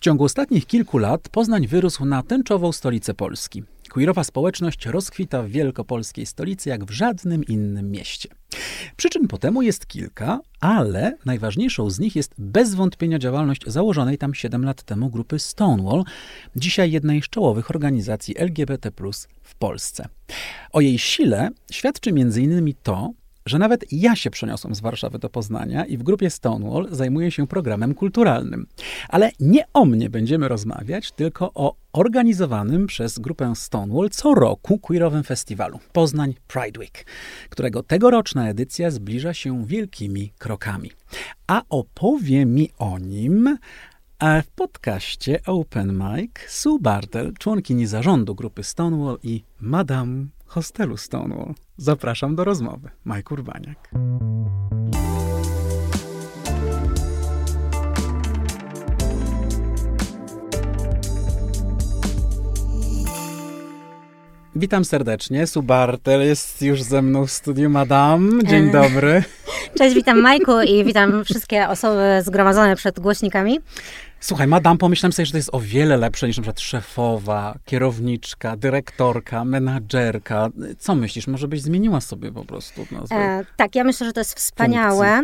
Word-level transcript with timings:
W 0.00 0.02
ciągu 0.02 0.24
ostatnich 0.24 0.66
kilku 0.66 0.98
lat 0.98 1.28
Poznań 1.28 1.66
wyrósł 1.66 2.04
na 2.04 2.22
tęczową 2.22 2.72
stolicę 2.72 3.14
Polski. 3.14 3.62
Queerowa 3.90 4.24
społeczność 4.24 4.86
rozkwita 4.86 5.42
w 5.42 5.48
wielkopolskiej 5.48 6.26
stolicy 6.26 6.68
jak 6.68 6.84
w 6.84 6.90
żadnym 6.90 7.44
innym 7.44 7.90
mieście. 7.90 8.28
Przyczyn 8.96 9.28
po 9.28 9.38
temu 9.38 9.62
jest 9.62 9.86
kilka, 9.86 10.40
ale 10.60 11.16
najważniejszą 11.24 11.90
z 11.90 11.98
nich 11.98 12.16
jest 12.16 12.34
bez 12.38 12.74
wątpienia 12.74 13.18
działalność 13.18 13.62
założonej 13.66 14.18
tam 14.18 14.34
7 14.34 14.64
lat 14.64 14.82
temu 14.82 15.10
grupy 15.10 15.38
Stonewall, 15.38 16.04
dzisiaj 16.56 16.90
jednej 16.90 17.22
z 17.22 17.28
czołowych 17.28 17.70
organizacji 17.70 18.38
LGBT 18.38 18.90
w 19.42 19.54
Polsce. 19.54 20.08
O 20.72 20.80
jej 20.80 20.98
sile 20.98 21.50
świadczy 21.72 22.10
m.in. 22.10 22.74
to, 22.82 23.12
że 23.46 23.58
nawet 23.58 23.84
ja 23.92 24.16
się 24.16 24.30
przeniosłem 24.30 24.74
z 24.74 24.80
Warszawy 24.80 25.18
do 25.18 25.30
Poznania 25.30 25.84
i 25.84 25.96
w 25.96 26.02
grupie 26.02 26.30
Stonewall 26.30 26.88
zajmuję 26.90 27.30
się 27.30 27.46
programem 27.46 27.94
kulturalnym. 27.94 28.66
Ale 29.08 29.30
nie 29.40 29.64
o 29.72 29.84
mnie 29.84 30.10
będziemy 30.10 30.48
rozmawiać, 30.48 31.12
tylko 31.12 31.50
o 31.54 31.74
organizowanym 31.92 32.86
przez 32.86 33.18
grupę 33.18 33.52
Stonewall 33.56 34.10
co 34.10 34.34
roku 34.34 34.78
queerowym 34.78 35.24
festiwalu 35.24 35.78
Poznań 35.92 36.34
Pride 36.48 36.80
Week, 36.80 37.06
którego 37.48 37.82
tegoroczna 37.82 38.48
edycja 38.48 38.90
zbliża 38.90 39.34
się 39.34 39.66
wielkimi 39.66 40.32
krokami. 40.38 40.90
A 41.46 41.62
opowie 41.68 42.46
mi 42.46 42.70
o 42.78 42.98
nim 42.98 43.58
a 44.20 44.42
w 44.42 44.46
podcaście 44.46 45.40
Open 45.46 45.92
Mic 45.92 46.30
Sue 46.48 46.78
Bartel, 46.80 47.32
członkini 47.38 47.86
zarządu 47.86 48.34
grupy 48.34 48.64
Stonewall 48.64 49.18
i 49.22 49.44
Madame 49.60 50.26
hostelu 50.50 50.96
Stonewall. 50.96 51.54
Zapraszam 51.76 52.36
do 52.36 52.44
rozmowy. 52.44 52.90
Majk 53.04 53.30
Urbaniak. 53.30 53.90
Witam 64.56 64.84
serdecznie. 64.84 65.46
Subartel 65.46 66.22
jest 66.22 66.62
już 66.62 66.82
ze 66.82 67.02
mną 67.02 67.26
w 67.26 67.30
studiu. 67.30 67.70
Madam, 67.70 68.40
dzień 68.44 68.68
e, 68.68 68.72
dobry. 68.72 69.24
Cześć, 69.78 69.94
witam 69.94 70.20
Majku 70.20 70.60
i 70.60 70.84
witam 70.84 71.24
wszystkie 71.24 71.68
osoby 71.68 72.20
zgromadzone 72.22 72.76
przed 72.76 73.00
głośnikami. 73.00 73.60
Słuchaj, 74.22 74.46
madam, 74.46 74.78
pomyślałem 74.78 75.12
sobie, 75.12 75.26
że 75.26 75.32
to 75.32 75.38
jest 75.38 75.50
o 75.52 75.60
wiele 75.60 75.96
lepsze 75.96 76.26
niż 76.26 76.36
na 76.36 76.42
przykład 76.42 76.60
szefowa, 76.60 77.54
kierowniczka, 77.64 78.56
dyrektorka, 78.56 79.44
menadżerka. 79.44 80.48
Co 80.78 80.94
myślisz? 80.94 81.26
Może 81.26 81.48
byś 81.48 81.60
zmieniła 81.60 82.00
sobie 82.00 82.32
po 82.32 82.44
prostu 82.44 82.86
nazwę? 82.90 83.16
E, 83.16 83.44
tak, 83.56 83.74
ja 83.74 83.84
myślę, 83.84 84.06
że 84.06 84.12
to 84.12 84.20
jest 84.20 84.34
wspaniałe. 84.34 85.22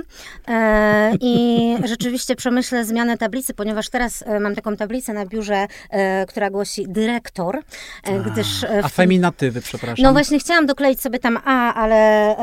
E, 0.48 1.12
I 1.20 1.58
rzeczywiście 1.84 2.36
przemyślę 2.36 2.84
zmianę 2.84 3.18
tablicy, 3.18 3.54
ponieważ 3.54 3.88
teraz 3.88 4.24
e, 4.26 4.40
mam 4.40 4.54
taką 4.54 4.76
tablicę 4.76 5.12
na 5.12 5.26
biurze, 5.26 5.66
e, 5.90 6.26
która 6.26 6.50
głosi 6.50 6.84
dyrektor, 6.88 7.62
e, 8.04 8.20
gdyż... 8.20 8.64
E, 8.64 8.80
a, 8.82 8.86
a 8.86 8.88
feminatywy, 8.88 9.60
przepraszam. 9.60 10.02
No 10.02 10.12
właśnie 10.12 10.38
chciałam 10.38 10.66
dokleić 10.66 11.00
sobie 11.00 11.18
tam 11.18 11.38
A, 11.44 11.74
ale 11.74 12.34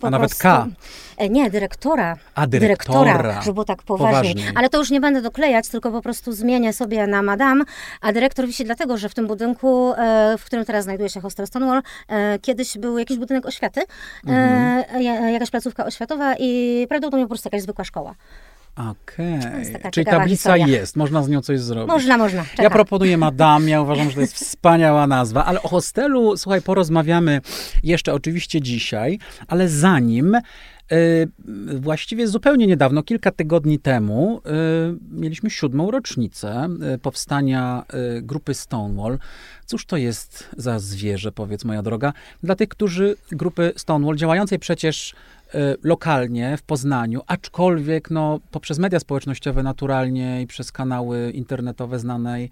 po 0.00 0.06
a 0.06 0.10
nawet 0.10 0.34
K. 0.34 0.66
Nie, 1.30 1.50
dyrektora. 1.50 2.16
A, 2.34 2.46
dyrektora. 2.46 3.00
dyrektora 3.04 3.42
żeby 3.42 3.54
było 3.54 3.64
tak 3.64 3.82
poważnie. 3.82 4.52
Ale 4.54 4.68
to 4.68 4.78
już 4.78 4.90
nie 4.90 5.00
będę 5.00 5.22
doklejać, 5.22 5.68
tylko 5.76 5.92
po 5.92 6.02
prostu 6.02 6.32
zmienię 6.32 6.72
sobie 6.72 7.06
na 7.06 7.22
madam, 7.22 7.64
a 8.00 8.12
dyrektor 8.12 8.46
wisi 8.46 8.64
dlatego, 8.64 8.98
że 8.98 9.08
w 9.08 9.14
tym 9.14 9.26
budynku, 9.26 9.92
e, 9.92 10.34
w 10.38 10.44
którym 10.44 10.64
teraz 10.64 10.84
znajduje 10.84 11.08
się 11.08 11.20
hostel 11.20 11.46
Stonewall, 11.46 11.82
e, 12.08 12.38
kiedyś 12.38 12.78
był 12.78 12.98
jakiś 12.98 13.18
budynek 13.18 13.46
oświaty, 13.46 13.80
e, 13.80 14.30
mhm. 14.30 15.32
jakaś 15.32 15.50
placówka 15.50 15.86
oświatowa 15.86 16.34
i 16.38 16.86
prawdopodobnie 16.88 17.24
po 17.24 17.28
prostu 17.28 17.46
jakaś 17.46 17.62
zwykła 17.62 17.84
szkoła. 17.84 18.14
Okej, 18.76 19.38
okay. 19.38 19.90
czyli 19.90 20.06
tablica 20.06 20.54
historia. 20.54 20.66
jest, 20.66 20.96
można 20.96 21.22
z 21.22 21.28
nią 21.28 21.42
coś 21.42 21.60
zrobić. 21.60 21.88
Można, 21.88 22.18
można. 22.18 22.44
Ja 22.58 22.70
proponuję 22.70 23.16
Madame, 23.16 23.70
ja 23.70 23.82
uważam, 23.82 24.08
że 24.08 24.14
to 24.14 24.20
jest 24.20 24.34
wspaniała 24.44 25.06
nazwa, 25.06 25.44
ale 25.44 25.62
o 25.62 25.68
hostelu, 25.68 26.36
słuchaj, 26.36 26.62
porozmawiamy 26.62 27.40
jeszcze 27.82 28.14
oczywiście 28.14 28.60
dzisiaj, 28.60 29.18
ale 29.48 29.68
zanim 29.68 30.36
właściwie 31.80 32.28
zupełnie 32.28 32.66
niedawno, 32.66 33.02
kilka 33.02 33.30
tygodni 33.30 33.78
temu, 33.78 34.40
e, 34.44 34.50
mieliśmy 35.10 35.50
siódmą 35.50 35.90
rocznicę 35.90 36.68
e, 36.82 36.98
powstania 36.98 37.84
grupy 38.22 38.54
Stonewall. 38.54 39.18
Cóż 39.66 39.86
to 39.86 39.96
jest 39.96 40.50
za 40.56 40.78
zwierzę, 40.78 41.32
powiedz 41.32 41.64
moja 41.64 41.82
droga, 41.82 42.12
dla 42.42 42.56
tych, 42.56 42.68
którzy 42.68 43.16
grupy 43.30 43.72
Stonewall, 43.76 44.16
działającej 44.16 44.58
przecież 44.58 45.14
lokalnie 45.82 46.56
w 46.56 46.62
Poznaniu, 46.62 47.20
aczkolwiek 47.26 48.10
no, 48.10 48.40
poprzez 48.50 48.78
media 48.78 49.00
społecznościowe 49.00 49.62
naturalnie 49.62 50.42
i 50.42 50.46
przez 50.46 50.72
kanały 50.72 51.30
internetowe 51.30 51.98
znanej 51.98 52.50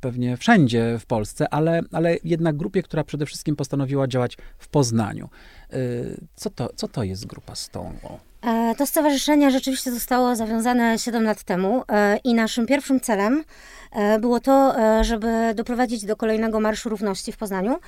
pewnie 0.00 0.36
wszędzie 0.36 0.98
w 1.00 1.06
Polsce, 1.06 1.48
ale, 1.54 1.80
ale 1.92 2.16
jednak 2.24 2.56
grupie, 2.56 2.82
która 2.82 3.04
przede 3.04 3.26
wszystkim 3.26 3.56
postanowiła 3.56 4.08
działać 4.08 4.36
w 4.58 4.68
Poznaniu. 4.68 5.28
Y, 5.72 6.20
co 6.36 6.50
to, 6.50 6.70
co 6.76 6.88
to 6.88 7.02
jest 7.02 7.26
grupa 7.26 7.54
Stonewall? 7.54 8.18
E, 8.42 8.74
to 8.74 8.86
stowarzyszenie 8.86 9.50
rzeczywiście 9.50 9.92
zostało 9.92 10.36
zawiązane 10.36 10.98
7 10.98 11.24
lat 11.24 11.42
temu 11.42 11.82
e, 11.88 12.16
i 12.24 12.34
naszym 12.34 12.66
pierwszym 12.66 13.00
celem 13.00 13.44
E, 13.92 14.18
było 14.18 14.40
to, 14.40 14.74
żeby 15.02 15.54
doprowadzić 15.54 16.04
do 16.04 16.16
kolejnego 16.16 16.60
Marszu 16.60 16.88
Równości 16.88 17.32
w 17.32 17.36
Poznaniu, 17.36 17.78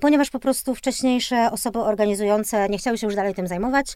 ponieważ 0.00 0.30
po 0.30 0.38
prostu 0.38 0.74
wcześniejsze 0.74 1.50
osoby 1.50 1.78
organizujące 1.78 2.68
nie 2.68 2.78
chciały 2.78 2.98
się 2.98 3.06
już 3.06 3.16
dalej 3.16 3.34
tym 3.34 3.46
zajmować 3.46 3.94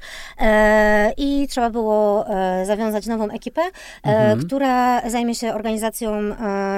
i 1.16 1.46
trzeba 1.50 1.70
było 1.70 2.26
zawiązać 2.64 3.06
nową 3.06 3.30
ekipę, 3.30 3.62
mhm. 4.02 4.46
która 4.46 5.10
zajmie 5.10 5.34
się 5.34 5.54
organizacją 5.54 6.12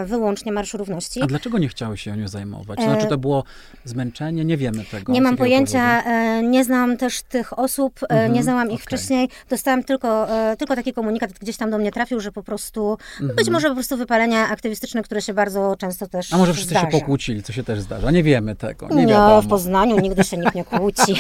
wyłącznie 0.05 0.53
Marszu 0.53 0.79
Równości. 0.79 1.23
A 1.23 1.27
dlaczego 1.27 1.59
nie 1.59 1.69
chciały 1.69 1.97
się 1.97 2.17
nią 2.17 2.29
zajmować? 2.29 2.81
Znaczy 2.81 3.07
to 3.07 3.19
było 3.19 3.45
zmęczenie? 3.85 4.45
Nie 4.45 4.57
wiemy 4.57 4.85
tego. 4.85 5.13
Nie 5.13 5.23
mam 5.23 5.37
pojęcia, 5.37 6.03
powodu. 6.05 6.49
nie 6.49 6.65
znam 6.65 6.97
też 6.97 7.23
tych 7.23 7.59
osób, 7.59 8.01
mhm. 8.03 8.33
nie 8.33 8.43
znałam 8.43 8.71
ich. 8.71 8.86
Wcześniej. 8.87 9.29
Dostałam 9.51 9.85
tylko, 9.85 10.27
tylko 10.59 10.77
taki 10.77 10.93
komunikat, 10.93 11.33
gdzieś 11.33 11.57
tam 11.57 11.71
do 11.71 11.79
mnie 11.79 11.93
trafił, 11.93 12.21
że 12.21 12.33
po 12.33 12.43
prostu, 12.43 12.99
mhm. 13.21 13.37
być 13.37 13.51
może 13.51 13.69
po 13.69 13.75
prostu 13.75 13.97
wypalenie 13.97 14.41
aktywistyczne, 14.41 15.03
które 15.03 15.23
się 15.23 15.35
bardzo 15.35 15.77
często 15.79 16.07
też 16.07 16.33
A 16.33 16.39
może 16.39 16.53
wszyscy 16.55 16.71
zdarza. 16.71 16.87
się 16.87 16.99
pokłócili, 16.99 17.43
co 17.43 17.53
się 17.53 17.65
też 17.65 17.81
zdarza. 17.81 18.11
Nie 18.11 18.23
wiemy 18.23 18.57
tego, 18.57 18.89
nie 18.89 19.03
no, 19.03 19.09
wiadomo. 19.09 19.43
w 19.43 19.47
Poznaniu 19.47 20.01
nigdy 20.01 20.25
się 20.25 20.37
nikt 20.37 20.55
nie 20.55 20.65
kłóci. 20.65 21.15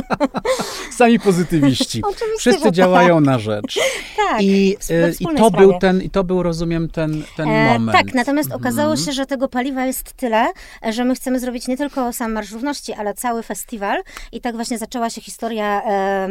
Sami 0.98 1.20
pozytywiści. 1.20 2.02
Oczywiście, 2.10 2.38
wszyscy 2.38 2.72
działają 2.72 3.16
tak. 3.16 3.24
na 3.24 3.38
rzecz. 3.38 3.78
Tak, 4.16 4.42
I, 4.42 4.76
e, 4.90 5.10
i 5.20 5.36
to 5.36 5.50
był 5.50 5.78
ten, 5.78 6.02
i 6.02 6.10
to 6.10 6.24
był, 6.24 6.42
rozumiem, 6.42 6.88
ten, 6.88 7.22
ten 7.36 7.48
e, 7.48 7.72
moment. 7.72 7.98
Tak, 7.98 8.14
natomiast 8.14 8.52
okazało 8.52 8.90
mhm. 8.90 9.06
się, 9.06 9.12
że 9.12 9.26
tego 9.26 9.48
paliwa 9.48 9.86
jest 9.86 10.12
tyle, 10.12 10.46
że 10.90 11.04
my 11.04 11.14
chcemy 11.14 11.40
zrobić 11.40 11.68
nie 11.68 11.76
tylko 11.76 12.12
sam 12.12 12.32
Marsz 12.32 12.52
Równości, 12.52 12.92
ale 12.92 13.14
cały 13.14 13.42
festiwal. 13.42 14.02
I 14.32 14.40
tak 14.40 14.54
właśnie 14.54 14.78
zaczęła 14.78 15.10
się 15.10 15.20
historia 15.20 15.82
e, 15.84 16.28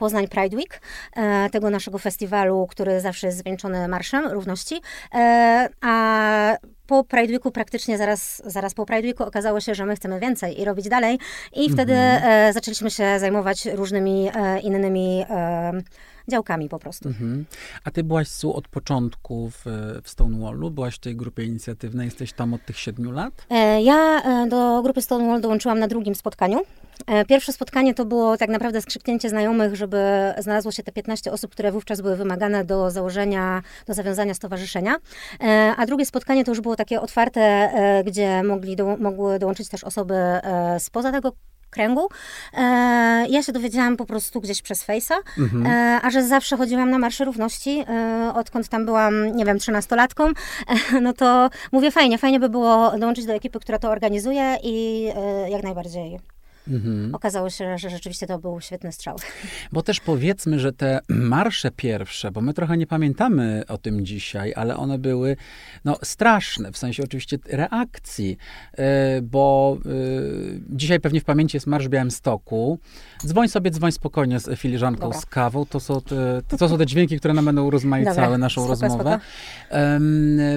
Poznań 0.00 0.28
Pride 0.28 0.56
Week, 0.56 0.80
e, 1.16 1.50
tego 1.50 1.70
naszego 1.70 1.98
festiwalu, 1.98 2.66
który 2.70 3.00
zawsze 3.00 3.26
jest 3.26 3.38
zwieńczony 3.38 3.88
Marszem 3.88 4.26
Równości. 4.26 4.80
E, 5.14 5.68
a 5.80 6.56
po 6.86 7.04
Pride 7.04 7.32
Weeku 7.32 7.50
praktycznie 7.50 7.98
zaraz, 7.98 8.42
zaraz 8.46 8.74
po 8.74 8.86
Pride 8.86 9.08
Weeku 9.08 9.24
okazało 9.24 9.60
się, 9.60 9.74
że 9.74 9.86
my 9.86 9.96
chcemy 9.96 10.20
więcej 10.20 10.60
i 10.60 10.64
robić 10.64 10.88
dalej 10.88 11.18
i 11.52 11.70
wtedy 11.70 11.92
mhm. 11.92 12.48
e, 12.48 12.52
zaczęliśmy 12.52 12.90
się 12.90 13.18
zajmować 13.18 13.66
różnymi 13.66 14.30
innymi 14.62 15.24
działkami 16.28 16.68
po 16.68 16.78
prostu. 16.78 17.08
Mhm. 17.08 17.44
A 17.84 17.90
ty 17.90 18.04
byłaś 18.04 18.28
Su 18.28 18.54
od 18.54 18.68
początku 18.68 19.50
w, 19.50 19.64
w 20.02 20.10
Stonewallu? 20.10 20.70
Byłaś 20.70 20.94
w 20.94 20.98
tej 20.98 21.16
grupie 21.16 21.44
inicjatywnej? 21.44 22.04
Jesteś 22.04 22.32
tam 22.32 22.54
od 22.54 22.64
tych 22.64 22.78
siedmiu 22.78 23.10
lat? 23.10 23.46
Ja 23.82 24.22
do 24.48 24.82
grupy 24.82 25.02
Stonewall 25.02 25.40
dołączyłam 25.40 25.78
na 25.78 25.88
drugim 25.88 26.14
spotkaniu. 26.14 26.60
E, 27.06 27.24
pierwsze 27.24 27.52
spotkanie 27.52 27.94
to 27.94 28.04
było 28.04 28.36
tak 28.36 28.48
naprawdę 28.48 28.80
skrzyknięcie 28.80 29.28
znajomych, 29.28 29.76
żeby 29.76 29.98
znalazło 30.38 30.72
się 30.72 30.82
te 30.82 30.92
15 30.92 31.32
osób, 31.32 31.52
które 31.52 31.72
wówczas 31.72 32.00
były 32.00 32.16
wymagane 32.16 32.64
do 32.64 32.90
założenia, 32.90 33.62
do 33.86 33.94
zawiązania 33.94 34.34
stowarzyszenia. 34.34 34.96
A 35.76 35.86
drugie 35.86 36.06
spotkanie 36.06 36.44
to 36.44 36.50
już 36.50 36.60
było 36.60 36.76
takie 36.76 37.00
otwarte, 37.00 37.70
gdzie 38.06 38.42
mogli 38.42 38.76
do, 38.76 38.96
mogły 38.96 39.38
dołączyć 39.38 39.68
też 39.68 39.84
osoby 39.84 40.14
spoza 40.78 41.12
tego 41.12 41.32
kręgu. 41.70 42.08
E, 42.54 42.60
ja 43.28 43.42
się 43.42 43.52
dowiedziałam 43.52 43.96
po 43.96 44.06
prostu 44.06 44.40
gdzieś 44.40 44.62
przez 44.62 44.86
Face'a, 44.86 45.14
mhm. 45.38 45.66
e, 45.66 46.00
a 46.02 46.10
że 46.10 46.24
zawsze 46.24 46.56
chodziłam 46.56 46.90
na 46.90 46.98
Marsze 46.98 47.24
Równości, 47.24 47.84
e, 47.88 48.32
odkąd 48.34 48.68
tam 48.68 48.84
byłam, 48.86 49.36
nie 49.36 49.44
wiem, 49.44 49.58
trzynastolatką, 49.58 50.28
e, 50.28 51.00
no 51.00 51.12
to 51.12 51.50
mówię 51.72 51.90
fajnie, 51.90 52.18
fajnie 52.18 52.40
by 52.40 52.48
było 52.48 52.98
dołączyć 52.98 53.26
do 53.26 53.32
ekipy, 53.32 53.60
która 53.60 53.78
to 53.78 53.90
organizuje 53.90 54.56
i 54.62 55.06
e, 55.16 55.50
jak 55.50 55.62
najbardziej 55.62 56.20
Mhm. 56.70 57.14
Okazało 57.14 57.50
się, 57.50 57.78
że 57.78 57.90
rzeczywiście 57.90 58.26
to 58.26 58.38
był 58.38 58.60
świetny 58.60 58.92
strzał. 58.92 59.16
Bo 59.72 59.82
też 59.82 60.00
powiedzmy, 60.00 60.60
że 60.60 60.72
te 60.72 61.00
marsze 61.08 61.70
pierwsze, 61.70 62.30
bo 62.30 62.40
my 62.40 62.54
trochę 62.54 62.76
nie 62.76 62.86
pamiętamy 62.86 63.62
o 63.68 63.78
tym 63.78 64.06
dzisiaj, 64.06 64.52
ale 64.56 64.76
one 64.76 64.98
były 64.98 65.36
no, 65.84 65.96
straszne, 66.02 66.72
w 66.72 66.78
sensie 66.78 67.02
oczywiście 67.02 67.38
reakcji, 67.46 68.36
e, 68.72 69.22
bo 69.22 69.76
e, 69.78 69.90
dzisiaj 70.68 71.00
pewnie 71.00 71.20
w 71.20 71.24
pamięci 71.24 71.56
jest 71.56 71.66
Marsz 71.66 71.88
Białymstoku. 71.88 72.78
Dzwoń 73.26 73.48
sobie, 73.48 73.70
dzwoń 73.70 73.92
spokojnie 73.92 74.40
z 74.40 74.58
filiżanką 74.58 75.00
Dobra. 75.00 75.18
z 75.20 75.26
kawą. 75.26 75.66
To 75.66 75.80
są, 75.80 76.00
te, 76.00 76.56
to 76.58 76.68
są 76.68 76.78
te 76.78 76.86
dźwięki, 76.86 77.18
które 77.18 77.34
nam 77.34 77.44
będą 77.44 77.64
urozmaicały 77.64 78.38
naszą 78.38 78.60
spoko, 78.60 78.68
rozmowę. 78.68 79.20
Spoko. 79.68 79.80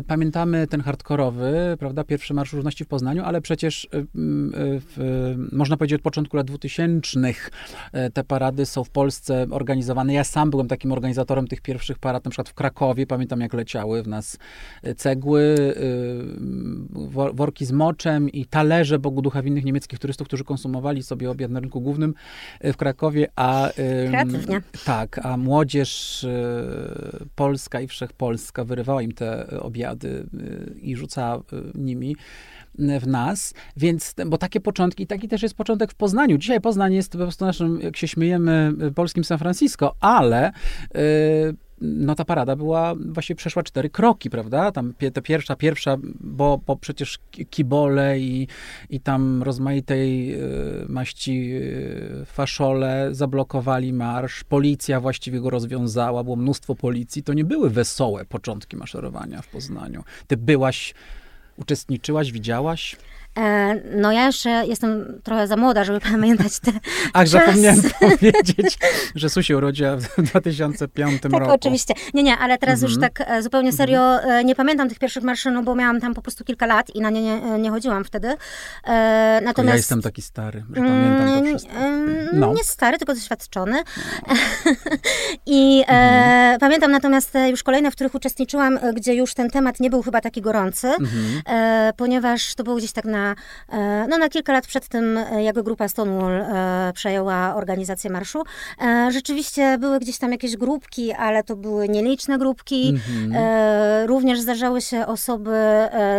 Pamiętamy 0.08 0.68
ten 0.68 0.82
hardkorowy, 0.82 1.78
prawda, 1.80 2.04
pierwszy 2.04 2.34
Marsz 2.34 2.54
Równości 2.54 2.86
w 2.86 2.88
Poznaniu, 2.88 3.24
ale 3.24 3.42
przecież 3.42 3.88
w, 4.14 5.36
można 5.52 5.78
powiedzieć 5.78 6.02
początku 6.04 6.38
lat 6.38 6.48
2000 6.48 7.34
te 8.14 8.24
parady 8.24 8.66
są 8.66 8.84
w 8.84 8.90
Polsce 8.90 9.48
organizowane. 9.52 10.14
Ja 10.14 10.24
sam 10.24 10.50
byłem 10.50 10.68
takim 10.68 10.92
organizatorem 10.92 11.48
tych 11.48 11.62
pierwszych 11.62 12.00
parad, 12.00 12.26
na 12.26 12.32
przykład 12.32 12.50
w 12.50 12.54
Krakowie. 12.54 13.08
Pamiętam, 13.08 13.42
jak 13.42 13.54
leciały 13.54 14.04
w 14.04 14.08
nas 14.08 14.38
cegły, 14.98 15.56
worki 17.34 17.66
z 17.66 17.72
moczem 17.72 18.30
i 18.30 18.46
talerze 18.46 19.00
Bogu 19.00 19.22
Ducha 19.22 19.42
winnych 19.42 19.66
niemieckich 19.66 20.00
turystów, 20.00 20.28
którzy 20.28 20.44
konsumowali 20.44 21.04
sobie 21.04 21.32
obiad 21.32 21.52
na 21.52 21.60
rynku 21.60 21.82
głównym 21.82 22.14
w 22.64 22.78
Krakowie, 22.78 23.28
a 23.36 23.70
Kreatywnie. 24.10 24.62
tak, 24.86 25.26
a 25.26 25.38
młodzież 25.38 26.26
polska 27.36 27.82
i 27.82 27.88
wszechpolska 27.88 28.64
wyrywała 28.64 29.02
im 29.02 29.12
te 29.12 29.48
obiady 29.60 30.26
i 30.82 30.96
rzucała 30.96 31.44
nimi 31.76 32.16
w 32.76 33.08
nas, 33.08 33.54
więc, 33.78 34.16
bo 34.26 34.38
takie 34.38 34.60
początki, 34.60 35.08
taki 35.08 35.28
też 35.28 35.44
jest 35.44 35.56
początek 35.56 35.92
w 35.92 35.96
Poznaniu. 35.96 36.38
Dzisiaj 36.38 36.62
Poznań 36.62 36.94
jest 36.94 37.12
po 37.12 37.18
prostu 37.18 37.46
naszym, 37.46 37.82
jak 37.82 37.98
się 37.98 38.08
śmiejemy, 38.08 38.74
polskim 38.96 39.24
San 39.24 39.38
Francisco, 39.38 39.96
ale 40.00 40.52
no 41.82 42.16
ta 42.16 42.26
parada 42.26 42.56
była, 42.56 42.96
właśnie 42.96 43.36
przeszła 43.36 43.64
cztery 43.64 43.90
kroki, 43.90 44.30
prawda? 44.30 44.72
Tam 44.72 44.94
ta 45.14 45.22
pierwsza, 45.22 45.56
pierwsza, 45.56 45.98
bo, 46.20 46.60
bo 46.68 46.76
przecież 46.76 47.20
kibole 47.50 48.20
i, 48.20 48.48
i 48.90 49.00
tam 49.00 49.44
rozmaitej 49.44 50.38
maści 50.88 51.54
faszole 52.26 53.10
zablokowali 53.12 53.94
marsz, 53.94 54.44
policja 54.44 55.00
właściwie 55.00 55.42
go 55.42 55.50
rozwiązała, 55.50 56.24
było 56.24 56.36
mnóstwo 56.36 56.76
policji. 56.76 57.24
To 57.24 57.34
nie 57.34 57.46
były 57.46 57.70
wesołe 57.70 58.26
początki 58.26 58.78
maszerowania 58.78 59.42
w 59.42 59.48
Poznaniu. 59.48 60.04
Ty 60.28 60.38
byłaś 60.38 60.94
Uczestniczyłaś, 61.58 62.32
widziałaś? 62.32 62.96
E, 63.40 63.76
no 63.96 64.12
ja 64.12 64.26
jeszcze 64.26 64.50
jestem 64.50 65.22
trochę 65.24 65.48
za 65.48 65.58
młoda, 65.58 65.84
żeby 65.84 66.00
pamiętać 66.12 66.60
te 66.60 66.72
Ach, 67.14 67.28
zapomniałem 67.28 67.82
powiedzieć, 68.00 68.78
że 69.16 69.30
Su 69.30 69.44
się 69.44 69.58
urodziła 69.58 69.98
w 69.98 70.22
2005 70.32 71.22
tak, 71.22 71.32
roku. 71.32 71.46
Tak, 71.46 71.56
oczywiście. 71.56 71.94
Nie, 72.14 72.24
nie, 72.24 72.38
ale 72.38 72.58
teraz 72.58 72.82
już 72.82 73.00
tak 73.00 73.24
e, 73.28 73.42
zupełnie 73.42 73.72
serio 73.72 74.24
e, 74.24 74.44
nie 74.44 74.56
pamiętam 74.56 74.90
tych 74.90 75.00
pierwszych 75.00 75.24
marszy, 75.24 75.52
no 75.52 75.64
bo 75.64 75.76
miałam 75.76 76.02
tam 76.02 76.14
po 76.14 76.22
prostu 76.22 76.44
kilka 76.44 76.66
lat 76.66 76.96
i 76.96 77.02
na 77.02 77.10
nie 77.10 77.22
nie, 77.22 77.60
nie 77.60 77.70
chodziłam 77.70 78.04
wtedy. 78.04 78.36
natomiast... 79.42 79.74
Ja 79.74 79.76
jestem 79.76 80.02
taki 80.02 80.22
stary, 80.22 80.64
że 80.74 80.82
pamiętam 80.82 81.28
to 81.28 81.34
mm, 81.34 81.46
wszystko. 81.46 81.74
No. 82.34 82.54
Nie 82.54 82.64
stary, 82.64 82.98
tylko 82.98 83.14
doświadczony. 83.14 83.84
I 85.46 85.82
mhm. 85.88 86.60
pamiętam 86.60 86.92
natomiast 86.92 87.34
już 87.50 87.64
kolejne, 87.64 87.92
w 87.92 87.96
których 87.96 88.16
uczestniczyłam, 88.16 88.80
gdzie 88.96 89.14
już 89.14 89.34
ten 89.34 89.50
temat 89.50 89.80
nie 89.80 89.90
był 89.90 90.02
chyba 90.02 90.22
taki 90.22 90.42
gorący, 90.42 90.88
mhm. 90.88 91.42
ponieważ 91.98 92.56
to 92.56 92.64
było 92.64 92.76
gdzieś 92.76 92.92
tak 92.92 93.06
na 93.06 93.23
E, 93.70 94.08
no, 94.10 94.18
na 94.18 94.30
kilka 94.30 94.54
lat 94.54 94.68
przed 94.68 94.88
tym, 94.88 95.18
e, 95.18 95.44
jak 95.44 95.62
grupa 95.62 95.88
Stonewall 95.88 96.42
e, 96.42 96.92
przejęła 96.94 97.56
organizację 97.56 98.10
marszu. 98.10 98.44
Rzeczywiście 99.10 99.78
były 99.78 100.00
gdzieś 100.00 100.18
tam 100.18 100.32
jakieś 100.32 100.58
grupki, 100.58 101.14
ale 101.14 101.44
to 101.44 101.56
były 101.56 101.90
nieliczne 101.90 102.38
grupki. 102.38 102.90
Mhm. 102.90 103.44
Również 104.08 104.40
zdarzały 104.40 104.82
się 104.82 105.06
osoby 105.08 105.52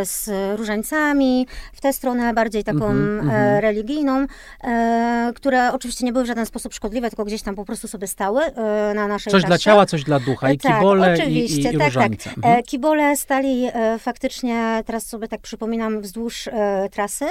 z 0.04 0.30
różańcami, 0.58 1.46
w 1.72 1.80
tę 1.80 1.92
stronę 1.92 2.34
bardziej 2.34 2.64
taką 2.64 2.86
mhm, 2.86 3.20
mhm. 3.20 3.60
religijną, 3.60 4.26
które 5.34 5.72
oczywiście 5.72 6.04
nie 6.04 6.12
były 6.12 6.24
w 6.24 6.26
żaden 6.26 6.46
sposób 6.46 6.74
szkodliwe, 6.74 7.10
tylko 7.10 7.24
gdzieś 7.24 7.42
tam 7.42 7.54
po 7.54 7.64
prostu 7.64 7.88
sobie 7.88 8.06
stały 8.06 8.42
na 8.94 9.08
naszej 9.08 9.30
Coś 9.30 9.44
dla 9.44 9.58
ciała, 9.58 9.86
coś 9.86 10.04
dla 10.04 10.20
ducha. 10.20 10.52
I 10.52 10.58
tak, 10.58 10.76
kibole, 10.76 11.12
oczywiście, 11.14 11.60
i, 11.60 11.72
i, 11.72 11.74
i 11.74 11.78
tak, 11.78 11.92
tak. 11.94 12.12
Mhm. 12.36 12.62
Kibole 12.62 13.16
stali 13.16 13.68
faktycznie, 13.98 14.82
teraz 14.86 15.06
sobie 15.06 15.28
tak 15.28 15.40
przypominam, 15.40 16.00
wzdłuż 16.00 16.48
trasy. 16.94 17.29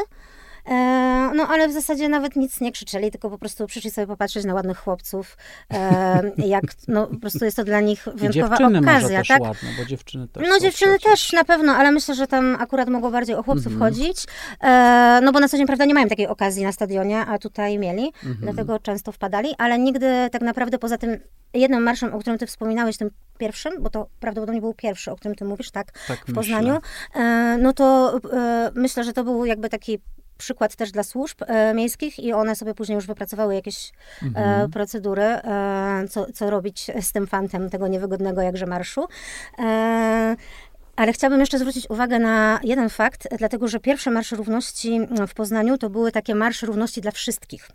E, 0.70 1.32
no 1.36 1.48
ale 1.48 1.68
w 1.68 1.72
zasadzie 1.72 2.10
nawet 2.10 2.36
nic 2.36 2.62
nie 2.62 2.72
krzyczeli, 2.72 3.12
tylko 3.12 3.30
po 3.30 3.38
prostu 3.38 3.68
przyszli 3.68 3.92
sobie 3.92 4.08
popatrzeć 4.08 4.46
na 4.46 4.54
ładnych 4.54 4.78
chłopców. 4.78 5.38
E, 5.74 6.22
jak, 6.48 6.64
no 6.88 7.08
po 7.08 7.18
prostu 7.18 7.46
jest 7.46 7.58
to 7.58 7.64
dla 7.64 7.82
nich 7.82 8.08
wyjątkowa 8.16 8.56
okazja, 8.56 8.82
może 8.82 9.10
tak? 9.10 9.28
Też 9.28 9.40
ładne, 9.40 9.70
bo 9.78 9.86
dziewczyny 9.86 10.28
też 10.28 10.48
No 10.50 10.60
dziewczyny 10.60 11.00
przecież. 11.00 11.22
też 11.22 11.34
na 11.34 11.44
pewno, 11.44 11.74
ale 11.76 11.92
myślę, 11.92 12.16
że 12.16 12.28
tam 12.28 12.58
akurat 12.60 12.90
mogło 12.90 13.12
bardziej 13.12 13.36
o 13.36 13.44
chłopców 13.44 13.74
mhm. 13.74 13.82
chodzić. 13.82 14.26
E, 14.62 15.20
no 15.24 15.32
bo 15.32 15.40
na 15.40 15.50
co 15.50 15.58
dzień, 15.58 15.68
prawda, 15.68 15.86
nie 15.86 15.94
mają 15.94 16.08
takiej 16.08 16.28
okazji 16.28 16.64
na 16.64 16.72
stadionie, 16.72 17.20
a 17.20 17.40
tutaj 17.40 17.80
mieli, 17.80 18.06
mhm. 18.06 18.38
dlatego 18.42 18.80
często 18.80 19.12
wpadali, 19.12 19.56
ale 19.58 19.80
nigdy 19.80 20.30
tak 20.32 20.42
naprawdę 20.42 20.80
poza 20.80 20.98
tym 20.98 21.20
jednym 21.54 21.84
marszem, 21.84 22.14
o 22.14 22.20
którym 22.20 22.40
ty 22.40 22.48
wspominałeś, 22.48 22.98
tym 22.98 23.10
pierwszym, 23.38 23.74
bo 23.80 23.90
to 23.90 24.08
prawdopodobnie 24.20 24.62
był 24.62 24.74
pierwszy, 24.74 25.12
o 25.12 25.16
którym 25.16 25.36
ty 25.36 25.46
mówisz, 25.46 25.72
tak, 25.72 25.92
tak 26.08 26.26
w 26.28 26.34
Poznaniu, 26.34 26.78
e, 27.16 27.58
no 27.62 27.74
to 27.74 28.20
e, 28.34 28.72
myślę, 28.76 29.04
że 29.04 29.14
to 29.14 29.24
był 29.24 29.46
jakby 29.46 29.70
taki 29.70 30.00
przykład 30.44 30.76
też 30.76 30.92
dla 30.92 31.04
służb 31.04 31.38
e, 31.48 31.74
miejskich 31.74 32.20
i 32.20 32.34
one 32.34 32.56
sobie 32.56 32.74
później 32.74 32.96
już 32.96 33.08
wypracowały 33.08 33.56
jakieś 33.56 33.92
e, 34.22 34.26
mhm. 34.26 34.72
procedury, 34.72 35.24
e, 35.24 36.06
co, 36.10 36.26
co 36.34 36.50
robić 36.50 36.92
z 37.02 37.12
tym 37.12 37.28
fantem 37.28 37.70
tego 37.70 37.88
niewygodnego 37.88 38.42
jakże 38.42 38.66
marszu. 38.66 39.08
Ale 40.96 41.14
chciałabym 41.14 41.40
jeszcze 41.40 41.60
zwrócić 41.60 41.90
uwagę 41.90 42.20
na 42.20 42.60
jeden 42.64 42.90
fakt, 42.90 43.28
dlatego 43.38 43.68
że 43.68 43.80
pierwsze 43.80 44.12
Marsze 44.12 44.36
Równości 44.36 45.00
w 45.28 45.34
Poznaniu 45.34 45.78
to 45.78 45.90
były 45.90 46.12
takie 46.12 46.36
Marsze 46.36 46.66
Równości 46.66 47.02
dla 47.02 47.12
wszystkich. 47.12 47.70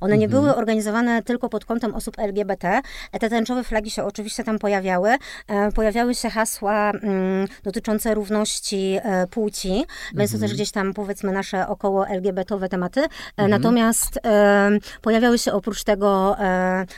One 0.00 0.18
nie 0.18 0.24
mhm. 0.24 0.42
były 0.42 0.56
organizowane 0.56 1.22
tylko 1.22 1.48
pod 1.48 1.64
kątem 1.64 1.94
osób 1.94 2.18
LGBT. 2.18 2.80
Te 3.20 3.30
tęczowe 3.30 3.64
flagi 3.64 3.90
się 3.90 4.04
oczywiście 4.04 4.44
tam 4.44 4.58
pojawiały. 4.58 5.10
E, 5.48 5.72
pojawiały 5.72 6.14
się 6.14 6.30
hasła 6.30 6.90
mm, 6.90 7.48
dotyczące 7.62 8.14
równości 8.14 8.98
e, 9.02 9.26
płci, 9.26 9.72
mhm. 9.72 9.86
więc 10.14 10.30
to 10.30 10.36
też 10.38 10.42
mhm. 10.42 10.52
gdzieś 10.52 10.70
tam 10.70 10.94
powiedzmy 10.94 11.32
nasze 11.32 11.68
około 11.68 12.08
LGBT-owe 12.08 12.68
tematy. 12.68 13.00
E, 13.00 13.08
mhm. 13.36 13.50
Natomiast 13.50 14.20
pojawiały 15.02 15.38
się 15.38 15.52
oprócz 15.52 15.84
tego 15.84 16.36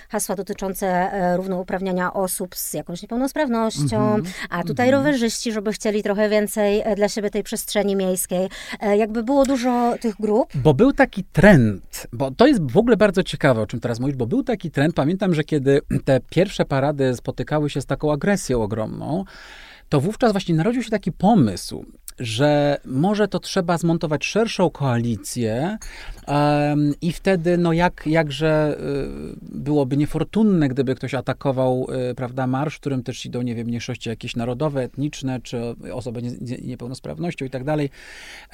hasła 0.09 0.37
dotyczące 0.37 1.11
równouprawniania 1.37 2.13
osób 2.13 2.57
z 2.57 2.75
jakąś 2.75 3.03
niepełnosprawnością, 3.03 4.15
mhm. 4.15 4.25
a 4.51 4.65
tutaj 4.65 4.91
rowerzyści, 4.91 5.53
żeby 5.53 5.66
chcieli 5.73 6.03
trochę 6.03 6.29
więcej 6.29 6.83
dla 6.97 7.09
siebie 7.09 7.31
tej 7.31 7.43
przestrzeni 7.43 7.97
miejskiej. 7.97 8.49
Jakby 8.97 9.23
było 9.23 9.45
dużo 9.45 9.95
tych 10.01 10.17
grup. 10.17 10.53
Bo 10.55 10.75
był 10.75 10.93
taki 10.93 11.25
trend, 11.25 12.07
bo 12.13 12.31
to 12.31 12.47
jest 12.47 12.71
w 12.71 12.77
ogóle 12.77 12.97
bardzo 12.97 13.23
ciekawe, 13.23 13.61
o 13.61 13.67
czym 13.67 13.81
teraz 13.81 14.01
mówisz, 14.01 14.17
bo 14.17 14.27
był 14.27 14.43
taki 14.43 14.71
trend, 14.71 14.95
pamiętam, 14.95 15.35
że 15.35 15.45
kiedy 15.45 15.81
te 16.05 16.21
pierwsze 16.31 16.65
parady 16.65 17.15
spotykały 17.15 17.71
się 17.71 17.81
z 17.81 17.87
taką 17.87 18.13
agresją 18.13 18.63
ogromną, 18.63 19.25
to 19.89 20.01
wówczas 20.01 20.33
właśnie 20.33 20.55
narodził 20.55 20.83
się 20.83 20.91
taki 20.91 21.13
pomysł, 21.13 21.85
że 22.19 22.79
może 22.85 23.29
to 23.29 23.41
trzeba 23.41 23.79
zmontować 23.79 24.25
szerszą 24.25 24.71
koalicję 24.71 25.79
um, 26.27 26.95
i 27.01 27.13
wtedy, 27.13 27.59
no 27.59 27.73
jak, 27.73 28.03
jakże 28.07 28.79
y, 28.81 29.37
byłoby 29.43 29.97
niefortunne, 29.97 30.69
gdyby 30.69 30.95
ktoś 30.95 31.15
atakował, 31.15 31.87
y, 32.11 32.15
prawda, 32.15 32.47
marsz, 32.47 32.79
którym 32.79 33.03
też 33.03 33.27
idą, 33.27 33.43
nie 33.43 33.55
wiem, 33.55 33.67
mniejszości 33.67 34.09
jakieś 34.09 34.37
narodowe, 34.37 34.83
etniczne, 34.83 35.41
czy 35.41 35.61
osoby 35.93 36.23
nie, 36.23 36.31
z 36.31 36.65
niepełnosprawnością 36.65 37.45
i 37.45 37.51
tak 37.51 37.65
dalej. 37.65 37.91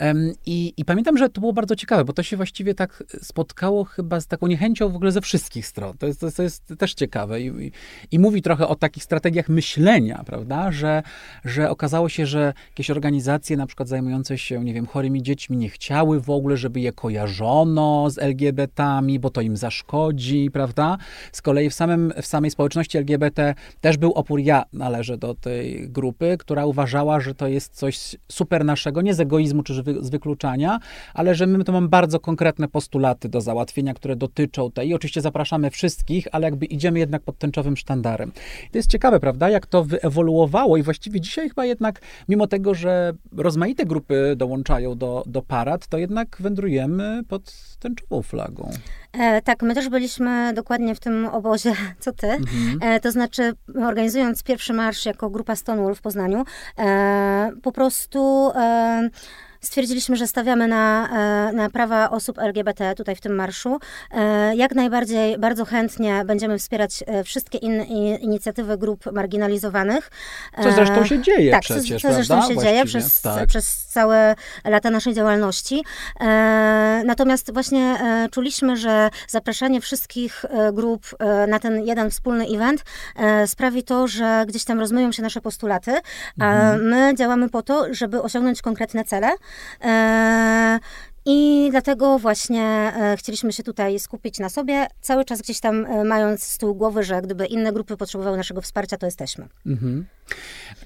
Um, 0.01 0.33
i, 0.47 0.75
I 0.77 0.85
pamiętam, 0.85 1.19
że 1.19 1.29
to 1.29 1.41
było 1.41 1.53
bardzo 1.53 1.77
ciekawe, 1.77 2.05
bo 2.05 2.13
to 2.13 2.23
się 2.23 2.37
właściwie 2.37 2.75
tak 2.75 3.05
spotkało 3.23 3.85
chyba 3.85 4.21
z 4.21 4.27
taką 4.27 4.47
niechęcią 4.47 4.89
w 4.89 4.97
ogóle 4.97 5.13
ze 5.13 5.21
wszystkich 5.21 5.67
stron. 5.67 5.99
To 5.99 6.07
jest, 6.07 6.21
to, 6.21 6.33
to 6.33 6.43
jest 6.43 6.75
też 6.79 6.95
ciekawe 6.95 7.41
I, 7.41 7.47
i, 7.47 7.73
i 8.11 8.19
mówi 8.19 8.43
trochę 8.43 8.69
o 8.69 8.75
takich 8.75 9.05
strategiach 9.05 9.49
myślenia, 9.49 10.23
prawda, 10.27 10.73
że, 10.73 11.03
że 11.45 11.71
okazało 11.71 12.09
się, 12.09 12.27
że 12.27 12.53
jakieś 12.71 12.91
organizacje 12.91 13.52
na 13.57 13.67
przykład 13.67 13.89
zajmujące 13.89 14.39
się, 14.39 14.65
nie 14.65 14.75
wiem, 14.75 14.87
chorymi 14.87 15.23
dziećmi 15.23 15.57
nie 15.57 15.69
chciały 15.69 16.21
w 16.21 16.31
ogóle, 16.31 16.57
żeby 16.57 16.81
je 16.81 16.93
kojarzono 16.93 18.11
z 18.11 18.19
LGBT-ami, 18.19 19.19
bo 19.19 19.31
to 19.31 19.41
im 19.41 19.57
zaszkodzi, 19.57 20.51
prawda? 20.53 20.99
Z 21.33 21.43
kolei 21.43 21.71
w, 21.71 21.75
samym, 21.75 22.13
w 22.23 22.27
samej 22.27 22.51
społeczności 22.51 22.99
LGBT 22.99 23.55
też 23.81 23.97
był 23.97 24.13
opór. 24.13 24.41
Ja 24.41 24.65
należę 24.73 25.19
do 25.19 25.35
tej 25.35 25.89
grupy, 25.91 26.37
która 26.39 26.67
uważała, 26.67 27.21
że 27.21 27.35
to 27.35 27.49
jest 27.49 27.75
coś 27.75 28.17
super 28.29 28.65
naszego, 28.65 29.03
nie 29.03 29.15
z 29.15 29.21
egoizmu 29.21 29.63
czy 29.63 29.75
z 30.01 30.11
wykluczania, 30.11 30.79
ale 31.15 31.35
że 31.35 31.47
my 31.47 31.65
to 31.65 31.73
mamy 31.73 31.89
bardzo 31.89 32.21
konkretne 32.21 32.69
postulaty 32.69 33.29
do 33.29 33.41
załatwienia, 33.41 33.95
które 33.95 34.17
dotyczą 34.17 34.71
tej. 34.71 34.89
I 34.89 34.95
oczywiście 34.95 35.21
zapraszamy 35.21 35.71
wszystkich, 35.71 36.29
ale 36.33 36.45
jakby 36.47 36.67
idziemy 36.67 36.99
jednak 36.99 37.23
pod 37.23 37.39
tęczowym 37.39 37.77
sztandarem. 37.77 38.33
To 38.73 38.79
jest 38.79 38.91
ciekawe, 38.91 39.21
prawda, 39.21 39.51
jak 39.51 39.67
to 39.67 39.85
wyewoluowało 39.85 40.77
i 40.77 40.83
właściwie 40.83 41.21
dzisiaj 41.21 41.49
chyba 41.49 41.65
jednak, 41.65 42.01
mimo 42.29 42.47
tego, 42.47 42.75
że 42.75 43.13
rozmaite 43.43 43.87
grupy 43.87 44.35
dołączają 44.37 44.99
do, 44.99 45.23
do 45.27 45.43
parad, 45.43 45.87
to 45.87 45.99
jednak 45.99 46.37
wędrujemy 46.41 47.23
pod 47.29 47.53
tęczową 47.79 48.23
flagą. 48.23 48.71
E, 49.13 49.43
tak, 49.43 49.63
my 49.63 49.75
też 49.75 49.89
byliśmy 49.89 50.53
dokładnie 50.55 50.95
w 50.95 51.01
tym 51.01 51.27
obozie, 51.27 51.73
co 52.01 52.13
ty. 52.13 52.27
Mhm. 52.27 52.79
E, 52.83 53.01
to 53.01 53.13
znaczy, 53.13 53.53
organizując 53.85 54.43
pierwszy 54.43 54.73
marsz 54.73 55.07
jako 55.07 55.31
grupa 55.31 55.57
Stonewall 55.57 55.95
w 55.95 56.01
Poznaniu, 56.01 56.45
e, 56.79 57.51
po 57.63 57.73
prostu 57.73 58.53
stwierdziliśmy, 59.62 60.16
że 60.16 60.26
stawiamy 60.26 60.69
na, 60.69 61.09
e, 61.49 61.52
na 61.52 61.71
prawa 61.71 62.11
osób 62.11 62.38
LGBT 62.38 62.95
tutaj 62.95 63.16
w 63.16 63.21
tym 63.21 63.35
marszu. 63.35 63.78
E, 64.11 64.57
jak 64.57 64.75
najbardziej, 64.75 65.38
bardzo 65.38 65.64
chętnie 65.64 66.23
będziemy 66.25 66.59
wspierać 66.59 67.04
e, 67.07 67.25
wszystkie 67.25 67.59
inne 67.59 67.85
inicjatywy 68.16 68.78
grup 68.78 69.12
marginalizowanych. 69.12 70.11
Co 70.62 70.73
zresztą 70.73 71.07
się 71.07 71.23
dzieje 71.23 71.50
tak, 71.50 71.61
przecież, 71.61 72.02
co, 72.02 72.09
co 72.09 72.14
zresztą 72.14 72.49
się 72.49 72.57
dzieje 72.57 72.85
przez, 72.85 73.21
tak. 73.21 73.47
przez 73.47 73.85
całe 73.85 74.35
lata 74.64 74.90
naszej 74.90 75.14
działalności. 75.14 75.85
Natomiast 77.04 77.52
właśnie 77.52 77.97
czuliśmy, 78.31 78.76
że 78.76 79.11
zapraszanie 79.28 79.81
wszystkich 79.81 80.45
grup 80.73 81.07
na 81.49 81.59
ten 81.59 81.87
jeden 81.87 82.11
wspólny 82.11 82.47
event 82.47 82.85
sprawi 83.47 83.83
to, 83.83 84.09
że 84.09 84.45
gdzieś 84.49 84.64
tam 84.64 84.81
rozmyją 84.81 85.12
się 85.12 85.23
nasze 85.23 85.40
postulaty, 85.40 85.92
a 86.40 86.52
mhm. 86.52 86.85
my 86.88 87.14
działamy 87.14 87.49
po 87.49 87.62
to, 87.62 87.87
żeby 87.90 88.23
osiągnąć 88.23 88.62
konkretne 88.62 89.04
cele. 89.04 89.31
E, 89.81 90.79
I 91.25 91.69
dlatego 91.71 92.19
właśnie 92.19 92.63
e, 92.63 93.17
chcieliśmy 93.17 93.53
się 93.53 93.63
tutaj 93.63 93.99
skupić 93.99 94.39
na 94.39 94.49
sobie, 94.49 94.87
cały 95.01 95.25
czas 95.25 95.43
gdzieś 95.43 95.61
tam 95.61 95.87
e, 95.87 96.05
mając 96.05 96.43
z 96.43 96.59
tyłu 96.59 96.75
głowy, 96.75 97.03
że 97.03 97.23
gdyby 97.23 97.47
inne 97.47 97.73
grupy 97.73 97.97
potrzebowały 97.97 98.37
naszego 98.37 98.61
wsparcia, 98.61 98.97
to 98.97 99.07
jesteśmy. 99.07 99.49
Mhm. 99.67 100.07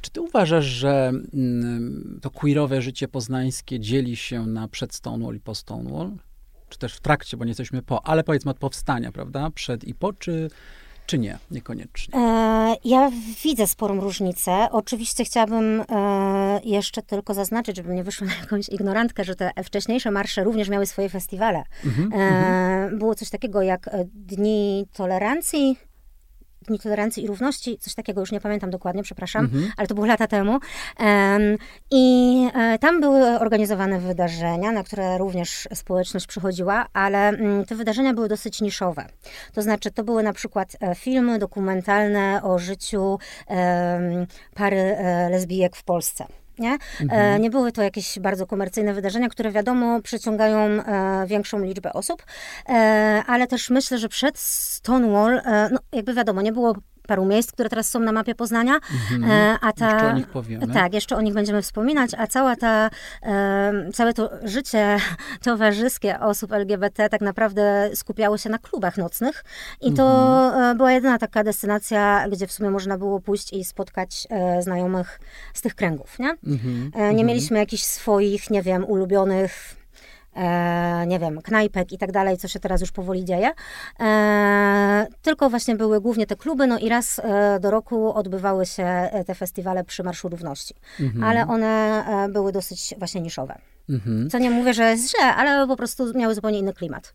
Czy 0.00 0.10
ty 0.10 0.20
uważasz, 0.20 0.64
że 0.64 1.12
mm, 1.34 2.18
to 2.22 2.30
queerowe 2.30 2.82
życie 2.82 3.08
poznańskie 3.08 3.80
dzieli 3.80 4.16
się 4.16 4.46
na 4.46 4.68
przed 4.68 4.94
Stonewall 4.94 5.36
i 5.36 5.40
po 5.40 5.54
Stonewall? 5.54 6.12
Czy 6.68 6.78
też 6.78 6.94
w 6.94 7.00
trakcie, 7.00 7.36
bo 7.36 7.44
nie 7.44 7.50
jesteśmy 7.50 7.82
po, 7.82 8.06
ale 8.06 8.24
powiedzmy 8.24 8.50
od 8.50 8.58
powstania, 8.58 9.12
prawda? 9.12 9.50
Przed 9.50 9.84
i 9.84 9.94
po, 9.94 10.12
czy 10.12 10.50
czy 11.06 11.18
nie? 11.18 11.38
Niekoniecznie. 11.50 12.18
E, 12.18 12.76
ja 12.84 13.10
widzę 13.44 13.66
sporą 13.66 14.00
różnicę. 14.00 14.68
Oczywiście 14.70 15.24
chciałabym 15.24 15.82
e, 15.88 16.60
jeszcze 16.64 17.02
tylko 17.02 17.34
zaznaczyć, 17.34 17.76
żeby 17.76 17.94
nie 17.94 18.04
wyszło 18.04 18.26
na 18.26 18.34
jakąś 18.34 18.68
ignorantkę, 18.68 19.24
że 19.24 19.36
te 19.36 19.50
wcześniejsze 19.64 20.10
marsze 20.10 20.44
również 20.44 20.68
miały 20.68 20.86
swoje 20.86 21.08
festiwale. 21.08 21.62
-hmm, 21.84 22.08
e, 22.14 22.90
było 22.96 23.14
coś 23.14 23.30
takiego 23.30 23.62
jak 23.62 23.90
Dni 24.14 24.86
Tolerancji, 24.92 25.76
Dni 26.66 26.78
Tolerancji 26.78 27.24
i 27.24 27.26
Równości, 27.26 27.78
coś 27.78 27.94
takiego, 27.94 28.20
już 28.20 28.32
nie 28.32 28.40
pamiętam 28.40 28.70
dokładnie, 28.70 29.02
przepraszam, 29.02 29.44
mhm. 29.44 29.72
ale 29.76 29.88
to 29.88 29.94
było 29.94 30.06
lata 30.06 30.26
temu. 30.26 30.58
I 31.90 32.48
e, 32.54 32.78
tam 32.78 33.00
były 33.00 33.38
organizowane 33.38 34.00
wydarzenia, 34.00 34.72
na 34.72 34.82
które 34.82 35.18
również 35.18 35.68
społeczność 35.74 36.26
przychodziła, 36.26 36.86
ale 36.92 37.28
mm, 37.28 37.64
te 37.64 37.74
wydarzenia 37.74 38.14
były 38.14 38.28
dosyć 38.28 38.60
niszowe. 38.60 39.06
To 39.54 39.62
znaczy, 39.62 39.90
to 39.90 40.04
były 40.04 40.22
na 40.22 40.32
przykład 40.32 40.76
e, 40.80 40.94
filmy 40.94 41.38
dokumentalne 41.38 42.40
o 42.42 42.58
życiu 42.58 43.18
pary 44.54 44.76
e, 44.76 45.30
lesbijek 45.30 45.76
w 45.76 45.84
Polsce. 45.84 46.26
Nie? 46.58 46.72
E, 46.74 47.02
mhm. 47.02 47.42
nie 47.42 47.50
były 47.50 47.72
to 47.72 47.82
jakieś 47.82 48.18
bardzo 48.18 48.46
komercyjne 48.46 48.94
wydarzenia, 48.94 49.28
które 49.28 49.52
wiadomo 49.52 50.02
przyciągają 50.02 50.58
e, 50.58 51.26
większą 51.26 51.58
liczbę 51.58 51.92
osób, 51.92 52.22
e, 52.68 52.72
ale 53.26 53.46
też 53.46 53.70
myślę, 53.70 53.98
że 53.98 54.08
przed 54.08 54.38
Stonewall, 54.38 55.40
no 55.72 55.78
jakby 55.92 56.14
wiadomo, 56.14 56.42
nie 56.42 56.52
było 56.52 56.74
paru 57.06 57.24
miejsc, 57.24 57.52
które 57.52 57.68
teraz 57.68 57.88
są 57.88 58.00
na 58.00 58.12
mapie 58.12 58.34
Poznania. 58.34 58.74
Mhm. 58.74 59.58
A 59.60 59.72
ta, 59.72 59.92
jeszcze 59.92 60.08
o 60.08 60.12
nich 60.12 60.26
powiemy. 60.26 60.68
Tak, 60.68 60.94
jeszcze 60.94 61.16
o 61.16 61.20
nich 61.20 61.34
będziemy 61.34 61.62
wspominać, 61.62 62.10
a 62.18 62.26
cała 62.26 62.56
ta, 62.56 62.90
całe 63.94 64.14
to 64.14 64.30
życie 64.44 64.96
towarzyskie 65.42 66.20
osób 66.20 66.52
LGBT 66.52 67.08
tak 67.08 67.20
naprawdę 67.20 67.90
skupiało 67.94 68.38
się 68.38 68.50
na 68.50 68.58
klubach 68.58 68.96
nocnych 68.96 69.44
i 69.80 69.92
to 69.92 70.04
mhm. 70.46 70.76
była 70.76 70.92
jedyna 70.92 71.18
taka 71.18 71.44
destynacja, 71.44 72.28
gdzie 72.28 72.46
w 72.46 72.52
sumie 72.52 72.70
można 72.70 72.98
było 72.98 73.20
pójść 73.20 73.52
i 73.52 73.64
spotkać 73.64 74.26
znajomych 74.60 75.20
z 75.54 75.62
tych 75.62 75.74
kręgów, 75.74 76.18
nie? 76.18 76.30
Mhm. 76.30 76.90
Nie 76.94 77.02
mhm. 77.02 77.26
mieliśmy 77.26 77.58
jakichś 77.58 77.82
swoich, 77.82 78.50
nie 78.50 78.62
wiem, 78.62 78.84
ulubionych 78.84 79.76
e, 80.36 81.06
nie 81.06 81.18
wiem, 81.18 81.42
knajpek 81.42 81.92
i 81.92 81.98
tak 81.98 82.12
dalej, 82.12 82.36
co 82.38 82.48
się 82.48 82.60
teraz 82.60 82.80
już 82.80 82.92
powoli 82.92 83.24
dzieje. 83.24 83.50
E, 84.00 85.06
tylko 85.22 85.50
właśnie 85.50 85.76
były 85.76 86.00
głównie 86.00 86.26
te 86.26 86.36
kluby, 86.36 86.66
no 86.66 86.78
i 86.78 86.88
raz 86.88 87.18
e, 87.18 87.60
do 87.60 87.70
roku 87.70 88.14
odbywały 88.14 88.66
się 88.66 88.84
e, 88.84 89.24
te 89.24 89.34
festiwale 89.34 89.84
przy 89.84 90.02
Marszu 90.02 90.28
Równości. 90.28 90.74
Mhm. 91.00 91.24
Ale 91.24 91.46
one 91.46 91.66
e, 92.06 92.28
były 92.28 92.52
dosyć 92.52 92.94
właśnie 92.98 93.20
niszowe. 93.20 93.58
Mhm. 93.88 94.30
Co 94.30 94.38
nie 94.38 94.50
mówię, 94.50 94.74
że 94.74 94.90
jest 94.90 95.10
źle, 95.10 95.34
ale 95.34 95.66
po 95.66 95.76
prostu 95.76 96.18
miały 96.18 96.34
zupełnie 96.34 96.58
inny 96.58 96.72
klimat. 96.72 97.14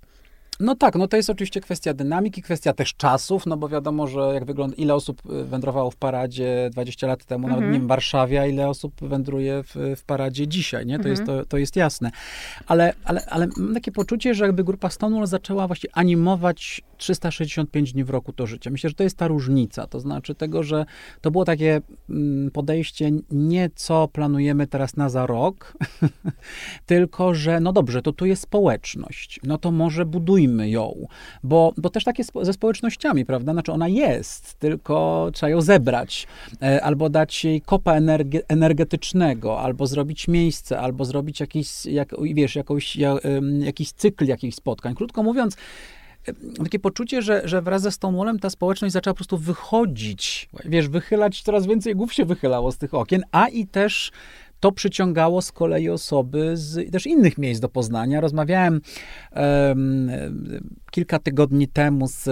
No 0.62 0.76
tak, 0.76 0.96
no 0.96 1.08
to 1.08 1.18
jest 1.18 1.30
oczywiście 1.30 1.62
kwestia 1.62 1.94
dynamiki, 1.94 2.42
kwestia 2.42 2.74
też 2.74 2.94
czasów, 2.94 3.46
no 3.46 3.58
bo 3.58 3.70
wiadomo, 3.70 4.08
że 4.08 4.20
jak 4.34 4.46
wygląda, 4.46 4.76
ile 4.76 4.96
osób 4.96 5.22
y, 5.26 5.44
wędrowało 5.44 5.92
w 5.92 5.96
paradzie 5.96 6.70
20 6.72 7.08
lat 7.08 7.26
temu, 7.26 7.48
nawet 7.48 7.64
mhm. 7.64 7.74
nie 7.74 7.86
w 7.86 7.88
Warszawie, 7.88 8.42
a 8.42 8.46
ile 8.46 8.70
osób 8.70 8.94
wędruje 9.02 9.64
w, 9.64 9.76
w 9.98 10.04
paradzie 10.04 10.48
dzisiaj, 10.48 10.86
nie? 10.86 11.00
To, 11.00 11.08
jest, 11.08 11.22
mhm. 11.22 11.40
to, 11.40 11.46
to 11.46 11.58
jest 11.58 11.76
jasne. 11.76 12.12
Ale, 12.68 12.94
ale, 13.04 13.26
ale 13.26 13.48
mam 13.58 13.74
takie 13.74 13.92
poczucie, 13.92 14.34
że 14.36 14.46
jakby 14.46 14.64
grupa 14.64 14.90
Stonewall 14.90 15.28
zaczęła 15.28 15.68
właśnie 15.68 15.90
animować 15.94 16.82
365 16.98 17.94
dni 17.94 18.04
w 18.04 18.10
roku 18.10 18.34
to 18.34 18.48
życie. 18.48 18.70
Myślę, 18.70 18.90
że 18.90 18.96
to 18.96 19.04
jest 19.04 19.18
ta 19.18 19.28
różnica, 19.28 19.88
to 19.88 20.00
znaczy 20.00 20.36
tego, 20.36 20.64
że 20.64 20.86
to 21.22 21.32
było 21.32 21.46
takie 21.46 21.82
mm, 22.10 22.52
podejście 22.52 23.12
nie 23.32 23.70
co 23.76 24.08
planujemy 24.08 24.68
teraz 24.68 24.98
na 24.98 25.10
za 25.10 25.26
rok, 25.26 25.74
tylko, 26.86 27.34
że 27.34 27.60
no 27.60 27.74
dobrze, 27.74 28.02
to 28.02 28.14
tu 28.14 28.26
jest 28.26 28.42
społeczność, 28.42 29.40
no 29.44 29.58
to 29.58 29.72
może 29.72 30.06
budujmy 30.06 30.51
ją, 30.60 31.08
bo, 31.44 31.74
bo 31.78 31.90
też 31.90 32.04
tak 32.04 32.18
jest 32.20 32.32
ze 32.42 32.54
społecznościami, 32.54 33.26
prawda? 33.26 33.54
Znaczy 33.54 33.72
ona 33.72 33.88
jest, 33.88 34.54
tylko 34.54 35.30
trzeba 35.34 35.50
ją 35.50 35.62
zebrać, 35.62 36.28
e, 36.62 36.84
albo 36.84 37.10
dać 37.10 37.46
jej 37.46 37.62
kopa 37.62 37.94
energe, 37.94 38.40
energetycznego, 38.48 39.60
albo 39.60 39.88
zrobić 39.88 40.28
miejsce, 40.28 40.80
albo 40.80 41.06
zrobić 41.06 41.40
jakiś, 41.40 41.86
jak, 41.86 42.16
wiesz, 42.34 42.56
jakąś, 42.56 42.98
jakiś 43.60 43.92
cykl 43.92 44.26
jakichś 44.26 44.56
spotkań. 44.56 44.96
Krótko 44.96 45.24
mówiąc, 45.24 45.58
takie 46.64 46.80
poczucie, 46.80 47.22
że, 47.22 47.42
że 47.46 47.62
wraz 47.62 47.82
ze 47.82 47.92
Stonewallem 47.92 48.40
ta 48.40 48.50
społeczność 48.50 48.94
zaczęła 48.94 49.14
po 49.14 49.18
prostu 49.18 49.38
wychodzić, 49.38 50.50
wiesz, 50.66 50.88
wychylać, 50.88 51.42
coraz 51.42 51.68
więcej 51.68 51.96
głów 51.96 52.14
się 52.14 52.26
wychylało 52.26 52.72
z 52.72 52.78
tych 52.78 52.94
okien, 52.94 53.24
a 53.32 53.48
i 53.48 53.68
też 53.68 54.12
to 54.62 54.72
przyciągało 54.72 55.42
z 55.42 55.52
kolei 55.52 55.90
osoby 55.90 56.58
z 56.58 56.92
też 56.92 57.08
innych 57.08 57.38
miejsc 57.38 57.62
do 57.62 57.70
Poznania. 57.70 58.22
Rozmawiałem 58.22 58.82
um, 59.36 60.12
kilka 60.92 61.20
tygodni 61.20 61.68
temu 61.68 62.08
z, 62.08 62.24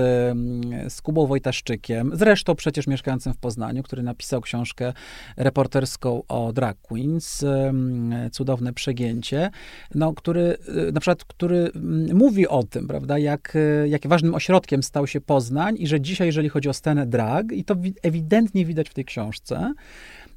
z 0.93 1.01
Kubą 1.01 1.27
Wojtaszczykiem, 1.27 2.11
zresztą 2.13 2.55
przecież 2.55 2.87
mieszkającym 2.87 3.33
w 3.33 3.37
Poznaniu, 3.37 3.83
który 3.83 4.03
napisał 4.03 4.41
książkę 4.41 4.93
reporterską 5.37 6.23
o 6.27 6.53
drag 6.53 6.77
queens, 6.81 7.43
um, 7.43 8.13
cudowne 8.31 8.73
przegięcie, 8.73 9.49
no, 9.95 10.13
który 10.13 10.57
e, 10.89 10.91
na 10.91 10.99
przykład, 10.99 11.23
który 11.23 11.71
mówi 12.13 12.47
o 12.47 12.63
tym, 12.63 12.87
prawda, 12.87 13.17
jak, 13.17 13.57
jak 13.85 14.07
ważnym 14.07 14.35
ośrodkiem 14.35 14.83
stał 14.83 15.07
się 15.07 15.21
Poznań 15.21 15.75
i 15.79 15.87
że 15.87 16.01
dzisiaj, 16.01 16.27
jeżeli 16.27 16.49
chodzi 16.49 16.69
o 16.69 16.73
scenę 16.73 17.05
drag, 17.05 17.51
i 17.51 17.63
to 17.63 17.75
ewidentnie 18.03 18.65
widać 18.65 18.89
w 18.89 18.93
tej 18.93 19.05
książce, 19.05 19.73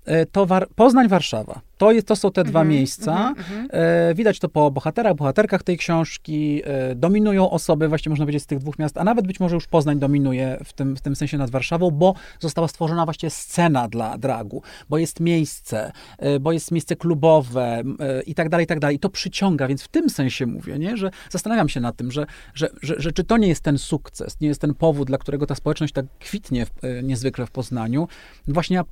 e, 0.05 0.27
to 0.27 0.47
War 0.47 0.69
Poznań, 0.75 1.09
Warszawa. 1.09 1.61
To, 1.83 1.93
jest, 1.93 2.07
to 2.07 2.17
są 2.17 2.33
te 2.33 2.45
dwa 2.45 2.61
mm 2.61 2.73
-hmm, 2.73 2.77
miejsca. 2.77 3.13
Mm 3.13 3.35
-hmm. 3.35 3.67
e, 3.71 4.15
widać 4.15 4.39
to 4.39 4.49
po 4.49 4.71
bohaterach, 4.71 5.15
bohaterkach 5.15 5.63
tej 5.63 5.79
książki. 5.79 6.63
E, 6.65 6.95
dominują 6.95 7.51
osoby, 7.51 7.89
właśnie 7.89 8.11
można 8.11 8.25
powiedzieć, 8.25 8.43
z 8.43 8.47
tych 8.47 8.59
dwóch 8.59 8.79
miast, 8.79 8.99
a 8.99 9.05
nawet 9.05 9.27
być 9.27 9.41
może 9.41 9.55
już 9.55 9.67
Poznań 9.67 9.99
dominuje 9.99 10.59
w 10.65 10.73
tym, 10.73 10.97
w 10.97 11.01
tym 11.01 11.17
sensie 11.17 11.39
nad 11.39 11.51
Warszawą, 11.51 11.91
bo 11.91 12.15
została 12.41 12.69
stworzona 12.69 13.05
właśnie 13.05 13.31
scena 13.31 13.89
dla 13.89 14.19
dragu, 14.19 14.63
bo 14.89 14.99
jest 14.99 15.21
miejsce, 15.21 15.93
e, 16.19 16.41
bo 16.41 16.53
jest 16.53 16.71
miejsce 16.71 16.97
klubowe 16.97 17.83
e, 18.01 18.23
i 18.23 18.35
tak 18.35 18.49
dalej, 18.49 18.65
i 18.65 18.67
tak 18.67 18.81
dalej. 18.81 18.97
I 18.97 18.99
to 18.99 19.09
przyciąga, 19.09 19.69
więc 19.69 19.83
w 19.83 19.89
tym 19.89 20.11
sensie 20.11 20.47
mówię, 20.47 20.79
nie? 20.79 20.97
że 20.97 21.11
zastanawiam 21.31 21.69
się 21.69 21.81
nad 21.81 21.97
tym, 21.97 22.13
że, 22.13 22.27
że, 22.55 22.69
że, 22.83 22.95
że 22.99 23.13
czy 23.13 23.25
to 23.25 23.37
nie 23.37 23.49
jest 23.49 23.63
ten 23.63 23.79
sukces, 23.79 24.41
nie 24.41 24.49
jest 24.49 24.61
ten 24.61 24.75
powód, 24.75 25.09
dla 25.09 25.19
którego 25.19 25.47
ta 25.47 25.55
społeczność 25.55 25.93
tak 25.93 26.07
kwitnie 26.19 26.67
w, 26.67 26.85
e, 26.85 27.03
niezwykle 27.03 27.47
w 27.47 27.51
Poznaniu. 27.51 28.09
Właśnie 28.49 28.83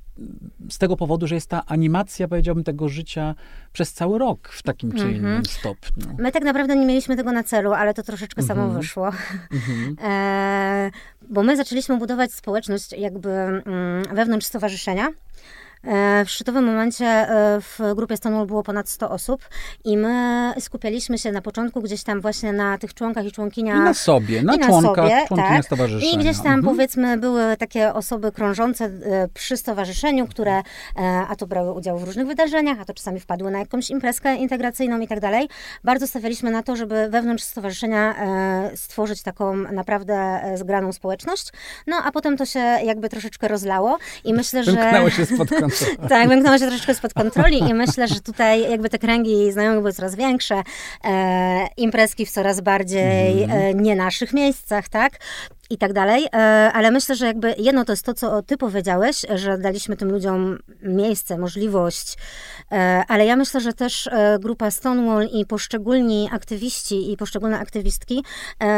z 0.69 0.77
tego 0.77 0.97
powodu, 0.97 1.27
że 1.27 1.35
jest 1.35 1.47
ta 1.47 1.65
animacja, 1.65 2.27
powiedziałbym, 2.27 2.63
tego 2.63 2.80
życia 2.89 3.35
przez 3.73 3.93
cały 3.93 4.19
rok 4.19 4.49
w 4.49 4.63
takim 4.63 4.91
czy 4.91 5.11
innym 5.11 5.25
mm 5.25 5.41
-hmm. 5.41 5.49
stopniu. 5.49 6.15
My 6.17 6.31
tak 6.31 6.43
naprawdę 6.43 6.75
nie 6.75 6.85
mieliśmy 6.85 7.17
tego 7.17 7.31
na 7.31 7.43
celu, 7.43 7.73
ale 7.73 7.93
to 7.93 8.03
troszeczkę 8.03 8.43
samo 8.43 8.63
mm 8.63 8.75
-hmm. 8.75 8.79
wyszło. 8.79 9.07
Mm 9.07 9.15
-hmm. 9.51 9.95
e, 10.07 10.91
bo 11.29 11.43
my 11.43 11.57
zaczęliśmy 11.57 11.97
budować 11.97 12.33
społeczność 12.33 12.91
jakby 12.91 13.29
mm, 13.29 13.63
wewnątrz 14.15 14.45
stowarzyszenia. 14.45 15.07
E, 15.87 16.25
w 16.25 16.29
szczytowym 16.29 16.65
momencie 16.65 17.05
e, 17.05 17.61
w 17.61 17.79
grupie 17.95 18.17
Stonewall 18.17 18.47
było 18.47 18.63
ponad 18.63 18.89
100 18.89 19.09
osób 19.09 19.41
i 19.83 19.97
my 19.97 20.53
skupialiśmy 20.59 21.17
się 21.17 21.31
na 21.31 21.41
początku 21.41 21.81
gdzieś 21.81 22.03
tam 22.03 22.21
właśnie 22.21 22.53
na 22.53 22.77
tych 22.77 22.93
członkach 22.93 23.25
i 23.25 23.31
członkiniach. 23.31 23.77
I 23.77 23.79
na 23.79 23.93
sobie, 23.93 24.43
na, 24.43 24.55
i 24.55 24.57
na 24.57 24.67
członkach, 24.67 25.27
sobie, 25.27 25.41
tak. 25.41 25.65
stowarzyszenia. 25.65 26.11
I 26.11 26.17
gdzieś 26.17 26.37
tam 26.37 26.53
mhm. 26.53 26.63
powiedzmy 26.63 27.17
były 27.17 27.57
takie 27.57 27.93
osoby 27.93 28.31
krążące 28.31 28.85
e, 28.85 29.27
przy 29.33 29.57
stowarzyszeniu, 29.57 30.27
które 30.27 30.61
a 31.29 31.35
to 31.35 31.47
brały 31.47 31.71
udział 31.73 31.99
w 31.99 32.03
różnych 32.03 32.27
wydarzeniach, 32.27 32.79
a 32.81 32.85
to 32.85 32.93
czasami 32.93 33.19
wpadły 33.19 33.51
na 33.51 33.59
jakąś 33.59 33.89
imprezkę 33.89 34.35
integracyjną 34.35 34.99
i 34.99 35.07
tak 35.07 35.19
dalej. 35.19 35.49
Bardzo 35.83 36.07
stawialiśmy 36.07 36.51
na 36.51 36.63
to, 36.63 36.75
żeby 36.75 37.09
wewnątrz 37.09 37.43
stowarzyszenia 37.43 38.15
stworzyć 38.75 39.23
taką 39.23 39.55
naprawdę 39.55 40.41
zgraną 40.55 40.91
społeczność. 40.91 41.49
No 41.87 41.95
a 42.05 42.11
potem 42.11 42.37
to 42.37 42.45
się 42.45 42.59
jakby 42.59 43.09
troszeczkę 43.09 43.47
rozlało 43.47 43.97
i 44.23 44.33
myślę, 44.33 44.63
że... 44.63 45.09
się 45.09 45.25
spod. 45.25 45.49
Tak, 46.09 46.29
wymknęło 46.29 46.57
się 46.57 46.67
troszeczkę 46.67 46.95
spod 46.95 47.13
kontroli 47.13 47.59
i 47.59 47.73
myślę, 47.73 48.07
że 48.07 48.21
tutaj 48.21 48.71
jakby 48.71 48.89
te 48.89 48.99
kręgi 48.99 49.51
znajomych 49.51 49.79
były 49.79 49.93
coraz 49.93 50.15
większe, 50.15 50.63
e, 51.03 51.67
imprezki 51.77 52.25
w 52.25 52.31
coraz 52.31 52.61
bardziej 52.61 53.43
Mhm. 53.43 53.61
e, 53.61 53.73
nie 53.73 53.95
naszych 53.95 54.33
miejscach, 54.33 54.89
tak? 54.89 55.19
I 55.71 55.77
tak 55.77 55.93
dalej, 55.93 56.25
e, 56.25 56.37
ale 56.73 56.91
myślę, 56.91 57.15
że 57.15 57.25
jakby 57.25 57.55
jedno 57.57 57.85
to 57.85 57.91
jest 57.91 58.05
to, 58.05 58.13
co 58.13 58.41
ty 58.41 58.57
powiedziałeś, 58.57 59.25
że 59.35 59.57
daliśmy 59.57 59.97
tym 59.97 60.11
ludziom 60.11 60.59
miejsce, 60.81 61.37
możliwość, 61.37 62.17
e, 62.71 63.03
ale 63.07 63.25
ja 63.25 63.35
myślę, 63.35 63.61
że 63.61 63.73
też 63.73 64.07
e, 64.07 64.37
grupa 64.39 64.71
Stonewall 64.71 65.27
i 65.33 65.45
poszczególni 65.45 66.29
aktywiści 66.31 67.11
i 67.11 67.17
poszczególne 67.17 67.59
aktywistki 67.59 68.23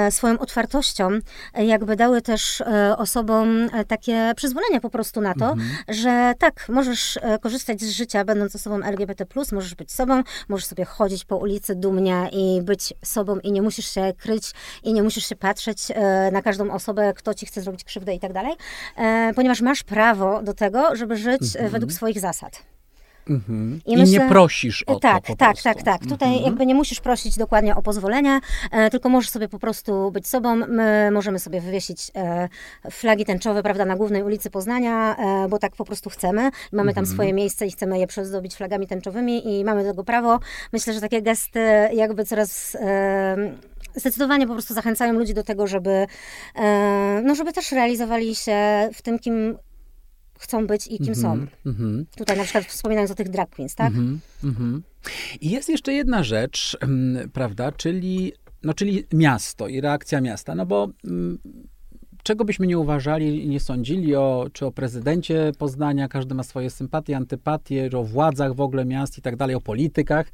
swoją 0.09 0.39
otwartością 0.39 1.09
jakby 1.57 1.95
dały 1.95 2.21
też 2.21 2.63
osobom 2.97 3.69
takie 3.87 4.33
przyzwolenie 4.35 4.81
po 4.81 4.89
prostu 4.89 5.21
na 5.21 5.33
to, 5.33 5.55
że 5.87 6.33
tak, 6.39 6.69
możesz 6.69 7.19
korzystać 7.41 7.81
z 7.81 7.89
życia 7.89 8.25
będąc 8.25 8.55
osobą 8.55 8.83
LGBT+, 8.83 9.25
możesz 9.51 9.75
być 9.75 9.91
sobą, 9.91 10.23
możesz 10.47 10.65
sobie 10.65 10.85
chodzić 10.85 11.25
po 11.25 11.37
ulicy 11.37 11.75
dumnie 11.75 12.29
i 12.31 12.61
być 12.61 12.93
sobą 13.03 13.39
i 13.39 13.51
nie 13.51 13.61
musisz 13.61 13.91
się 13.91 14.13
kryć 14.17 14.51
i 14.83 14.93
nie 14.93 15.03
musisz 15.03 15.29
się 15.29 15.35
patrzeć 15.35 15.79
na 16.31 16.41
każdą 16.41 16.71
osobę, 16.71 16.82
kto 17.15 17.33
ci 17.33 17.45
chce 17.45 17.61
zrobić 17.61 17.83
krzywdę 17.83 18.13
i 18.13 18.19
tak 18.19 18.33
dalej, 18.33 18.53
e, 18.97 19.31
ponieważ 19.35 19.61
masz 19.61 19.83
prawo 19.83 20.41
do 20.41 20.53
tego, 20.53 20.95
żeby 20.95 21.17
żyć 21.17 21.41
e, 21.57 21.69
według 21.69 21.91
swoich 21.91 22.19
zasad. 22.19 22.63
Mhm. 23.29 23.81
I, 23.85 23.93
I 23.93 23.97
myślę- 23.97 24.19
nie 24.23 24.29
prosisz 24.29 24.83
o 24.83 24.99
tak, 24.99 25.27
to 25.27 25.35
tak, 25.35 25.49
prostu. 25.49 25.63
tak, 25.63 25.83
tak. 25.83 26.01
Tutaj 26.01 26.27
Mhm. 26.29 26.45
jakby 26.45 26.65
nie 26.65 26.75
musisz 26.75 26.99
prosić 26.99 27.37
dokładnie 27.37 27.75
o 27.75 27.81
pozwolenie, 27.81 28.39
e, 28.71 28.89
tylko 28.89 29.09
możesz 29.09 29.29
sobie 29.29 29.47
po 29.49 29.59
prostu 29.59 30.11
być 30.11 30.27
sobą. 30.27 30.55
My 30.55 31.09
możemy 31.11 31.39
sobie 31.39 31.61
wywiesić 31.61 32.11
e, 32.15 32.49
flagi 32.91 33.25
tęczowe, 33.25 33.63
prawda, 33.63 33.85
na 33.85 33.95
głównej 33.95 34.23
ulicy 34.23 34.49
Poznania, 34.49 35.15
e, 35.17 35.47
bo 35.49 35.59
tak 35.59 35.75
po 35.75 35.85
prostu 35.85 36.09
chcemy. 36.09 36.41
Mamy 36.71 36.89
Mhm. 36.89 36.95
tam 36.95 37.05
swoje 37.05 37.33
miejsce 37.33 37.65
i 37.67 37.71
chcemy 37.71 37.99
je 37.99 38.07
przyozdobić 38.07 38.55
flagami 38.55 38.87
tęczowymi 38.87 39.59
i 39.59 39.65
mamy 39.65 39.83
do 39.83 39.89
tego 39.89 40.03
prawo. 40.03 40.39
Myślę, 40.73 40.93
że 40.93 41.01
takie 41.01 41.21
gesty 41.21 41.59
jakby 41.93 42.25
coraz 42.25 42.75
e, 42.75 43.35
zdecydowanie 43.95 44.47
po 44.47 44.53
prostu 44.53 44.73
zachęcają 44.73 45.13
ludzi 45.13 45.33
do 45.33 45.43
tego, 45.43 45.67
żeby, 45.67 46.05
e, 46.55 47.21
no, 47.25 47.35
żeby 47.35 47.53
też 47.53 47.71
realizowali 47.71 48.35
się 48.35 48.89
w 48.93 49.01
tym, 49.01 49.19
kim 49.19 49.57
chcą 50.39 50.67
być 50.67 50.87
i 50.87 50.99
kim 50.99 51.15
są. 51.15 51.47
Mhm. 51.65 52.05
Tutaj 52.17 52.37
na 52.37 52.43
przykład 52.43 52.65
wspominając 52.65 53.11
o 53.11 53.15
tych 53.15 53.29
drag 53.29 53.49
queens, 53.49 53.75
tak? 53.75 53.87
Mhm, 53.87 54.19
mhm. 54.43 54.83
I 55.41 55.49
jest 55.49 55.69
jeszcze 55.69 55.93
jedna 55.93 56.23
rzecz, 56.23 56.77
mm, 56.81 57.29
prawda, 57.29 57.71
czyli, 57.71 58.33
no, 58.63 58.73
czyli 58.73 59.07
miasto 59.13 59.67
i 59.67 59.81
reakcja 59.81 60.21
miasta. 60.21 60.55
No 60.55 60.65
bo 60.65 60.89
mm, 61.03 61.39
czego 62.23 62.45
byśmy 62.45 62.67
nie 62.67 62.79
uważali 62.79 63.45
i 63.45 63.49
nie 63.49 63.59
sądzili 63.59 64.15
o, 64.15 64.47
czy 64.53 64.65
o 64.65 64.71
prezydencie 64.71 65.51
Poznania, 65.57 66.07
każdy 66.07 66.35
ma 66.35 66.43
swoje 66.43 66.69
sympatie, 66.69 67.17
antypatie, 67.17 67.89
o 67.95 68.03
władzach 68.03 68.53
w 68.53 68.61
ogóle 68.61 68.85
miast 68.85 69.17
i 69.17 69.21
tak 69.21 69.35
dalej, 69.35 69.55
o 69.55 69.61
politykach, 69.61 70.31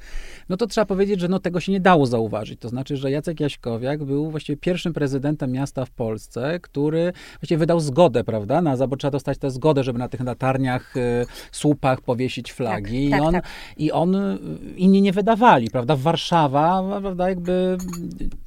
no 0.50 0.58
to 0.58 0.68
trzeba 0.68 0.86
powiedzieć, 0.86 1.20
że 1.20 1.28
no 1.28 1.40
tego 1.40 1.60
się 1.60 1.72
nie 1.72 1.80
dało 1.80 2.06
zauważyć. 2.06 2.60
To 2.60 2.70
znaczy, 2.70 2.98
że 2.98 3.12
Jacek 3.12 3.40
Jaśkowiak 3.40 4.04
był 4.04 4.32
właściwie 4.32 4.58
pierwszym 4.58 4.94
prezydentem 4.94 5.52
miasta 5.52 5.86
w 5.86 5.92
Polsce, 5.92 6.60
który 6.60 7.14
właściwie 7.40 7.58
wydał 7.58 7.80
zgodę, 7.80 8.24
prawda, 8.24 8.62
na, 8.62 8.88
bo 8.88 8.98
trzeba 8.98 9.12
dostać 9.12 9.38
tę 9.38 9.52
zgodę, 9.52 9.84
żeby 9.84 10.00
na 10.00 10.10
tych 10.10 10.22
latarniach, 10.22 10.98
y, 10.98 11.26
słupach 11.52 12.02
powiesić 12.02 12.54
flagi. 12.54 13.10
tak, 13.10 13.20
I 13.20 13.24
on, 13.24 13.34
tak. 13.34 13.46
i 13.78 13.92
on, 13.92 14.16
y, 14.16 14.38
inni 14.78 15.02
nie 15.02 15.12
wydawali, 15.12 15.70
prawda, 15.70 15.96
Warszawa, 15.96 17.00
prawda, 17.02 17.30
jakby 17.30 17.78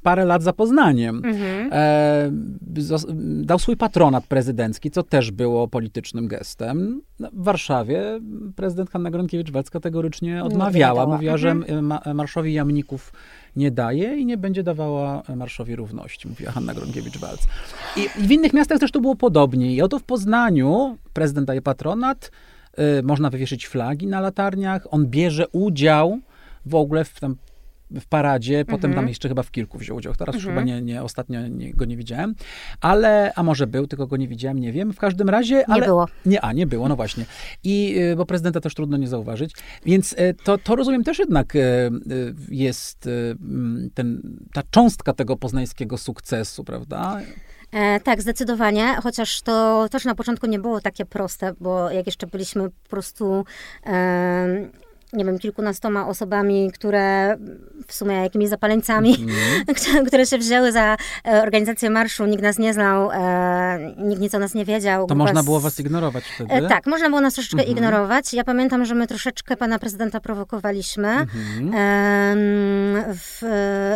parę 0.03 0.25
lat 0.25 0.43
za 0.43 0.53
Poznaniem. 0.53 1.15
Mhm. 1.25 1.69
E, 1.71 2.31
dał 3.41 3.59
swój 3.59 3.77
patronat 3.77 4.27
prezydencki, 4.27 4.91
co 4.91 5.03
też 5.03 5.31
było 5.31 5.67
politycznym 5.67 6.27
gestem. 6.27 7.01
No, 7.19 7.29
W 7.33 7.43
Warszawie 7.43 8.19
prezydent 8.55 8.89
Hanna 8.89 9.11
Gronkiewicz-Waltz 9.11 9.69
kategorycznie 9.69 10.43
odmawiała. 10.43 11.05
Mówiła, 11.07 11.37
że 11.37 11.51
Mhm. 11.51 12.15
marszowi 12.15 12.53
jamników 12.53 13.13
nie 13.55 13.71
daje 13.71 14.17
i 14.17 14.25
nie 14.25 14.37
będzie 14.37 14.63
dawała 14.63 15.23
marszowi 15.35 15.75
równości, 15.75 16.27
mówiła 16.27 16.51
Hanna 16.51 16.73
Gronkiewicz-Waltz. 16.73 17.47
I, 17.97 17.99
I 18.23 18.27
w 18.27 18.31
innych 18.31 18.53
miastach 18.53 18.79
też 18.79 18.91
to 18.91 19.01
było 19.01 19.15
podobnie. 19.15 19.75
I 19.75 19.81
oto 19.81 19.99
w 19.99 20.03
Poznaniu 20.03 20.97
prezydent 21.13 21.47
daje 21.47 21.61
patronat, 21.61 22.31
y, 22.99 23.03
można 23.03 23.29
wywieszyć 23.29 23.67
flagi 23.67 24.07
na 24.07 24.19
latarniach, 24.21 24.87
on 24.91 25.07
bierze 25.07 25.47
udział 25.47 26.19
w 26.65 26.75
ogóle 26.75 27.05
w 27.05 27.19
tam 27.19 27.35
w 28.01 28.05
paradzie, 28.05 28.65
potem 28.65 28.91
Mhm. 28.91 28.93
tam 28.93 29.07
jeszcze 29.07 29.29
chyba 29.29 29.43
w 29.43 29.51
kilku 29.51 29.77
wziął 29.77 29.97
udział. 29.97 30.15
Teraz 30.15 30.35
już 30.35 30.45
chyba 30.45 30.61
nie, 30.61 30.81
nie 30.81 31.03
ostatnio 31.03 31.47
nie, 31.47 31.73
go 31.73 31.85
nie 31.85 31.97
widziałem, 31.97 32.35
ale, 32.81 33.33
a 33.35 33.43
może 33.43 33.67
był, 33.67 33.87
tylko 33.87 34.07
go 34.07 34.17
nie 34.17 34.27
widziałem, 34.27 34.59
nie 34.59 34.71
wiem. 34.71 34.93
W 34.93 34.99
każdym 34.99 35.29
razie, 35.29 35.69
ale... 35.69 35.85
było. 35.85 36.07
Nie, 36.25 36.41
a 36.41 36.53
nie 36.53 36.67
było, 36.67 36.87
no 36.89 36.95
właśnie. 36.95 37.25
I, 37.63 37.95
y, 38.11 38.15
bo 38.15 38.25
prezydenta 38.25 38.59
też 38.59 38.73
trudno 38.73 38.97
nie 38.97 39.07
zauważyć. 39.07 39.51
Więc 39.85 40.13
y, 40.13 40.35
to, 40.43 40.57
to 40.57 40.75
rozumiem 40.75 41.03
też 41.03 41.19
jednak 41.19 41.55
y, 41.55 41.59
jest 42.49 43.07
mm, 43.07 43.89
ten, 43.93 44.21
ta 44.53 44.61
cząstka 44.71 45.13
tego 45.13 45.37
poznańskiego 45.37 45.97
sukcesu, 45.97 46.63
prawda? 46.63 47.21
E, 47.71 47.99
tak, 47.99 48.21
zdecydowanie, 48.21 48.95
chociaż 49.03 49.41
to 49.41 49.87
też 49.91 50.05
na 50.05 50.15
początku 50.15 50.47
nie 50.47 50.59
było 50.59 50.81
takie 50.81 51.05
proste, 51.05 51.53
bo 51.59 51.91
jak 51.91 52.05
jeszcze 52.05 52.27
byliśmy 52.27 52.69
po 52.69 52.89
prostu, 52.89 53.45
e, 53.85 54.69
nie 55.13 55.25
wiem, 55.25 55.39
kilkunastoma 55.39 56.07
osobami, 56.07 56.71
które 56.71 57.37
w 57.87 57.93
sumie 57.93 58.15
jakimiś 58.15 58.49
zapaleńcami, 58.49 59.17
które- 59.77 60.03
które 60.05 60.25
się 60.25 60.37
wzięły 60.37 60.71
za 60.71 60.97
e, 61.27 61.41
organizację 61.41 61.89
marszu, 61.89 62.25
nikt 62.25 62.43
nas 62.43 62.59
nie 62.59 62.73
znał, 62.73 63.11
e, 63.11 63.93
nikt 63.97 64.21
nic 64.21 64.35
o 64.35 64.39
nas 64.39 64.53
nie 64.53 64.65
wiedział. 64.65 65.01
To 65.01 65.15
grupa 65.15 65.23
można 65.23 65.43
było 65.43 65.59
was 65.59 65.79
ignorować 65.79 66.23
wtedy? 66.35 66.53
E, 66.53 66.67
tak, 66.67 66.85
można 66.87 67.09
było 67.09 67.21
nas 67.21 67.33
troszeczkę 67.33 67.59
Mhm. 67.61 67.77
ignorować. 67.77 68.33
Ja 68.33 68.43
pamiętam, 68.43 68.85
że 68.85 68.95
my 68.95 69.07
troszeczkę 69.07 69.57
pana 69.57 69.79
prezydenta 69.79 70.19
prowokowaliśmy. 70.19 71.07
Mhm. 71.09 71.73
Em, 71.73 73.03
w, 73.15 73.41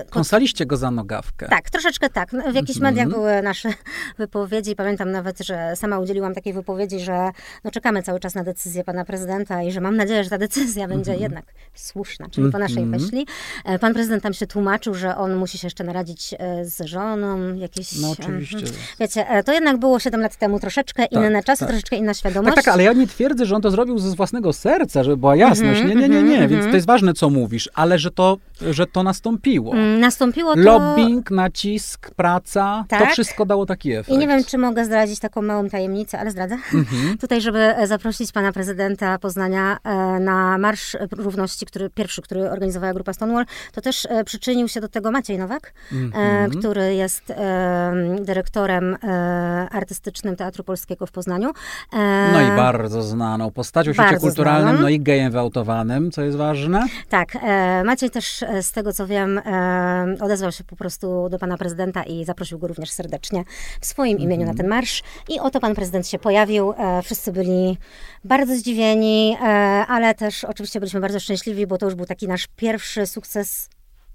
pod 0.03 0.12
Kąsaliście 0.12 0.65
go 0.65 0.77
za 0.77 0.91
nogawkę. 0.91 1.47
tak, 1.49 1.69
troszeczkę 1.69 2.10
tak. 2.10 2.30
W 2.32 2.56
jakichś 2.56 2.77
Mhm. 2.77 2.82
mediach 2.95 3.08
były 3.10 3.41
nasze 3.41 3.69
wypowiedzi. 4.17 4.75
Pamiętam 4.75 5.12
nawet, 5.12 5.39
że 5.39 5.75
sama 5.75 5.99
udzieliłam 5.99 6.34
takiej 6.34 6.53
wypowiedzi, 6.53 6.99
że 6.99 7.30
no, 7.63 7.71
czekamy 7.71 8.03
cały 8.03 8.19
czas 8.19 8.36
na 8.36 8.43
decyzję 8.43 8.84
pana 8.84 9.06
prezydenta 9.06 9.63
i 9.63 9.71
że 9.71 9.82
mam 9.82 9.95
nadzieję, 9.97 10.23
że 10.23 10.30
ta 10.30 10.38
decyzja 10.38 10.88
będzie 10.88 11.07
jednak 11.15 11.46
słuszna, 11.74 12.28
czyli 12.32 12.52
po 12.52 12.60
naszej 12.60 12.84
Mhm. 12.84 13.02
myśli. 13.02 13.28
E, 13.65 13.80
Pan 13.80 13.93
prezydent 13.93 14.24
tam 14.24 14.34
się 14.34 14.48
tłumaczył, 14.48 14.93
że 14.93 15.17
on 15.17 15.36
musi 15.36 15.58
się 15.58 15.67
jeszcze 15.67 15.84
naradzić 15.84 16.36
e, 16.39 16.65
z 16.65 16.82
żoną, 16.86 17.56
jakieś... 17.56 18.02
No 18.02 18.12
oczywiście. 18.12 18.58
em, 18.58 18.63
Wiecie, 19.00 19.30
e, 19.30 19.43
to 19.43 19.54
jednak 19.54 19.78
było 19.78 20.00
7 20.00 20.22
lat 20.22 20.36
temu 20.36 20.60
troszeczkę 20.60 21.06
inne 21.06 21.43
czasy, 21.43 21.60
tak. 21.60 21.70
troszeczkę 21.70 21.96
inna 21.96 22.13
świadomość. 22.13 22.56
Tak, 22.56 22.65
tak, 22.65 22.74
ale 22.74 22.84
ja 22.84 22.93
nie 22.93 23.08
twierdzę, 23.08 23.46
że 23.46 23.56
on 23.56 23.62
to 23.62 23.72
zrobił 23.72 24.00
ze 24.00 24.15
własnego 24.15 24.54
serca, 24.54 25.04
żeby 25.04 25.17
była 25.17 25.36
jasność. 25.36 25.80
Mhm, 25.82 25.88
Nie, 25.89 25.96
nie, 25.96 26.10
nie, 26.10 26.24
nie, 26.24 26.32
mhm, 26.34 26.50
więc 26.50 26.54
mhm. 26.54 26.72
to 26.72 26.76
jest 26.78 26.88
ważne, 26.88 27.13
co 27.13 27.30
mówisz, 27.30 27.70
ale 27.74 28.00
że 28.00 28.12
to, 28.12 28.38
że 28.72 28.86
to 28.88 29.04
nastąpiło. 29.04 29.74
Mm, 29.74 30.00
Nastąpiło 30.00 30.54
to... 30.56 30.60
Lobbying, 30.62 31.32
nacisk, 31.32 32.12
praca, 32.12 32.86
to 32.89 32.98
Tak. 33.00 33.12
wszystko 33.12 33.46
dało 33.46 33.65
taki 33.65 33.93
efekt. 33.93 34.10
I 34.15 34.17
nie 34.17 34.28
wiem, 34.28 34.43
czy 34.43 34.58
mogę 34.58 34.86
zdradzić 34.86 35.20
taką 35.20 35.41
małą 35.41 35.70
tajemnicę, 35.70 36.20
ale 36.20 36.32
zdradzę. 36.32 36.56
Mhm. 36.74 37.17
Tutaj, 37.22 37.41
żeby 37.41 37.76
zaprosić 37.86 38.32
pana 38.32 38.52
prezydenta 38.52 39.20
Poznania 39.20 39.78
na 40.20 40.58
Marsz 40.58 40.96
Równości, 41.12 41.65
który, 41.65 41.89
pierwszy, 41.89 42.21
który 42.21 42.49
organizowała 42.51 42.93
grupa 42.93 43.13
Stonewall, 43.13 43.45
to 43.73 43.81
też 43.81 44.05
e, 44.10 44.23
przyczynił 44.23 44.67
się 44.67 44.81
do 44.81 44.89
tego 44.89 45.12
Maciej 45.12 45.38
Nowak, 45.38 45.73
e, 45.91 45.95
Mhm. 45.95 46.51
który 46.51 46.95
jest 46.95 47.31
e, 47.31 47.93
dyrektorem 48.21 48.97
e, 49.03 49.67
artystycznym 49.71 50.36
Teatru 50.36 50.63
Polskiego 50.63 51.05
w 51.05 51.12
Poznaniu. 51.12 51.49
E, 51.93 52.29
No 52.33 52.41
i 52.41 52.57
bardzo 52.57 53.03
znaną 53.03 53.51
postacią 53.51 53.91
w 53.91 53.93
świecie 53.93 54.17
kulturalnym, 54.17 54.69
znaną. 54.69 54.81
no 54.81 54.89
i 54.89 54.99
gejem 54.99 55.31
wyautowanym, 55.31 56.12
co 56.12 56.21
jest 56.21 56.38
ważne. 56.38 56.86
Tak, 57.10 57.36
e, 57.43 57.83
Maciej 57.83 58.10
też 58.10 58.43
e, 58.43 58.63
z 58.63 58.71
tego 58.71 58.93
co 58.93 59.07
wiem 59.07 59.38
e, 59.38 60.15
odezwał 60.21 60.51
się 60.51 60.63
po 60.63 60.75
prostu 60.75 61.29
do 61.29 61.39
pana 61.39 61.57
prezydenta 61.57 62.03
i 62.03 62.25
zaprosił 62.25 62.60
go 62.60 62.67
również 62.67 62.89
serdecznie 62.91 63.43
w 63.81 63.86
swoim 63.86 64.17
imieniu 64.19 64.45
na 64.45 64.53
ten 64.53 64.67
marsz. 64.67 65.03
I 65.29 65.39
oto 65.39 65.60
pan 65.60 65.75
prezydent 65.75 66.07
się 66.07 66.19
pojawił. 66.19 66.73
E, 66.77 67.01
wszyscy 67.01 67.31
byli 67.31 67.77
bardzo 68.23 68.55
zdziwieni, 68.55 69.38
e, 69.41 69.45
ale 69.88 70.13
też 70.15 70.43
oczywiście 70.43 70.76
byliśmy 70.79 70.99
bardzo 70.99 71.19
szczęśliwi, 71.19 71.67
bo 71.67 71.77
to 71.77 71.85
już 71.85 71.95
był 71.95 72.05
taki 72.05 72.27
nasz 72.27 72.47
pierwszy 72.55 73.07
sukces 73.07 73.69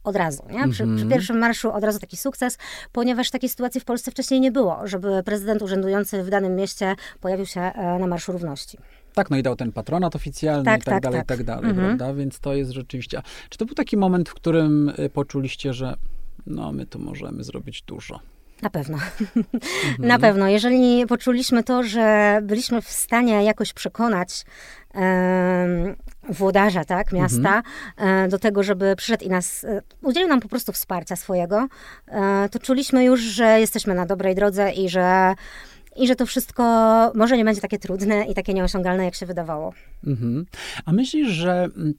od 0.05 0.17
razu. 0.17 0.43
Nie? 0.51 0.69
Przy, 0.69 0.87
przy 0.97 1.07
pierwszym 1.07 1.39
marszu 1.39 1.73
od 1.73 1.85
razu 1.85 1.99
taki 1.99 2.17
sukces, 2.17 2.59
ponieważ 2.93 3.31
takiej 3.31 3.49
sytuacji 3.49 3.81
w 3.81 3.85
Polsce 3.85 4.11
wcześniej 4.11 4.41
nie 4.41 4.53
było, 4.53 4.81
żeby 4.85 5.23
prezydent 5.23 5.63
urzędujący 5.63 6.23
w 6.23 6.31
danym 6.31 6.57
mieście 6.57 6.95
pojawił 7.21 7.47
się 7.47 7.61
e, 7.61 7.99
na 7.99 8.07
Marszu 8.07 8.33
Równości. 8.33 8.79
Tak, 9.15 9.31
no 9.31 9.37
i 9.37 9.43
dał 9.43 9.57
ten 9.57 9.73
patronat 9.73 10.17
oficjalny 10.17 10.65
Tak, 10.65 10.81
i 10.81 10.85
tak, 10.85 10.95
tak, 10.95 11.03
dalej, 11.03 11.21
tak. 11.21 11.25
i 11.25 11.29
tak 11.29 11.47
dalej, 11.47 11.71
Mhm. 11.71 11.87
prawda? 11.87 12.15
Więc 12.15 12.41
to 12.41 12.55
jest 12.55 12.71
rzeczywiście... 12.71 13.23
Czy 13.49 13.59
to 13.59 13.67
był 13.67 13.75
taki 13.75 13.97
moment, 13.97 14.29
w 14.29 14.35
którym 14.35 14.93
y, 14.99 15.11
poczuliście, 15.11 15.73
że 15.75 15.95
no 16.47 16.73
my 16.73 16.87
tu 16.87 16.99
możemy 16.99 17.45
zrobić 17.45 17.83
dużo? 17.83 18.21
Na 18.63 18.71
pewno. 18.71 18.99
Mhm. 19.37 20.09
Na 20.09 20.19
pewno. 20.19 20.49
Jeżeli 20.49 21.07
poczuliśmy 21.07 21.65
to, 21.65 21.83
że 21.83 22.39
byliśmy 22.43 22.83
w 22.83 22.89
stanie 22.89 23.45
jakoś 23.45 23.73
przekonać 23.73 24.45
włodarza 26.33 26.85
tak, 26.85 27.13
miasta 27.13 27.63
e, 27.97 28.29
do 28.29 28.39
tego, 28.39 28.63
żeby 28.63 28.97
przyszedł 28.97 29.25
i 29.25 29.29
nas, 29.29 29.65
e, 29.65 29.83
udzielił 30.03 30.29
nam 30.29 30.41
po 30.41 30.49
prostu 30.49 30.73
wsparcia 30.73 31.17
swojego, 31.17 31.69
e, 32.09 32.49
to 32.49 32.59
czuliśmy 32.59 33.05
już, 33.05 33.21
że 33.21 33.61
jesteśmy 33.61 33.95
na 33.95 34.07
dobrej 34.07 34.35
drodze 34.35 34.71
i 34.71 34.89
że 34.89 35.35
i 35.97 36.07
że 36.07 36.17
to 36.17 36.27
wszystko 36.27 36.63
może 37.15 37.37
nie 37.37 37.45
będzie 37.45 37.61
takie 37.61 37.79
trudne 37.79 38.25
i 38.25 38.35
takie 38.35 38.55
nieosiągalne, 38.55 39.05
jak 39.05 39.15
się 39.15 39.27
wydawało. 39.27 39.73
Mhm. 40.07 40.47
A 40.85 40.93
myślisz, 40.93 41.29
że 41.29 41.53
mm, 41.53 41.95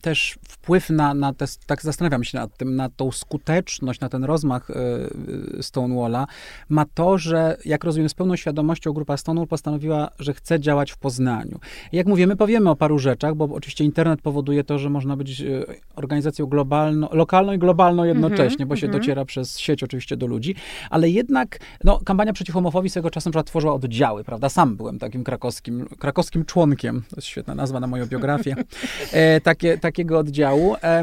też 0.00 0.38
wpływ 0.48 0.90
na, 0.90 1.14
na 1.14 1.32
te, 1.34 1.44
tak 1.66 1.82
zastanawiam 1.82 2.24
się 2.24 2.38
nad 2.38 2.56
tym, 2.56 2.76
na 2.76 2.88
tą 2.88 3.12
skuteczność, 3.12 4.00
na 4.00 4.08
ten 4.08 4.24
rozmach 4.24 4.70
y, 4.70 5.62
Stonewalla 5.62 6.26
ma 6.68 6.84
to, 6.94 7.18
że 7.18 7.56
jak 7.64 7.84
rozumiem 7.84 8.08
z 8.08 8.14
pełną 8.14 8.36
świadomością 8.36 8.92
grupa 8.92 9.16
Stonewall 9.16 9.48
postanowiła, 9.48 10.08
że 10.18 10.34
chce 10.34 10.60
działać 10.60 10.92
w 10.92 10.98
Poznaniu. 10.98 11.60
I 11.92 11.96
jak 11.96 12.06
mówimy, 12.06 12.36
powiemy 12.36 12.70
o 12.70 12.76
paru 12.76 12.98
rzeczach, 12.98 13.34
bo 13.34 13.44
oczywiście 13.44 13.84
internet 13.84 14.20
powoduje 14.20 14.64
to, 14.64 14.78
że 14.78 14.90
można 14.90 15.16
być 15.16 15.40
y, 15.40 15.64
organizacją 15.96 16.46
globalną, 16.46 17.08
lokalną 17.12 17.52
i 17.52 17.58
globalną 17.58 18.04
jednocześnie, 18.04 18.66
bo 18.66 18.76
się 18.76 18.86
mhm. 18.86 19.00
dociera 19.02 19.24
przez 19.24 19.58
sieć 19.58 19.82
oczywiście 19.82 20.16
do 20.16 20.26
ludzi, 20.26 20.54
ale 20.90 21.10
jednak 21.10 21.58
no, 21.84 22.00
kampania 22.04 22.32
przeciw 22.32 22.54
homofobii 22.54 22.90
swego 22.90 23.10
czasu 23.10 23.30
na 23.34 23.42
tworzyła 23.42 23.74
oddziały, 23.74 24.24
prawda? 24.24 24.48
Sam 24.48 24.76
byłem 24.76 24.98
takim 24.98 25.24
krakowskim, 25.24 25.86
krakowskim 25.98 26.44
członkiem, 26.44 27.02
to 27.10 27.16
jest 27.16 27.28
świetna 27.28 27.54
nazwa 27.54 27.80
na 27.80 27.86
moją 27.86 28.06
biografię, 28.06 28.56
e, 29.12 29.39
takie, 29.40 29.78
takiego 29.78 30.18
oddziału. 30.18 30.76
E, 30.82 31.02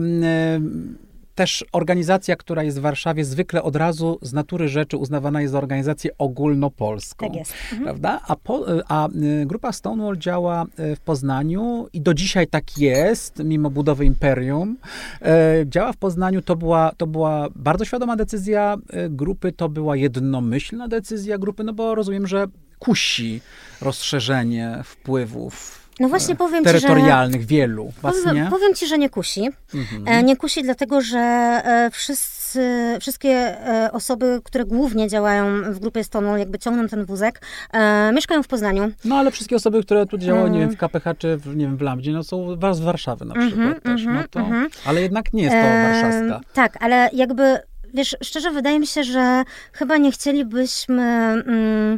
też 1.38 1.66
organizacja, 1.72 2.36
która 2.36 2.64
jest 2.64 2.78
w 2.78 2.82
Warszawie, 2.82 3.26
zwykle 3.26 3.64
od 3.64 3.76
razu 3.76 4.20
z 4.22 4.34
natury 4.34 4.68
rzeczy 4.68 4.98
uznawana 4.98 5.42
jest 5.42 5.52
za 5.52 5.58
organizację 5.58 6.12
ogólnopolską. 6.18 7.26
Tak 7.28 7.36
jest. 7.36 7.54
Mhm. 7.64 7.84
Prawda? 7.84 8.22
A, 8.28 8.36
po, 8.36 8.66
a 8.88 9.08
y, 9.10 9.46
grupa 9.46 9.72
Stonewall 9.72 10.18
działa 10.18 10.66
w 10.78 11.00
Poznaniu 11.00 11.88
i 11.94 12.02
do 12.02 12.14
dzisiaj 12.14 12.48
tak 12.48 12.78
jest, 12.78 13.44
mimo 13.44 13.70
budowy 13.70 14.06
imperium. 14.06 14.78
E, 15.22 15.66
Działa 15.66 15.94
w 15.94 15.98
Poznaniu, 15.98 16.42
to 16.42 16.56
była, 16.56 16.92
to 16.98 17.08
była 17.08 17.48
bardzo 17.56 17.86
świadoma 17.86 18.16
decyzja 18.16 18.78
grupy, 19.10 19.52
to 19.52 19.70
była 19.70 19.96
jednomyślna 19.96 20.88
decyzja 20.88 21.38
grupy, 21.38 21.64
no 21.64 21.74
bo 21.74 21.96
rozumiem, 21.96 22.28
że 22.28 22.48
kusi 22.80 23.42
rozszerzenie 23.82 24.82
wpływów 24.84 25.87
No 26.00 26.08
właśnie 26.08 26.36
powiem 26.36 26.64
ci, 26.64 26.70
że... 26.70 26.80
terytorialnych, 26.82 27.46
wielu. 27.46 27.94
Was 28.02 28.16
Powiem, 28.26 28.48
powiem 28.50 28.74
ci, 28.74 28.88
że 28.88 28.98
nie 28.98 29.10
kusi. 29.10 29.50
Mhm. 29.76 30.08
E, 30.08 30.24
Nie 30.24 30.38
kusi 30.38 30.64
dlatego, 30.64 31.02
że 31.02 31.18
e, 31.20 31.90
wszyscy, 31.92 32.62
wszystkie 33.02 33.30
e, 33.68 33.90
osoby, 33.92 34.40
które 34.44 34.66
głównie 34.66 35.08
działają 35.08 35.74
w 35.74 35.80
grupie 35.80 36.04
Stonewall, 36.04 36.40
jakby 36.40 36.60
ciągną 36.60 36.88
ten 36.88 37.06
wózek, 37.06 37.42
e, 37.74 38.12
mieszkają 38.14 38.44
w 38.44 38.48
Poznaniu. 38.48 38.92
No 39.06 39.16
ale 39.16 39.32
wszystkie 39.32 39.56
osoby, 39.56 39.84
które 39.84 40.06
tu 40.06 40.18
działają, 40.18 40.48
nie 40.48 40.60
wiem, 40.60 40.64
Mm. 40.68 40.76
w 40.76 40.80
KPH 40.80 41.14
czy 41.18 41.38
w, 41.38 41.56
nie 41.56 41.66
wiem, 41.66 41.78
w 41.78 41.82
Lambdzie, 41.82 42.12
no 42.12 42.24
są 42.24 42.58
z 42.74 42.80
Warszawy 42.80 43.26
na 43.26 43.36
przykład 43.36 43.54
Mhm, 43.60 43.82
też, 43.82 44.06
no 44.06 44.12
mhm, 44.12 44.28
to, 44.30 44.40
mhm. 44.40 44.70
ale 44.86 45.02
jednak 45.02 45.34
nie 45.34 45.44
jest 45.44 45.56
to 45.56 45.62
E, 45.62 45.84
warszawska. 46.02 46.40
Tak, 46.54 46.78
ale 46.84 47.10
jakby, 47.14 47.60
wiesz, 47.94 48.16
szczerze 48.24 48.52
wydaje 48.52 48.80
mi 48.80 48.88
się, 48.88 49.04
że 49.04 49.44
chyba 49.74 49.98
nie 49.98 50.12
chcielibyśmy 50.12 51.04
mm, 51.04 51.98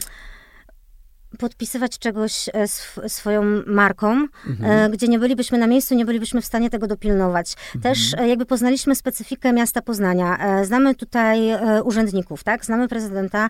podpisywać 1.40 2.00
czegoś 2.00 2.50
e, 2.50 2.52
sw- 2.64 3.10
swoją 3.10 3.44
marką, 3.68 4.28
Mhm. 4.48 4.72
e, 4.72 4.90
gdzie 4.90 5.08
nie 5.08 5.20
bylibyśmy 5.20 5.58
na 5.58 5.68
miejscu, 5.68 5.96
nie 5.96 6.06
bylibyśmy 6.06 6.42
w 6.42 6.46
stanie 6.46 6.70
tego 6.70 6.88
dopilnować. 6.88 7.54
Też 7.84 8.06
Mhm. 8.14 8.24
e, 8.26 8.30
jakby 8.30 8.46
poznaliśmy 8.46 8.96
specyfikę 8.96 9.54
miasta 9.54 9.82
Poznania. 9.82 10.38
Znamy 10.66 10.96
tutaj 10.96 11.40
urzędników, 11.84 12.44
tak? 12.44 12.66
Znamy 12.66 12.88
prezydenta 12.88 13.50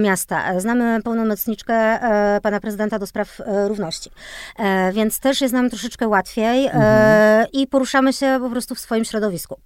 miasta, 0.00 0.60
znamy 0.60 1.02
pełnomocniczkę 1.02 1.98
pana 2.42 2.60
prezydenta 2.60 2.98
do 2.98 3.06
spraw 3.06 3.40
równości. 3.66 4.10
Więc 4.92 5.20
też 5.20 5.40
jest 5.40 5.54
nam 5.54 5.70
troszeczkę 5.70 6.08
łatwiej 6.08 6.66
Mhm. 6.66 7.46
i 7.52 7.66
poruszamy 7.66 8.12
się 8.12 8.38
po 8.40 8.50
prostu 8.50 8.74
w 8.74 8.80
swoim 8.80 9.04
środowisku. 9.04 9.60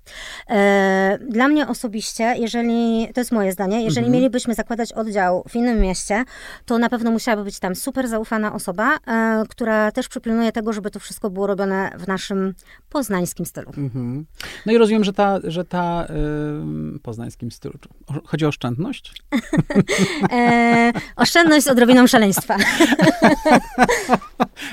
Dla 1.28 1.48
mnie 1.48 1.68
osobiście, 1.68 2.34
jeżeli, 2.36 3.08
to 3.14 3.20
jest 3.20 3.32
moje 3.32 3.52
zdanie, 3.52 3.76
jeżeli 3.84 4.06
Mhm. 4.06 4.12
mielibyśmy 4.12 4.54
zakładać 4.54 4.92
oddział 4.92 5.44
w 5.48 5.56
innym 5.56 5.80
mieście, 5.80 6.24
to 6.66 6.78
na 6.78 6.88
pewno 6.88 7.10
musiałaby 7.10 7.44
być 7.44 7.58
tam 7.62 7.74
super 7.74 8.08
zaufana 8.08 8.54
osoba, 8.54 8.96
e, 9.06 9.42
która 9.48 9.92
też 9.92 10.08
przypilnuje 10.08 10.52
tego, 10.52 10.72
żeby 10.72 10.90
to 10.90 11.00
wszystko 11.00 11.30
było 11.30 11.46
robione 11.46 11.90
w 11.98 12.08
naszym 12.08 12.54
poznańskim 12.88 13.46
stylu. 13.46 13.72
Mhm. 13.76 14.26
No 14.66 14.72
i 14.72 14.78
rozumiem, 14.78 15.04
że 15.04 15.12
ta, 15.12 15.38
że 15.44 15.64
ta 15.64 16.06
y, 16.96 16.98
poznańskim 16.98 17.50
stylu, 17.50 17.74
chodzi 18.24 18.44
o 18.44 18.48
oszczędność? 18.48 19.12
E, 20.32 20.92
oszczędność 21.16 21.64
z 21.64 21.68
odrobiną 21.68 22.06
szaleństwa. 22.06 22.56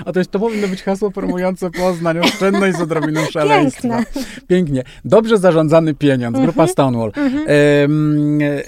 A 0.06 0.12
to, 0.12 0.20
jest, 0.20 0.32
to 0.32 0.40
powinno 0.40 0.68
być 0.68 0.84
hasło 0.84 1.12
promujące 1.12 1.72
Poznań, 1.72 2.20
oszczędność 2.20 2.78
z 2.78 2.82
odrobiną 2.82 3.26
szaleństwa. 3.32 3.82
Piękne. 3.82 4.06
Pięknie. 4.48 4.84
Dobrze 5.06 5.38
zarządzany 5.38 5.94
pieniądz, 5.94 6.40
grupa 6.40 6.68
Stonewall. 6.68 7.12
Em, 7.16 8.42
e, 8.42 8.64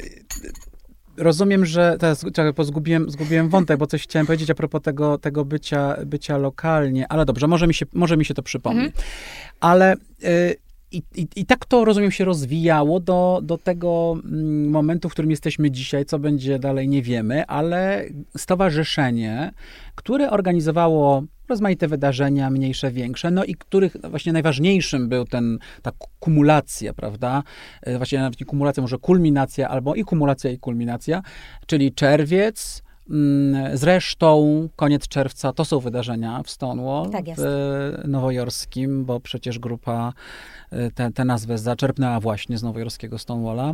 Rozumiem, 1.21 1.65
że 1.65 1.95
teraz 1.99 2.25
czekaj, 2.33 2.53
bo 2.53 2.63
zgubiłem, 2.63 3.09
zgubiłem 3.09 3.49
wątek, 3.49 3.77
bo 3.77 3.87
coś 3.87 4.03
chciałem 4.03 4.25
powiedzieć 4.25 4.49
a 4.49 4.55
propos 4.55 4.81
tego, 4.81 5.17
tego 5.17 5.45
bycia, 5.45 5.95
bycia 6.05 6.37
lokalnie, 6.37 7.07
ale 7.11 7.25
dobrze, 7.25 7.47
może 7.47 7.67
mi 7.67 7.73
się, 7.73 7.85
może 7.93 8.17
mi 8.17 8.25
się 8.25 8.33
to 8.33 8.43
przypomni. 8.43 8.91
Ale 9.59 9.95
y, 10.23 10.55
i, 10.91 11.03
i, 11.15 11.27
i 11.35 11.45
tak 11.45 11.65
to, 11.65 11.85
rozumiem, 11.85 12.11
się 12.11 12.25
rozwijało 12.25 12.99
do, 12.99 13.39
do 13.43 13.57
tego 13.57 14.15
mm, 14.25 14.69
momentu, 14.69 15.09
w 15.09 15.11
którym 15.11 15.31
jesteśmy 15.31 15.71
dzisiaj, 15.71 16.05
co 16.05 16.19
będzie 16.19 16.59
dalej, 16.59 16.87
nie 16.87 17.01
wiemy, 17.01 17.45
ale 17.45 18.05
stowarzyszenie, 18.37 19.51
które 19.95 20.29
organizowało 20.29 21.23
rozmaite 21.49 21.87
wydarzenia, 21.87 22.49
mniejsze, 22.49 22.91
większe, 22.91 23.31
no 23.31 23.43
i 23.43 23.55
których 23.55 23.95
właśnie 24.03 24.33
najważniejszym 24.33 25.09
był 25.09 25.25
ten, 25.25 25.59
ta 25.81 25.91
ku- 25.91 26.09
kumulacja, 26.19 26.93
prawda? 26.93 27.43
E, 27.81 27.97
Właśnie 27.97 28.19
nawet 28.19 28.39
nie 28.39 28.45
kumulacja, 28.45 28.81
może 28.81 28.97
kulminacja, 28.97 29.69
albo 29.69 29.95
i 29.95 30.03
kumulacja, 30.03 30.51
i 30.51 30.57
kulminacja, 30.57 31.21
czyli 31.65 31.91
czerwiec, 31.93 32.83
Zresztą 33.73 34.67
koniec 34.75 35.07
czerwca 35.07 35.53
to 35.53 35.65
są 35.65 35.79
wydarzenia 35.79 36.43
w 36.43 36.49
Stonewall 36.49 37.09
Tak 37.09 37.27
jest. 37.27 37.41
w 37.41 38.07
nowojorskim, 38.07 39.05
bo 39.05 39.19
przecież 39.19 39.59
grupa 39.59 40.13
tę 40.95 41.11
te 41.11 41.25
nazwę 41.25 41.57
zaczerpnęła 41.57 42.19
właśnie 42.19 42.57
z 42.57 42.63
nowojorskiego 42.63 43.17
Stonewalla. 43.19 43.73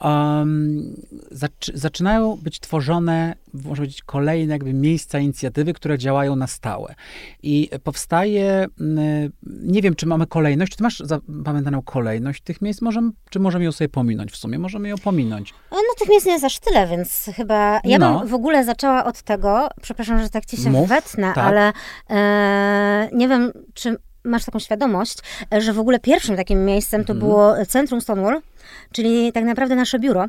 Um, 0.00 0.96
zaczy, 1.30 1.72
zaczynają 1.74 2.36
być 2.42 2.60
tworzone, 2.60 3.34
można 3.54 3.76
powiedzieć, 3.76 4.02
kolejne 4.02 4.52
jakby 4.52 4.72
miejsca 4.72 5.18
inicjatywy, 5.18 5.72
które 5.72 5.98
działają 5.98 6.36
na 6.36 6.46
stałe. 6.46 6.94
I 7.42 7.70
powstaje, 7.84 8.66
nie 9.62 9.82
wiem, 9.82 9.94
czy 9.94 10.06
mamy 10.06 10.26
kolejność, 10.26 10.72
czy 10.72 10.78
ty 10.78 10.82
masz 10.82 10.98
zapamiętaną 10.98 11.82
kolejność 11.82 12.42
tych 12.42 12.62
miejsc, 12.62 12.82
możemy, 12.82 13.10
czy 13.30 13.40
możemy 13.40 13.64
ją 13.64 13.72
sobie 13.72 13.88
pominąć 13.88 14.32
w 14.32 14.36
sumie? 14.36 14.58
Możemy 14.58 14.88
ją 14.88 14.98
pominąć. 14.98 15.54
No 15.70 15.78
tych 15.98 16.08
miejsc 16.08 16.26
nie 16.26 16.32
jest 16.32 16.44
aż 16.44 16.58
tyle, 16.58 16.86
więc 16.86 17.30
chyba... 17.36 17.80
Ja 17.84 17.98
No. 17.98 18.18
bym 18.18 18.28
w 18.28 18.34
ogóle 18.34 18.64
zaczęła 18.72 19.04
od 19.04 19.22
tego, 19.22 19.68
przepraszam, 19.82 20.18
że 20.22 20.30
tak 20.30 20.46
ci 20.46 20.56
się 20.56 20.70
Mów, 20.70 20.88
wetnę, 20.88 21.32
tak. 21.34 21.44
ale 21.44 21.72
e, 22.10 23.08
nie 23.12 23.28
wiem, 23.28 23.52
czy 23.74 23.96
masz 24.24 24.44
taką 24.44 24.58
świadomość, 24.58 25.18
e, 25.54 25.60
że 25.60 25.72
w 25.72 25.78
ogóle 25.78 25.98
pierwszym 26.00 26.36
takim 26.36 26.64
miejscem 26.64 27.04
to 27.04 27.12
Mhm. 27.12 27.18
było 27.30 27.54
Centrum 27.68 28.00
Stonewall, 28.00 28.40
czyli 28.92 29.32
tak 29.32 29.44
naprawdę 29.44 29.76
nasze 29.76 29.98
biuro, 29.98 30.26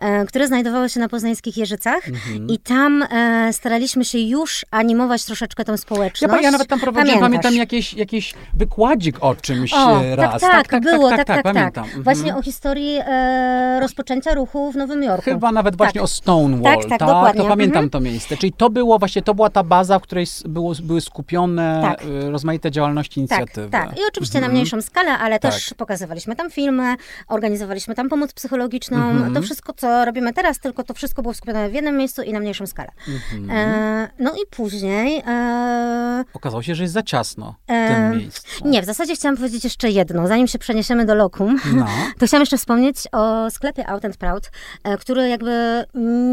e, 0.00 0.24
które 0.26 0.46
znajdowało 0.46 0.88
się 0.88 1.00
na 1.00 1.08
poznańskich 1.08 1.56
Jeżycach 1.56 2.08
Mhm. 2.08 2.46
i 2.48 2.58
tam 2.58 3.02
e, 3.02 3.52
staraliśmy 3.52 4.04
się 4.04 4.18
już 4.18 4.66
animować 4.70 5.24
troszeczkę 5.24 5.64
tą 5.64 5.72
Ja, 5.72 5.78
społeczność. 5.78 6.34
pa- 6.34 6.40
ja 6.40 6.50
nawet 6.50 6.68
tam 6.68 6.80
prowadziłem, 6.80 7.20
Pamiętasz? 7.20 7.42
pamiętam 7.42 7.54
jakiś, 7.54 7.94
jakiś 7.94 8.34
wykładzik 8.54 9.16
o 9.20 9.34
czymś 9.34 9.74
O, 9.74 10.02
e, 10.04 10.16
raz. 10.16 10.40
tak, 10.40 10.68
tak, 10.68 10.82
było, 10.82 11.08
tak, 11.10 11.18
tak, 11.18 11.26
tak. 11.26 11.42
pamiętam. 11.42 11.84
Mhm. 11.84 12.02
Właśnie 12.02 12.36
o 12.36 12.42
historii 12.42 12.98
e, 13.06 13.78
rozpoczęcia 13.80 14.34
ruchu 14.34 14.72
w 14.72 14.76
Nowym 14.76 15.02
Jorku. 15.02 15.22
Chyba 15.24 15.52
nawet 15.52 15.76
właśnie 15.76 16.00
Tak. 16.00 16.04
o 16.04 16.06
Stonewall, 16.06 16.62
Tak, 16.80 16.88
tak, 16.88 16.98
dokładnie. 16.98 17.42
To 17.42 17.48
pamiętam 17.48 17.84
Mhm. 17.84 17.90
to 17.90 18.00
miejsce. 18.00 18.36
Czyli 18.36 18.52
to 18.52 18.70
było 18.70 18.98
właśnie, 18.98 19.22
to 19.22 19.34
była 19.34 19.50
ta 19.50 19.62
baza, 19.64 19.98
w 19.98 20.02
której 20.02 20.26
było, 20.44 20.72
były 20.82 21.00
skupione 21.00 21.78
Tak. 21.82 22.04
y, 22.04 22.30
rozmaite 22.30 22.70
działalności, 22.70 23.20
inicjatywy. 23.20 23.68
Tak, 23.70 23.88
tak. 23.88 23.98
I 23.98 24.00
oczywiście 24.08 24.34
na 24.40 24.46
Mhm. 24.46 24.52
mniejszą 24.52 24.82
skalę, 24.82 25.10
ale 25.18 25.38
Tak. 25.38 25.52
też 25.52 25.74
pokazywaliśmy 25.76 26.36
tam 26.36 26.50
filmy, 26.50 26.96
organizowaliśmy 27.28 27.61
tam 27.96 28.08
pomoc 28.08 28.32
psychologiczną. 28.32 28.96
Mhm. 29.10 29.34
To 29.34 29.42
wszystko, 29.42 29.72
co 29.72 30.04
robimy 30.04 30.32
teraz, 30.32 30.58
tylko 30.58 30.82
to 30.84 30.94
wszystko 30.94 31.22
było 31.22 31.34
skupione 31.34 31.70
w 31.70 31.74
jednym 31.74 31.96
miejscu 31.96 32.22
i 32.22 32.32
na 32.32 32.40
mniejszą 32.40 32.66
skalę. 32.66 32.88
Mhm. 33.08 33.50
E, 33.50 34.10
no 34.18 34.32
i 34.32 34.46
później... 34.50 35.22
E, 35.26 36.24
Okazało 36.34 36.62
się, 36.62 36.74
że 36.74 36.82
jest 36.82 36.94
za 36.94 37.02
ciasno 37.02 37.54
w 37.68 37.70
E, 37.70 37.88
tym 37.94 38.18
miejscu. 38.18 38.68
nie, 38.68 38.82
w 38.82 38.84
zasadzie 38.84 39.14
chciałam 39.14 39.36
powiedzieć 39.36 39.64
jeszcze 39.64 39.90
jedno, 39.90 40.26
zanim 40.26 40.46
się 40.46 40.58
przeniesiemy 40.58 41.04
do 41.04 41.14
Lokum. 41.14 41.60
No. 41.74 41.86
To 42.18 42.26
chciałam 42.26 42.42
jeszcze 42.42 42.58
wspomnieć 42.58 42.96
o 43.12 43.50
sklepie 43.50 43.88
Out 43.88 44.04
and 44.04 44.16
Proud, 44.16 44.50
e, 44.84 44.98
który 44.98 45.28
jakby 45.28 45.84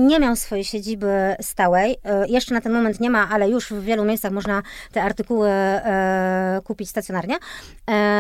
nie 0.08 0.20
miał 0.20 0.36
swojej 0.36 0.64
siedziby 0.66 1.36
stałej. 1.42 1.96
E, 2.04 2.28
Jeszcze 2.28 2.54
na 2.54 2.62
ten 2.62 2.74
moment 2.74 3.00
nie 3.00 3.10
ma, 3.10 3.30
ale 3.30 3.50
już 3.50 3.70
w 3.70 3.82
wielu 3.84 4.06
miejscach 4.06 4.32
można 4.32 4.62
te 4.92 5.04
artykuły 5.04 5.50
e, 5.50 6.62
kupić 6.64 6.90
stacjonarnie. 6.90 7.36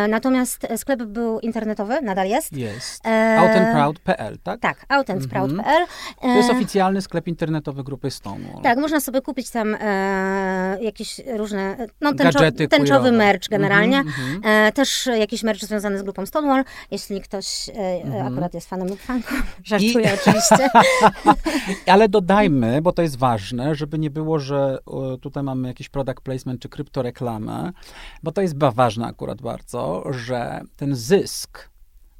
Natomiast 0.10 0.68
sklep 0.78 1.04
był 1.04 1.40
internetowy, 1.40 2.02
nadal 2.02 2.28
jest. 2.28 2.54
Jest. 2.54 2.99
E, 3.06 3.38
Outandproud.pl, 3.40 4.38
tak? 4.44 4.60
Tak, 4.60 4.86
outandproud.pl. 4.90 5.86
To 6.22 6.28
jest 6.28 6.50
oficjalny 6.50 7.02
sklep 7.02 7.28
internetowy 7.28 7.84
grupy 7.84 8.12
Stonewall. 8.12 8.64
Tak, 8.64 8.78
można 8.78 9.00
sobie 9.00 9.22
kupić 9.22 9.50
tam 9.50 9.76
e, 9.80 10.78
jakieś 10.82 11.22
różne, 11.38 11.78
no 12.02 12.14
tęczo, 12.14 12.24
Gadżety 12.40 12.68
tęczowy 12.68 12.88
queerowe. 13.00 13.12
merch 13.12 13.48
generalnie. 13.50 13.98
Mhm, 13.98 14.42
E, 14.44 14.72
też 14.72 15.10
jakiś 15.20 15.44
merch 15.44 15.60
związany 15.62 16.00
z 16.00 16.04
grupą 16.04 16.26
Stonewall, 16.26 16.64
jeśli 16.92 17.22
ktoś 17.22 17.70
e, 17.70 18.24
akurat 18.26 18.54
jest 18.54 18.70
fanem 18.70 18.88
lub 18.88 19.00
fanką. 19.00 19.36
Żartuję 19.64 20.12
oczywiście. 20.22 20.70
Ale 21.94 22.10
dodajmy, 22.10 22.82
bo 22.82 22.92
to 22.92 23.02
jest 23.02 23.18
ważne, 23.18 23.76
żeby 23.76 24.00
nie 24.00 24.10
było, 24.10 24.40
że 24.40 24.78
e, 25.14 25.18
tutaj 25.18 25.44
mamy 25.44 25.68
jakiś 25.68 25.90
product 25.90 26.22
placement 26.22 26.62
czy 26.62 26.70
kryptoreklamę, 26.70 27.72
bo 28.24 28.32
to 28.32 28.42
jest 28.42 28.58
ba- 28.58 28.72
ważne 28.72 29.06
akurat 29.08 29.42
bardzo, 29.42 30.04
że 30.10 30.62
ten 30.78 30.96
zysk 30.96 31.69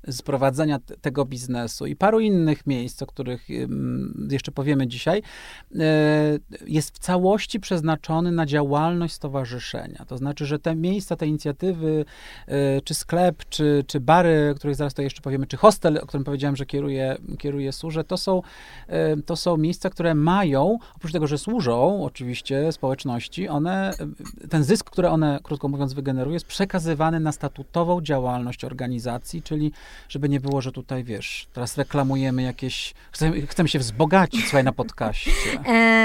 z 0.08 0.22
prowadzenia 0.22 0.80
tego 1.02 1.26
biznesu 1.26 1.86
i 1.86 1.96
paru 1.96 2.20
innych 2.20 2.68
miejsc, 2.68 3.02
o 3.02 3.06
których 3.06 3.48
jeszcze 4.30 4.52
powiemy 4.52 4.88
dzisiaj, 4.88 5.22
e, 5.76 6.40
jest 6.68 6.96
w 6.96 7.00
całości 7.00 7.60
przeznaczony 7.60 8.32
na 8.32 8.46
działalność 8.46 9.14
stowarzyszenia. 9.14 10.06
To 10.08 10.18
znaczy, 10.18 10.46
że 10.46 10.60
te 10.60 10.76
miejsca, 10.76 11.16
te 11.16 11.28
inicjatywy, 11.28 12.06
e, 12.48 12.82
czy 12.82 12.94
sklep, 12.94 13.44
czy, 13.50 13.84
czy 13.88 14.00
bary, 14.00 14.52
o 14.52 14.56
których 14.56 14.76
zaraz 14.76 14.94
to 14.94 15.02
jeszcze 15.02 15.22
powiemy, 15.22 15.48
czy 15.48 15.58
hostel, 15.58 15.98
o 15.98 16.06
którym 16.06 16.24
powiedziałem, 16.24 16.56
że 16.56 16.66
kieruje, 16.66 17.18
kieruje 17.40 17.72
Służę, 17.72 18.04
to 18.04 18.18
są, 18.18 18.42
e, 18.88 19.18
to 19.18 19.36
są 19.36 19.58
miejsca, 19.58 19.90
które 19.90 20.16
mają, 20.16 20.78
oprócz 20.96 21.12
tego, 21.12 21.28
że 21.28 21.38
służą 21.38 22.04
oczywiście 22.04 22.72
społeczności, 22.72 23.48
one, 23.48 23.92
ten 24.50 24.64
zysk, 24.64 24.90
który 24.90 25.10
one, 25.10 25.40
krótko 25.44 25.68
mówiąc, 25.68 25.94
wygenerują, 25.94 26.34
jest 26.34 26.46
przekazywany 26.46 27.20
na 27.20 27.32
statutową 27.32 28.02
działalność 28.02 28.64
organizacji, 28.64 29.42
czyli 29.42 29.72
żeby 30.10 30.30
nie 30.30 30.40
było, 30.40 30.62
że 30.62 30.72
tutaj, 30.72 31.04
wiesz, 31.04 31.48
teraz 31.54 31.78
reklamujemy 31.78 32.42
jakieś, 32.44 32.94
chcemy, 33.12 33.48
chcemy 33.48 33.70
się 33.70 33.80
wzbogacić, 33.80 34.42
słuchaj, 34.42 34.64
na 34.64 34.72
podcaście. 34.72 35.32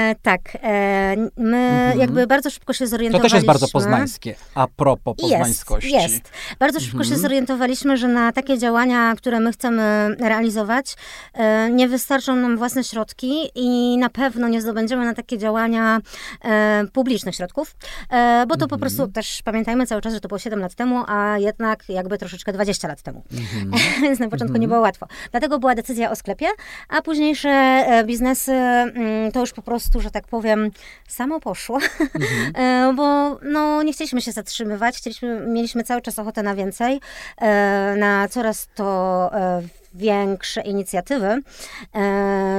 E, 0.05 0.15
tak, 0.21 0.41
e, 0.63 1.15
my 1.37 1.57
Mhm. 1.57 1.99
jakby 1.99 2.27
bardzo 2.27 2.49
szybko 2.49 2.73
się 2.73 2.85
To 2.85 2.89
zorientowaliśmy. 2.89 3.29
też 3.29 3.33
jest 3.35 3.45
bardzo 3.47 3.67
poznańskie, 3.67 4.35
a 4.55 4.67
propos 4.67 5.15
poznańskości. 5.21 5.91
Jest, 5.91 6.13
jest. 6.13 6.31
Bardzo 6.59 6.79
szybko 6.79 6.97
się 7.03 7.07
Mhm. 7.13 7.21
zorientowaliśmy, 7.21 7.97
że 7.97 8.07
na 8.07 8.31
takie 8.31 8.57
działania, 8.57 9.13
które 9.17 9.39
my 9.39 9.51
chcemy 9.51 10.15
realizować, 10.19 10.95
e, 11.33 11.69
nie 11.71 11.87
wystarczą 11.87 12.35
nam 12.35 12.57
własne 12.57 12.83
środki 12.83 13.33
i 13.55 13.97
na 13.97 14.09
pewno 14.09 14.47
nie 14.47 14.61
zdobędziemy 14.61 15.05
na 15.05 15.13
takie 15.13 15.37
działania 15.37 15.99
e, 16.45 16.83
publicznych 16.93 17.35
środków, 17.35 17.75
e, 18.09 18.45
bo 18.47 18.53
to 18.55 18.59
po 18.59 18.63
Mhm. 18.75 18.79
prostu 18.81 19.07
też 19.07 19.41
pamiętajmy 19.43 19.87
cały 19.87 20.01
czas, 20.01 20.13
że 20.13 20.19
to 20.19 20.27
było 20.27 20.39
7 20.39 20.59
lat 20.59 20.75
temu, 20.75 21.03
a 21.07 21.37
jednak 21.37 21.83
jakby 21.89 22.17
troszeczkę 22.17 22.53
20 22.53 22.87
lat 22.87 23.01
temu. 23.01 23.23
Mhm. 23.31 23.71
Więc 24.03 24.19
na 24.19 24.29
początku 24.29 24.57
nie 24.57 24.67
było 24.67 24.79
łatwo. 24.79 25.07
Dlatego 25.31 25.59
była 25.59 25.75
decyzja 25.75 26.11
o 26.11 26.15
sklepie, 26.15 26.47
a 26.89 27.01
późniejsze 27.01 27.49
e, 27.49 28.03
biznesy 28.05 28.51
mm, 28.51 29.31
to 29.31 29.39
już 29.39 29.53
po 29.53 29.61
prostu, 29.61 30.01
że 30.01 30.11
tak 30.11 30.27
powiem, 30.27 30.71
samo 31.07 31.39
poszło, 31.39 31.79
E, 32.55 32.93
bo 32.95 33.37
no, 33.41 33.83
nie 33.83 33.93
chcieliśmy 33.93 34.21
się 34.21 34.31
zatrzymywać, 34.31 34.97
chcieliśmy, 34.97 35.47
mieliśmy 35.47 35.83
cały 35.83 36.01
czas 36.01 36.19
ochotę 36.19 36.43
na 36.43 36.55
więcej, 36.55 36.99
e, 37.37 37.95
na 37.97 38.27
coraz 38.27 38.67
to 38.75 39.31
większe 39.93 40.61
inicjatywy, 40.61 41.41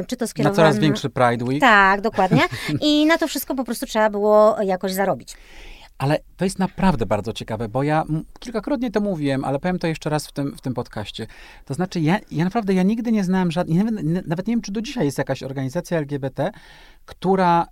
czy 0.06 0.16
to 0.16 0.24
Na 0.24 0.26
skierowane... 0.26 0.56
coraz 0.56 0.78
większy 0.78 1.10
Pride 1.10 1.44
Week. 1.44 1.60
Tak, 1.60 2.00
dokładnie. 2.00 2.42
I 2.80 3.06
na 3.06 3.18
to 3.18 3.28
wszystko 3.28 3.54
po 3.54 3.64
prostu 3.64 3.86
trzeba 3.86 4.10
było 4.10 4.56
jakoś 4.62 4.92
zarobić. 4.92 5.36
Ale 5.98 6.18
to 6.36 6.44
jest 6.44 6.58
naprawdę 6.58 7.06
bardzo 7.06 7.32
ciekawe, 7.32 7.68
bo 7.68 7.82
ja 7.82 8.04
kilkakrotnie 8.38 8.90
to 8.90 9.00
mówiłem, 9.00 9.44
ale 9.44 9.58
powiem 9.58 9.78
to 9.78 9.86
jeszcze 9.86 10.10
raz 10.10 10.26
w 10.26 10.32
tym, 10.32 10.56
w 10.56 10.60
tym 10.60 10.74
podcaście. 10.74 11.26
To 11.64 11.74
znaczy, 11.74 12.00
ja, 12.00 12.18
ja 12.30 12.44
naprawdę, 12.44 12.74
ja 12.74 12.82
nigdy 12.82 13.12
nie 13.12 13.24
znałem 13.24 13.50
żadnej, 13.50 13.78
nawet, 13.78 14.26
nawet 14.26 14.46
nie 14.46 14.54
wiem, 14.54 14.62
czy 14.62 14.72
do 14.72 14.82
dzisiaj 14.82 15.04
jest 15.04 15.18
jakaś 15.18 15.42
organizacja 15.42 15.98
LGBT, 15.98 16.50
która 17.04 17.66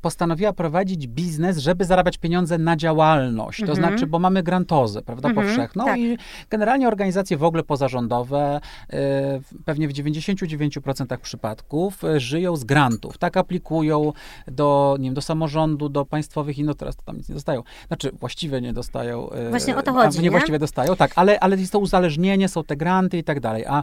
postanowiła 0.00 0.52
prowadzić 0.52 1.06
biznes, 1.06 1.58
żeby 1.58 1.84
zarabiać 1.84 2.18
pieniądze 2.18 2.58
na 2.58 2.76
działalność. 2.76 3.60
To 3.60 3.72
Mhm. 3.72 3.78
znaczy, 3.88 4.06
bo 4.06 4.18
mamy 4.18 4.42
grantozę, 4.42 5.02
prawda, 5.02 5.28
Mhm, 5.28 5.46
powszechną 5.46 5.84
tak. 5.84 5.98
i 5.98 6.18
generalnie 6.50 6.88
organizacje 6.88 7.36
w 7.36 7.44
ogóle 7.44 7.62
pozarządowe, 7.62 8.60
w- 8.90 9.64
pewnie 9.64 9.88
w 9.88 9.92
99% 9.92 11.16
przypadków 11.20 12.04
e, 12.04 12.20
żyją 12.20 12.56
z 12.56 12.64
grantów. 12.64 13.18
Tak 13.18 13.36
aplikują 13.36 14.12
do, 14.46 14.96
nie 14.98 15.04
wiem, 15.04 15.14
do 15.14 15.22
samorządu, 15.22 15.88
do 15.88 16.04
państwowych 16.04 16.58
i 16.58 16.64
no 16.64 16.74
teraz 16.74 16.96
to 16.96 17.02
tam 17.02 17.16
nic 17.16 17.28
nie 17.28 17.34
dostają. 17.34 17.62
Znaczy, 17.86 18.10
właściwie 18.20 18.60
nie 18.60 18.72
dostają. 18.72 19.28
Właśnie 19.50 19.76
o 19.76 19.82
to 19.82 19.92
chodzi, 19.92 20.18
nie? 20.18 20.24
Niewłaściwie 20.24 20.58
dostają, 20.58 20.96
tak, 20.96 21.12
ale, 21.16 21.40
ale 21.40 21.56
jest 21.56 21.72
to 21.72 21.78
uzależnienie, 21.78 22.48
są 22.48 22.64
te 22.64 22.76
granty 22.76 23.18
i 23.18 23.24
tak 23.24 23.40
dalej. 23.40 23.66
A 23.66 23.82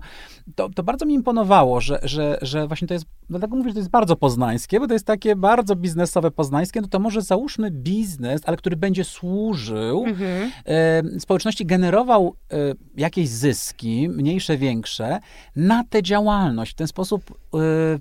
to, 0.55 0.69
to 0.69 0.83
bardzo 0.83 1.05
mi 1.05 1.13
imponowało, 1.13 1.81
że, 1.81 1.99
że, 2.03 2.37
że 2.41 2.67
właśnie 2.67 2.87
to 2.87 2.93
jest, 2.93 3.05
dlatego 3.29 3.55
mówię, 3.55 3.69
że 3.69 3.73
to 3.73 3.79
jest 3.79 3.89
bardzo 3.91 4.15
poznańskie, 4.15 4.79
bo 4.79 4.87
to 4.87 4.93
jest 4.93 5.05
takie 5.05 5.35
bardzo 5.35 5.75
biznesowe 5.87 6.31
poznańskie, 6.31 6.81
no 6.81 6.87
to 6.87 6.99
może 6.99 7.21
załóżmy 7.21 7.71
biznes, 7.71 8.41
ale 8.45 8.57
który 8.57 8.75
będzie 8.75 9.03
służył 9.03 10.03
Mhm. 10.07 10.51
e, 10.65 11.19
społeczności, 11.19 11.65
generował 11.65 12.35
e, 12.51 12.55
jakieś 12.97 13.29
zyski, 13.29 14.09
mniejsze, 14.09 14.57
większe, 14.57 15.19
na 15.55 15.83
tę 15.83 16.03
działalność. 16.03 16.71
W 16.71 16.75
ten 16.75 16.87
sposób 16.87 17.21
e, 17.31 17.35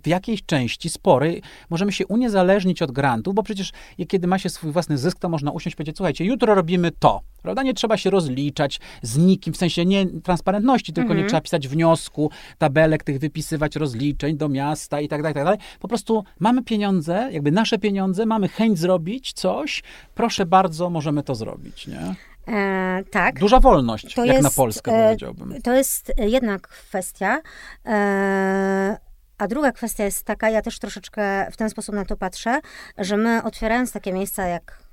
w 0.03 0.07
jakiejś 0.07 0.46
części 0.46 0.88
sporej 0.90 1.42
możemy 1.70 1.92
się 1.92 2.07
uniezależnić 2.07 2.83
od 2.83 2.92
grantów, 2.92 3.35
bo 3.35 3.42
przecież 3.42 3.72
kiedy 4.09 4.27
ma 4.27 4.38
się 4.38 4.49
swój 4.49 4.72
własny 4.72 4.99
zysk, 4.99 5.18
to 5.18 5.29
można 5.29 5.51
usiąść 5.51 5.75
i 5.75 5.77
powiedzieć, 5.77 5.96
słuchajcie, 5.96 6.25
jutro 6.25 6.55
robimy 6.55 6.90
to. 6.99 7.20
Prawda? 7.42 7.62
Nie 7.62 7.75
trzeba 7.75 7.96
się 7.96 8.11
rozliczać 8.11 8.81
z 9.03 9.16
nikim, 9.18 9.55
w 9.55 9.57
sensie 9.57 9.85
nie 9.85 10.07
transparentności, 10.07 10.92
tylko 10.92 11.14
nie 11.14 11.25
trzeba 11.25 11.40
pisać 11.40 11.68
wniosku, 11.68 12.31
tabelek 12.59 13.05
tych 13.05 13.18
wypisywać, 13.18 13.77
rozliczeń 13.77 14.37
do 14.37 14.49
miasta 14.49 15.01
i 15.01 15.09
tak 15.09 15.22
dalej, 15.22 15.33
i 15.33 15.35
tak 15.35 15.44
dalej. 15.44 15.59
Po 15.81 15.88
prostu 15.88 16.25
mamy 16.38 16.62
pieniądze, 16.62 17.29
jakby 17.33 17.53
nasze 17.53 17.76
pieniądze, 17.79 18.27
mamy 18.27 18.49
chęć 18.49 18.79
zrobić 18.79 19.33
coś, 19.33 19.83
proszę 20.15 20.47
bardzo, 20.47 20.91
możemy 20.91 21.23
to 21.23 21.35
zrobić, 21.35 21.87
nie? 21.87 22.15
E, 22.49 23.05
tak. 23.11 23.41
Duża 23.41 23.61
wolność, 23.61 24.15
To 24.15 24.25
jak 24.25 24.43
na 24.43 24.49
jest, 24.49 24.57
Polskę 24.57 24.93
e, 24.93 25.07
powiedziałbym. 25.07 25.62
To 25.62 25.73
jest 25.73 26.12
jedna 26.19 26.59
kwestia. 26.59 27.43
E, 27.87 28.97
a 29.39 29.49
druga 29.49 29.73
kwestia 29.73 30.05
jest 30.05 30.25
taka, 30.25 30.51
ja 30.51 30.62
też 30.62 30.79
troszeczkę 30.79 31.51
w 31.53 31.57
ten 31.57 31.71
sposób 31.71 31.95
na 31.95 32.05
to 32.05 32.17
patrzę, 32.17 32.61
że 32.99 33.17
my 33.17 33.43
otwierając 33.43 33.93
takie 33.93 34.12
miejsca 34.12 34.47
jak 34.47 34.86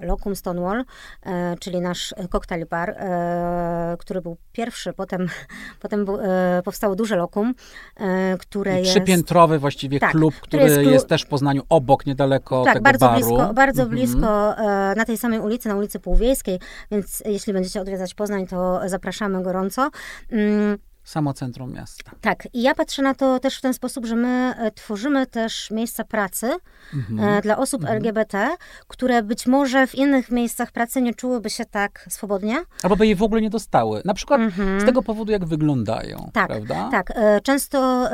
Locum 0.00 0.36
Stonewall, 0.36 0.84
e, 1.26 1.56
czyli 1.60 1.80
nasz 1.80 2.14
koktajl 2.30 2.66
bar, 2.66 2.90
e, 2.90 3.96
który 3.98 4.20
był 4.22 4.36
pierwszy, 4.52 4.92
potem, 4.92 5.26
potem 5.82 6.04
bu- 6.04 6.20
e, 6.20 6.62
powstało 6.64 6.94
duże 6.96 7.16
Lokum, 7.16 7.54
e, 7.96 8.36
które 8.38 8.74
I 8.74 8.78
jest... 8.78 8.90
Trzypiętrowy 8.90 9.58
właściwie 9.58 10.00
Tak, 10.00 10.10
klub, 10.10 10.34
który 10.40 10.62
jest 10.64 10.80
jest, 10.80 11.06
też 11.08 11.22
w 11.22 11.26
Poznaniu, 11.28 11.62
obok, 11.68 12.06
niedaleko 12.06 12.64
Tak, 12.64 12.74
tego 12.74 12.84
bardzo 12.84 13.06
baru. 13.06 13.18
blisko, 13.26 13.54
bardzo 13.54 13.82
Mhm. 13.82 13.98
blisko 14.00 14.54
na 14.96 15.04
tej 15.06 15.18
samej 15.18 15.40
ulicy, 15.40 15.68
na 15.68 15.74
ulicy 15.76 16.00
Półwiejskiej, 16.00 16.60
więc 16.90 17.22
jeśli 17.26 17.52
będziecie 17.52 17.80
odwiedzać 17.80 18.14
Poznań, 18.14 18.46
to 18.46 18.80
zapraszamy 18.86 19.42
gorąco. 19.42 19.90
Mm, 20.30 20.78
Samo 21.04 21.32
centrum 21.32 21.72
miasta. 21.72 22.10
Tak, 22.20 22.48
i 22.52 22.62
ja 22.62 22.74
patrzę 22.74 23.02
na 23.02 23.14
to 23.14 23.38
też 23.38 23.58
w 23.58 23.60
ten 23.60 23.74
sposób, 23.74 24.06
że 24.06 24.16
my 24.16 24.54
e, 24.58 24.70
tworzymy 24.70 25.26
też 25.26 25.70
miejsca 25.70 26.04
pracy 26.04 26.50
Mhm. 26.94 27.20
e, 27.38 27.42
dla 27.42 27.56
osób 27.56 27.84
LGBT, 27.84 28.48
które 28.88 29.22
być 29.22 29.46
może 29.46 29.86
w 29.86 29.94
innych 29.94 30.30
miejscach 30.30 30.72
pracy 30.72 31.02
nie 31.02 31.14
czułyby 31.14 31.50
się 31.50 31.64
tak 31.64 32.06
swobodnie. 32.10 32.56
Albo 32.82 32.96
by 32.96 33.06
jej 33.06 33.14
w 33.16 33.22
ogóle 33.22 33.40
nie 33.40 33.50
dostały. 33.50 34.02
Na 34.04 34.14
przykład 34.14 34.40
Mhm. 34.40 34.80
z 34.80 34.84
tego 34.84 35.02
powodu, 35.02 35.32
jak 35.32 35.44
wyglądają, 35.44 36.30
Tak, 36.34 36.46
prawda? 36.48 36.88
tak. 36.90 37.10
E, 37.14 37.40
Często 37.40 38.08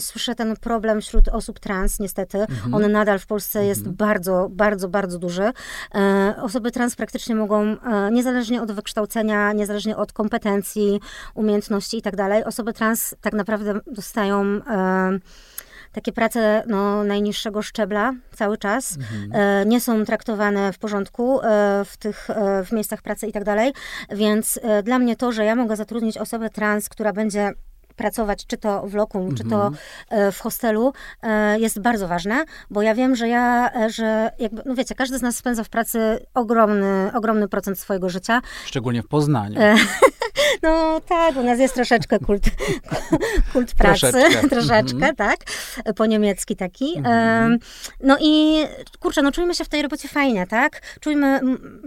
słyszę 0.00 0.34
ten 0.34 0.56
problem 0.56 1.00
wśród 1.00 1.28
osób 1.28 1.58
trans, 1.60 2.00
niestety. 2.00 2.38
Mhm. 2.38 2.74
On 2.74 2.92
nadal 2.92 3.18
w 3.18 3.26
Polsce 3.26 3.64
jest 3.64 3.88
bardzo, 3.88 4.48
bardzo, 4.50 4.88
bardzo 4.88 5.18
duży. 5.18 5.52
Osoby 6.42 6.70
trans 6.70 6.96
praktycznie 6.96 7.34
mogą, 7.34 7.76
niezależnie 8.12 8.62
od 8.62 8.72
wykształcenia, 8.72 9.52
niezależnie 9.52 9.96
od 9.96 10.12
kompetencji, 10.12 11.00
umiejętności 11.34 11.98
i 11.98 12.02
tak 12.02 12.16
dalej, 12.28 12.44
osoby 12.44 12.72
trans 12.72 13.14
tak 13.20 13.32
naprawdę 13.32 13.80
dostają 13.86 14.42
e, 14.44 15.18
takie 15.92 16.12
prace 16.12 16.62
no, 16.66 17.04
najniższego 17.04 17.62
szczebla 17.62 18.12
cały 18.34 18.58
czas. 18.58 18.98
E, 19.32 19.66
Nie 19.66 19.80
są 19.80 20.04
traktowane 20.04 20.72
w 20.72 20.78
porządku 20.78 21.40
e, 21.40 21.44
w 21.84 21.96
tych 21.96 22.30
e, 22.30 22.64
w 22.64 22.72
miejscach 22.72 23.02
pracy 23.02 23.26
i 23.26 23.32
tak 23.32 23.44
dalej. 23.44 23.72
Więc 24.10 24.60
e, 24.62 24.82
dla 24.82 24.98
mnie 24.98 25.16
to, 25.16 25.32
że 25.32 25.44
ja 25.44 25.54
mogę 25.56 25.76
zatrudnić 25.76 26.18
osobę 26.18 26.50
trans, 26.50 26.88
która 26.88 27.12
będzie 27.12 27.52
pracować 27.96 28.46
czy 28.46 28.56
to 28.56 28.86
w 28.86 28.94
lokum, 28.94 29.34
czy 29.34 29.44
to 29.44 29.70
e, 30.10 30.32
w 30.32 30.40
hostelu, 30.40 30.92
jest 31.58 31.80
bardzo 31.80 32.08
ważne, 32.08 32.44
bo 32.70 32.82
ja 32.82 32.94
wiem, 32.94 33.16
że 33.16 33.28
ja, 33.28 33.70
że 33.90 34.30
jakby, 34.38 34.62
no 34.66 34.74
wiecie, 34.74 34.94
każdy 34.94 35.18
z 35.18 35.22
nas 35.22 35.36
spędza 35.36 35.64
w 35.64 35.68
pracy 35.68 36.26
ogromny, 36.34 37.10
ogromny 37.14 37.48
procent 37.48 37.78
swojego 37.78 38.08
życia. 38.08 38.40
Szczególnie 38.64 39.02
w 39.02 39.08
Poznaniu. 39.08 39.60
No 40.62 41.00
tak, 41.08 41.36
u 41.36 41.42
nas 41.42 41.58
jest 41.58 41.74
troszeczkę 41.74 42.18
kult, 42.18 42.44
kult 43.52 43.74
pracy, 43.74 44.12
troszeczkę, 44.12 44.48
troszeczkę 44.56 44.98
-hmm. 44.98 45.16
tak, 45.16 45.36
po 45.96 46.06
niemiecki 46.06 46.56
taki. 46.56 47.02
-hmm. 47.02 47.56
No 48.00 48.16
i 48.20 48.64
kurczę, 49.00 49.22
no 49.22 49.32
czujmy 49.32 49.54
się 49.54 49.64
w 49.64 49.68
tej 49.68 49.82
robocie 49.82 50.08
fajnie, 50.08 50.46
tak? 50.46 50.82
Czujmy, 51.00 51.40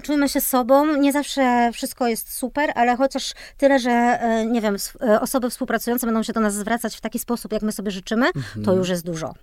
czujmy 0.03 0.29
się 0.29 0.41
sobą, 0.41 0.97
nie 0.97 1.11
zawsze 1.11 1.69
wszystko 1.73 2.07
jest 2.07 2.33
super, 2.33 2.71
ale 2.75 2.95
chociaż 2.95 3.33
tyle, 3.57 3.79
że 3.79 3.91
e, 3.91 4.45
nie 4.45 4.61
wiem, 4.61 4.75
e, 5.01 5.21
osoby 5.21 5.49
współpracujące 5.49 6.07
będą 6.07 6.23
się 6.23 6.33
do 6.33 6.39
nas 6.39 6.53
zwracać 6.53 6.97
w 6.97 7.01
taki 7.01 7.19
sposób, 7.19 7.51
jak 7.53 7.61
my 7.61 7.71
sobie 7.71 7.91
życzymy, 7.91 8.25
-hmm. 8.25 8.65
to 8.65 8.73
już 8.73 8.89
jest 8.89 9.05
dużo. 9.05 9.33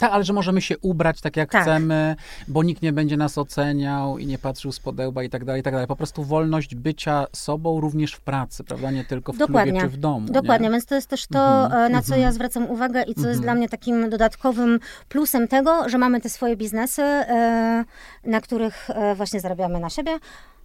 Tak, 0.00 0.12
ale 0.12 0.24
że 0.24 0.32
możemy 0.32 0.60
się 0.60 0.78
ubrać 0.78 1.20
tak, 1.20 1.36
jak 1.36 1.50
tak. 1.50 1.62
chcemy, 1.62 2.16
bo 2.48 2.62
nikt 2.62 2.82
nie 2.82 2.92
będzie 2.92 3.16
nas 3.16 3.38
oceniał 3.38 4.18
i 4.18 4.26
nie 4.26 4.38
patrzył 4.38 4.72
z 4.72 4.80
podełba 4.80 5.22
i 5.22 5.30
tak 5.30 5.44
dalej, 5.44 5.60
i 5.60 5.62
tak 5.62 5.74
dalej. 5.74 5.86
Po 5.86 5.96
prostu 5.96 6.24
wolność 6.24 6.74
bycia 6.74 7.26
sobą 7.32 7.80
również 7.80 8.12
w 8.12 8.20
pracy, 8.20 8.64
prawda? 8.64 8.90
Nie 8.90 9.04
tylko 9.04 9.32
w 9.32 9.36
Dokładnie. 9.36 9.72
klubie 9.72 9.86
czy 9.86 9.96
w 9.96 10.00
domu. 10.00 10.26
Dokładnie, 10.32 10.66
nie? 10.66 10.72
więc 10.72 10.86
to 10.86 10.94
jest 10.94 11.08
też 11.08 11.26
to, 11.26 11.38
mm-hmm. 11.38 11.90
na 11.90 12.02
co 12.02 12.16
ja 12.16 12.32
zwracam 12.32 12.70
uwagę 12.70 13.02
i 13.02 13.14
co 13.14 13.28
jest 13.28 13.40
dla 13.40 13.54
mnie 13.54 13.68
takim 13.68 14.10
dodatkowym 14.10 14.80
plusem 15.08 15.48
tego, 15.48 15.88
że 15.88 15.98
mamy 15.98 16.20
te 16.20 16.28
swoje 16.28 16.56
biznesy, 16.56 17.02
e, 17.02 17.84
na 18.24 18.40
których 18.40 18.88
właśnie 19.16 19.40
zarabiamy 19.40 19.80
na 19.80 19.90
siebie. 19.90 20.18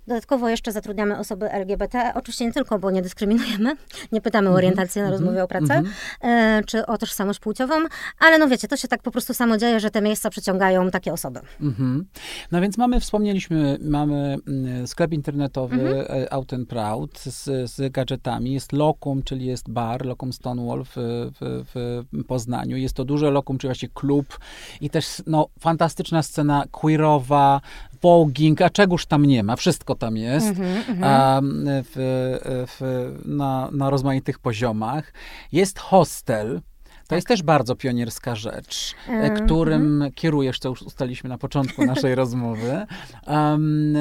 Dodatkowo 0.07 0.49
jeszcze 0.49 0.71
zatrudniamy 0.71 1.17
osoby 1.17 1.51
LGBT, 1.51 2.11
oczywiście 2.15 2.45
nie 2.45 2.53
tylko, 2.53 2.79
bo 2.79 2.91
nie 2.91 3.01
dyskryminujemy, 3.01 3.75
nie 4.11 4.21
pytamy 4.21 4.47
o 4.47 4.51
mhm. 4.51 4.57
orientację 4.57 5.01
na 5.01 5.07
mhm. 5.07 5.21
rozmowie 5.21 5.43
o 5.43 5.47
pracę, 5.47 5.81
mm-hmm. 5.83 6.65
czy 6.65 6.85
o 6.85 6.97
tożsamość 6.97 7.39
płciową, 7.39 7.75
ale 8.19 8.37
no 8.37 8.47
wiecie, 8.47 8.67
to 8.67 8.77
się 8.77 8.87
tak 8.87 9.01
po 9.01 9.11
prostu 9.11 9.33
samo 9.33 9.57
dzieje, 9.57 9.79
że 9.79 9.91
te 9.91 10.01
miejsca 10.01 10.29
przyciągają 10.29 10.91
takie 10.91 11.13
osoby. 11.13 11.39
No 12.51 12.61
więc 12.61 12.77
mamy, 12.77 12.99
wspomnieliśmy, 12.99 13.77
mamy 13.81 14.37
mm, 14.47 14.87
sklep 14.87 15.13
internetowy. 15.13 16.05
Out 16.31 16.53
and 16.53 16.69
Proud 16.69 17.19
z, 17.19 17.71
z 17.71 17.91
gadżetami, 17.91 18.53
jest 18.53 18.73
Lokum, 18.73 19.23
czyli 19.23 19.45
jest 19.45 19.69
bar, 19.69 20.05
Lokum 20.05 20.33
Stonewall 20.33 20.83
w, 20.83 20.95
w, 20.95 21.65
w 21.73 22.23
Poznaniu, 22.27 22.77
jest 22.77 22.95
to 22.95 23.05
duże 23.05 23.31
Lokum, 23.31 23.57
czyli 23.57 23.69
właśnie 23.69 23.89
klub 23.93 24.39
i 24.81 24.89
też 24.89 25.23
no, 25.27 25.47
fantastyczna 25.59 26.23
scena 26.23 26.63
queerowa, 26.71 27.61
voguing, 28.01 28.61
a 28.61 28.69
czegoż 28.69 29.05
tam 29.05 29.25
nie 29.25 29.43
ma, 29.43 29.55
wszystko 29.55 29.94
tam 29.95 30.17
jest 30.17 30.47
mm 30.47 30.81
-hmm, 30.81 31.05
a, 31.05 31.41
w, 31.83 31.95
w, 32.67 33.11
na, 33.25 33.69
na 33.71 33.89
rozmaitych 33.89 34.39
poziomach. 34.39 35.13
Jest 35.51 35.79
hostel, 35.79 36.61
tak. 37.07 37.17
jest 37.17 37.27
też 37.27 37.43
bardzo 37.43 37.75
pionierska 37.75 38.35
rzecz, 38.35 38.95
mm, 39.07 39.45
którym 39.45 39.81
mm. 39.81 40.11
kierujesz, 40.11 40.59
co 40.59 40.69
już 40.69 40.81
ustaliśmy 40.81 41.29
na 41.29 41.37
początku 41.37 41.85
naszej 41.85 42.15
rozmowy. 42.21 42.85
Um, 43.27 43.95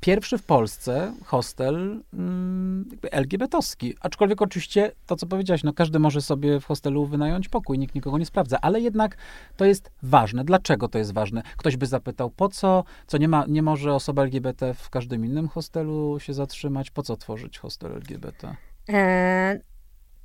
pierwszy 0.00 0.38
w 0.38 0.42
Polsce 0.42 1.12
hostel 1.24 2.02
um, 2.12 2.84
LGBT-owski. 3.10 3.94
Aczkolwiek 4.00 4.42
oczywiście 4.42 4.92
to, 5.06 5.16
co 5.16 5.26
powiedziałaś, 5.26 5.64
no 5.64 5.72
każdy 5.72 5.98
może 5.98 6.20
sobie 6.20 6.60
w 6.60 6.64
hostelu 6.64 7.06
wynająć 7.06 7.48
pokój, 7.48 7.78
nikt 7.78 7.94
nikogo 7.94 8.18
nie 8.18 8.26
sprawdza, 8.26 8.58
ale 8.62 8.80
jednak 8.80 9.16
to 9.56 9.64
jest 9.64 9.90
ważne. 10.02 10.44
Dlaczego 10.44 10.88
to 10.88 10.98
jest 10.98 11.12
ważne? 11.12 11.42
Ktoś 11.56 11.76
by 11.76 11.86
zapytał, 11.86 12.30
po 12.30 12.48
co? 12.48 12.84
Co 13.06 13.18
nie, 13.18 13.28
ma, 13.28 13.44
nie 13.48 13.62
może 13.62 13.94
osoba 13.94 14.22
LGBT 14.22 14.74
w 14.74 14.90
każdym 14.90 15.24
innym 15.24 15.48
hostelu 15.48 16.20
się 16.20 16.34
zatrzymać? 16.34 16.90
Po 16.90 17.02
co 17.02 17.16
tworzyć 17.16 17.58
hostel 17.58 17.92
LGBT? 17.92 18.56
E 18.88 19.71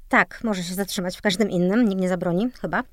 tak, 0.10 0.40
może 0.44 0.64
się 0.64 0.74
zatrzymać 0.74 1.18
w 1.18 1.22
każdym 1.22 1.50
innym, 1.50 1.90
nikt 1.90 2.02
nie 2.02 2.10
zabroni 2.10 2.50
chyba. 2.62 2.84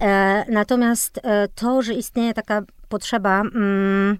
E, 0.00 0.44
natomiast 0.48 1.20
e, 1.22 1.48
to, 1.48 1.82
że 1.82 1.94
istnieje 1.94 2.34
taka 2.34 2.62
potrzeba. 2.88 3.40
Mm, 3.40 4.18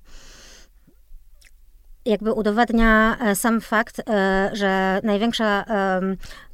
jakby 2.05 2.33
udowadnia 2.33 3.17
e, 3.21 3.35
sam 3.35 3.61
fakt, 3.61 4.03
e, 4.09 4.51
że 4.53 5.01
największa 5.03 5.65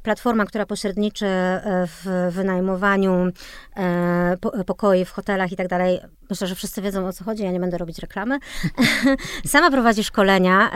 platforma, 0.03 0.45
która 0.45 0.65
pośredniczy 0.65 1.25
e, 1.25 1.87
w 1.87 2.29
wynajmowaniu 2.31 3.27
pokoi 4.65 5.05
w 5.05 5.11
hotelach 5.11 5.51
i 5.51 5.55
tak 5.55 5.67
dalej, 5.67 5.99
myślę, 6.29 6.47
że 6.47 6.55
wszyscy 6.55 6.81
wiedzą 6.81 7.07
o 7.07 7.13
co 7.13 7.23
chodzi, 7.23 7.43
ja 7.43 7.51
nie 7.51 7.59
będę 7.59 7.77
robić 7.77 7.99
reklamy. 7.99 8.39
Sama 9.47 9.71
prowadzi 9.71 10.03
szkolenia 10.03 10.71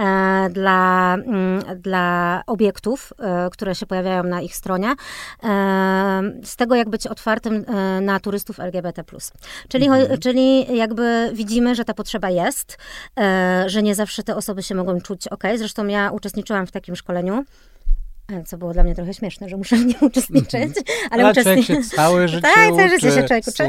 dla, 0.49 1.13
mm, 1.13 1.61
dla 1.81 2.41
obiektów, 2.47 3.13
które 3.51 3.75
się 3.75 3.85
pojawiają 3.85 4.23
na 4.23 4.41
ich 4.41 4.55
stronie, 4.55 4.93
z 6.43 6.55
tego 6.55 6.75
jak 6.75 6.89
być 6.89 7.07
otwartym 7.07 7.65
na 8.01 8.19
turystów 8.19 8.59
LGBT+. 8.59 9.03
Czyli, 9.67 9.87
mhm. 9.87 10.19
czyli 10.19 10.77
jakby 10.77 11.31
widzimy, 11.33 11.75
że 11.75 11.85
ta 11.85 11.93
potrzeba 11.93 12.29
jest, 12.29 12.77
że 13.65 13.83
nie 13.83 13.95
zawsze 13.95 14.23
te 14.23 14.35
osoby 14.35 14.63
się 14.63 14.75
mogą 14.75 15.01
czuć 15.01 15.27
ok. 15.27 15.43
Zresztą 15.55 15.87
ja 15.87 16.11
uczestniczyłam 16.11 16.67
w 16.67 16.71
takim 16.71 16.95
szkoleniu. 16.95 17.45
E, 18.31 18.43
co 18.43 18.57
było 18.57 18.73
dla 18.73 18.83
mnie 18.83 18.95
trochę 18.95 19.13
śmieszne, 19.13 19.49
że 19.49 19.57
muszę 19.57 19.75
w 19.75 19.85
nim 19.85 19.97
uczestniczyć. 20.01 20.53
Mhm. 20.53 20.73
Ale, 21.11 21.23
ale 21.23 21.31
uczestniczyć. 21.31 21.67
się 21.67 21.95
całe 21.95 22.27
życie 22.27 22.41
Tak, 22.41 22.69
całe 22.69 22.89
życie 22.89 23.11
się 23.11 23.23
człowiek 23.23 23.47
uczy. 23.47 23.63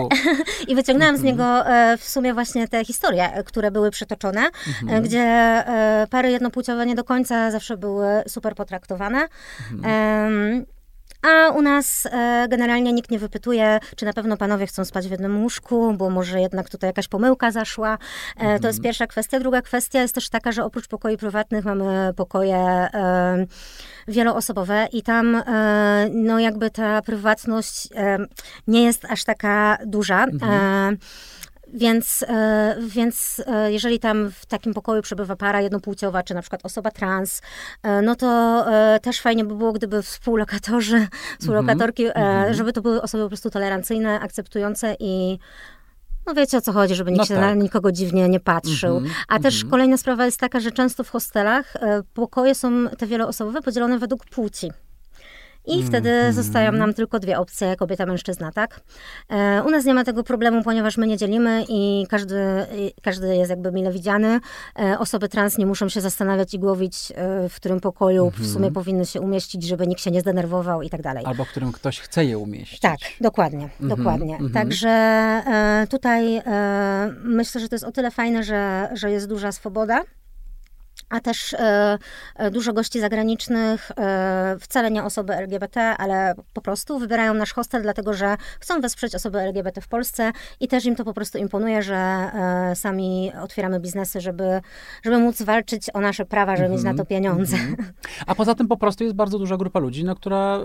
I 0.69 0.75
wyciągnęłam 0.75 1.17
z 1.17 1.21
mhm. 1.21 1.37
niego 1.37 1.67
e, 1.67 1.97
w 1.99 2.05
sumie 2.05 2.35
właśnie 2.35 2.69
te 2.69 2.85
historie, 2.85 3.43
które 3.47 3.71
były 3.71 3.91
przytoczone, 3.91 4.41
e, 4.41 4.83
mhm. 4.83 5.03
gdzie 5.03 5.65
pary 6.11 6.31
jednopłciowe 6.31 6.87
nie 6.87 6.95
do 6.95 7.05
końca 7.05 7.51
zawsze 7.51 7.77
były 7.77 8.07
super 8.29 8.55
potraktowane. 8.55 9.29
Mhm. 9.73 10.67
A 11.27 11.51
u 11.51 11.63
nas 11.63 12.07
e, 12.07 12.47
generalnie 12.51 12.93
nikt 12.93 13.11
nie 13.11 13.19
wypytuje, 13.19 13.79
czy 13.97 14.05
na 14.05 14.13
pewno 14.13 14.37
panowie 14.37 14.67
chcą 14.67 14.85
spać 14.85 15.09
w 15.09 15.11
jednym 15.11 15.43
łóżku, 15.43 15.93
bo 15.93 16.11
może 16.11 16.41
jednak 16.41 16.71
tutaj 16.71 16.89
jakaś 16.89 17.09
pomyłka 17.09 17.51
zaszła. 17.51 17.99
E, 18.37 18.41
mhm. 18.41 18.61
To 18.61 18.69
jest 18.69 18.83
pierwsza 18.83 19.07
kwestia. 19.07 19.41
Druga 19.41 19.63
kwestia 19.63 20.03
jest 20.03 20.15
też 20.15 20.29
taka, 20.29 20.53
że 20.53 20.65
oprócz 20.65 20.89
pokoi 20.89 21.17
prywatnych 21.17 21.65
mamy 21.65 22.15
pokoje 22.17 22.57
e, 22.57 23.47
wieloosobowe 24.09 24.87
i 24.93 25.03
tam 25.03 25.35
e, 25.35 26.11
no 26.13 26.39
jakby 26.39 26.71
ta 26.71 27.03
prywatność 27.03 27.89
e, 27.95 28.19
nie 28.67 28.85
jest 28.85 29.05
aż 29.05 29.25
taka 29.25 29.79
duża. 29.87 30.25
Mhm. 30.25 30.99
Więc, 31.77 32.25
e, 32.29 32.77
więc 32.81 33.43
e, 33.47 33.73
jeżeli 33.73 33.99
tam 33.99 34.31
w 34.31 34.47
takim 34.47 34.75
pokoju 34.75 35.03
przebywa 35.03 35.37
para 35.37 35.61
jednopłciowa, 35.61 36.23
czy 36.23 36.35
na 36.35 36.41
przykład 36.41 36.61
osoba 36.65 36.91
trans, 36.91 37.43
e, 37.83 38.03
no 38.03 38.15
to 38.15 38.27
też 39.03 39.21
fajnie 39.21 39.45
by 39.45 39.55
było, 39.55 39.73
gdyby 39.73 40.03
współlokatorzy, 40.03 41.09
współlokatorki, 41.41 42.09
mm-hmm. 42.09 42.55
żeby 42.55 42.73
to 42.73 42.83
były 42.83 43.03
osoby 43.03 43.25
po 43.25 43.29
prostu 43.29 43.51
tolerancyjne, 43.51 44.21
akceptujące 44.21 44.97
i 45.01 45.39
no 46.27 46.35
wiecie 46.35 46.59
o 46.59 46.61
co 46.61 46.73
chodzi, 46.73 46.95
żeby 46.95 47.11
nikt 47.11 47.19
no 47.19 47.27
się 47.27 47.35
tak. 47.35 47.41
na 47.41 47.55
nikogo 47.55 47.93
dziwnie 47.93 48.29
nie 48.29 48.41
patrzył. 48.41 49.01
Mm-hmm, 49.01 49.11
A 49.29 49.39
też 49.39 49.65
mm-hmm. 49.65 49.71
kolejna 49.71 49.97
sprawa 49.97 50.25
jest 50.25 50.41
taka, 50.41 50.61
że 50.61 50.73
często 50.73 51.05
w 51.05 51.11
hostelach 51.11 51.75
pokoje 52.15 52.55
są 52.55 52.89
te 52.89 53.07
wieloosobowe 53.07 53.63
podzielone 53.63 53.99
według 53.99 54.25
płci. 54.25 54.71
I 55.67 55.83
wtedy 55.83 56.11
mm. 56.11 56.33
zostają 56.33 56.73
nam 56.73 56.95
tylko 56.95 57.19
dwie 57.19 57.39
opcje, 57.39 57.77
kobieta, 57.77 58.07
mężczyzna, 58.07 58.53
tak? 58.53 58.81
E, 59.29 59.63
u 59.67 59.71
nas 59.71 59.85
nie 59.85 59.95
ma 59.95 60.05
tego 60.05 60.23
problemu, 60.23 60.63
ponieważ 60.63 60.97
my 60.97 61.07
nie 61.07 61.17
dzielimy 61.17 61.65
i 61.69 62.07
każdy, 62.09 62.37
każdy 63.03 63.37
jest 63.37 63.51
jakby 63.51 63.73
mile 63.73 63.93
widziany. 63.93 64.41
E, 64.79 64.99
osoby 64.99 65.29
trans 65.29 65.59
nie 65.59 65.67
muszą 65.67 65.89
się 65.89 66.01
zastanawiać 66.01 66.55
i 66.55 66.59
głowić, 66.59 67.13
e, 67.15 67.49
w 67.49 67.57
którym 67.57 67.81
pokoju 67.81 68.23
mm 68.23 68.31
-hmm. 68.31 68.37
w 68.37 68.41
mhm. 68.41 68.55
sumie 68.55 68.73
powinny 68.73 69.07
się 69.07 69.21
umieścić, 69.21 69.63
żeby 69.63 69.87
nikt 69.87 70.01
się 70.01 70.11
nie 70.11 70.21
zdenerwował 70.21 70.83
i 70.83 70.91
tak 70.91 71.03
dalej. 71.03 71.25
Albo 71.27 71.45
w 71.45 71.49
którym 71.49 71.73
ktoś 71.73 72.01
chce 72.01 72.25
je 72.25 72.39
umieścić. 72.39 72.81
Tak, 72.81 72.99
dokładnie, 73.21 73.59
mm 73.59 73.71
-hmm. 73.81 73.97
dokładnie. 73.97 74.37
Mm 74.37 74.49
-hmm. 74.49 74.55
Także 74.55 74.89
e, 74.89 75.87
tutaj 75.91 76.37
e, 76.37 77.15
myślę, 77.25 77.61
że 77.61 77.69
to 77.69 77.75
jest 77.75 77.85
o 77.85 77.93
tyle 77.93 78.11
fajne, 78.11 78.45
że, 78.45 78.89
że 78.95 79.11
jest 79.11 79.29
duża 79.29 79.53
swoboda 79.53 80.03
a 81.09 81.21
też 81.21 81.55
e, 81.55 81.99
e, 82.37 82.51
dużo 82.51 82.73
gości 82.73 83.01
zagranicznych, 83.01 83.91
e, 83.97 84.57
wcale 84.61 84.91
nie 84.91 85.05
osoby 85.05 85.35
LGBT, 85.35 85.81
ale 85.81 86.35
po 86.53 86.61
prostu 86.61 86.99
wybierają 86.99 87.35
nasz 87.35 87.53
hostel, 87.53 87.83
dlatego 87.83 88.15
że 88.15 88.37
chcą 88.61 88.81
wesprzeć 88.81 89.15
osoby 89.15 89.41
LGBT 89.41 89.81
w 89.81 89.89
Polsce 89.89 90.33
i 90.61 90.69
też 90.69 90.85
im 90.85 90.97
to 90.97 91.05
po 91.05 91.13
prostu 91.13 91.39
imponuje, 91.39 91.83
że 91.83 92.31
sami 92.75 93.33
otwieramy 93.43 93.81
biznesy, 93.81 94.21
żeby, 94.21 94.61
żeby 95.05 95.19
móc 95.19 95.43
walczyć 95.43 95.91
o 95.95 96.01
nasze 96.01 96.25
prawa, 96.25 96.57
żeby 96.57 96.67
mm 96.67 96.73
-hmm, 96.73 96.79
mieć 96.79 96.85
na 96.85 96.91
to 96.91 97.03
mhm, 97.03 97.07
pieniądze. 97.07 97.57
Mm 97.57 97.77
-hmm. 97.77 97.85
A 98.27 98.35
poza 98.35 98.55
tym 98.55 98.69
po 98.69 98.77
prostu 98.77 99.05
jest 99.05 99.17
bardzo 99.17 99.39
duża 99.39 99.57
grupa 99.57 99.79
ludzi, 99.79 100.05
no, 100.05 100.15
która 100.15 100.61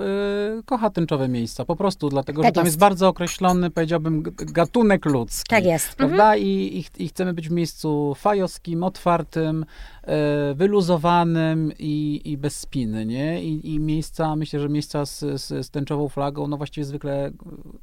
kocha 0.66 0.90
tęczowe 0.90 1.28
miejsca, 1.28 1.66
po 1.66 1.76
prostu, 1.76 2.10
dlatego 2.10 2.42
tak 2.42 2.50
że 2.50 2.54
tam 2.54 2.66
jest. 2.66 2.74
jest. 2.74 2.80
bardzo 2.80 3.08
określony, 3.08 3.70
powiedziałbym, 3.70 4.24
gatunek 4.38 5.06
ludzki. 5.06 5.50
Tak 5.50 5.66
jest. 5.66 5.96
Prawda? 5.96 6.34
Mm 6.36 6.40
-hmm. 6.40 6.48
I, 6.48 6.78
i, 6.78 7.04
I 7.04 7.08
chcemy 7.08 7.34
być 7.34 7.50
w 7.50 7.52
miejscu 7.52 8.16
fajowskim, 8.16 8.84
otwartym, 8.84 9.66
wyluzowanym 10.56 11.72
i, 11.80 12.22
i 12.26 12.38
bez 12.38 12.60
spiny, 12.60 13.06
nie? 13.06 13.44
I, 13.44 13.74
I, 13.74 13.80
miejsca, 13.80 14.36
myślę, 14.36 14.60
że 14.60 14.70
miejsca 14.70 15.06
z, 15.06 15.20
z, 15.20 15.66
z 15.66 15.70
tęczową 15.70 16.10
flagą, 16.10 16.48
no 16.48 16.58
właściwie 16.58 16.86
zwykle 16.86 17.32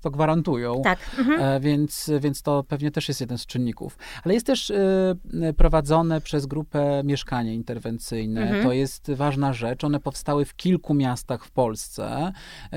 to 0.00 0.11
gwarantują. 0.11 0.83
Tak. 0.83 0.98
Mhm. 1.18 1.40
E, 1.40 1.61
więc, 1.61 2.11
więc 2.20 2.42
to 2.42 2.64
pewnie 2.68 2.90
też 2.90 3.09
jest 3.09 3.20
jeden 3.20 3.38
z 3.38 3.46
czynników. 3.46 3.98
Ale 4.24 4.35
jest 4.35 4.46
też 4.46 4.70
e, 4.70 5.16
prowadzone 5.57 6.20
przez 6.20 6.46
grupę 6.46 7.02
mieszkanie 7.04 7.54
interwencyjne. 7.54 8.42
Mhm. 8.42 8.64
To 8.64 8.72
jest 8.72 9.11
ważna 9.12 9.52
rzecz. 9.52 9.85
One 9.85 10.00
powstały 10.00 10.44
w 10.44 10.57
kilku 10.57 10.94
miastach 10.94 11.44
w 11.44 11.50
Polsce. 11.50 12.33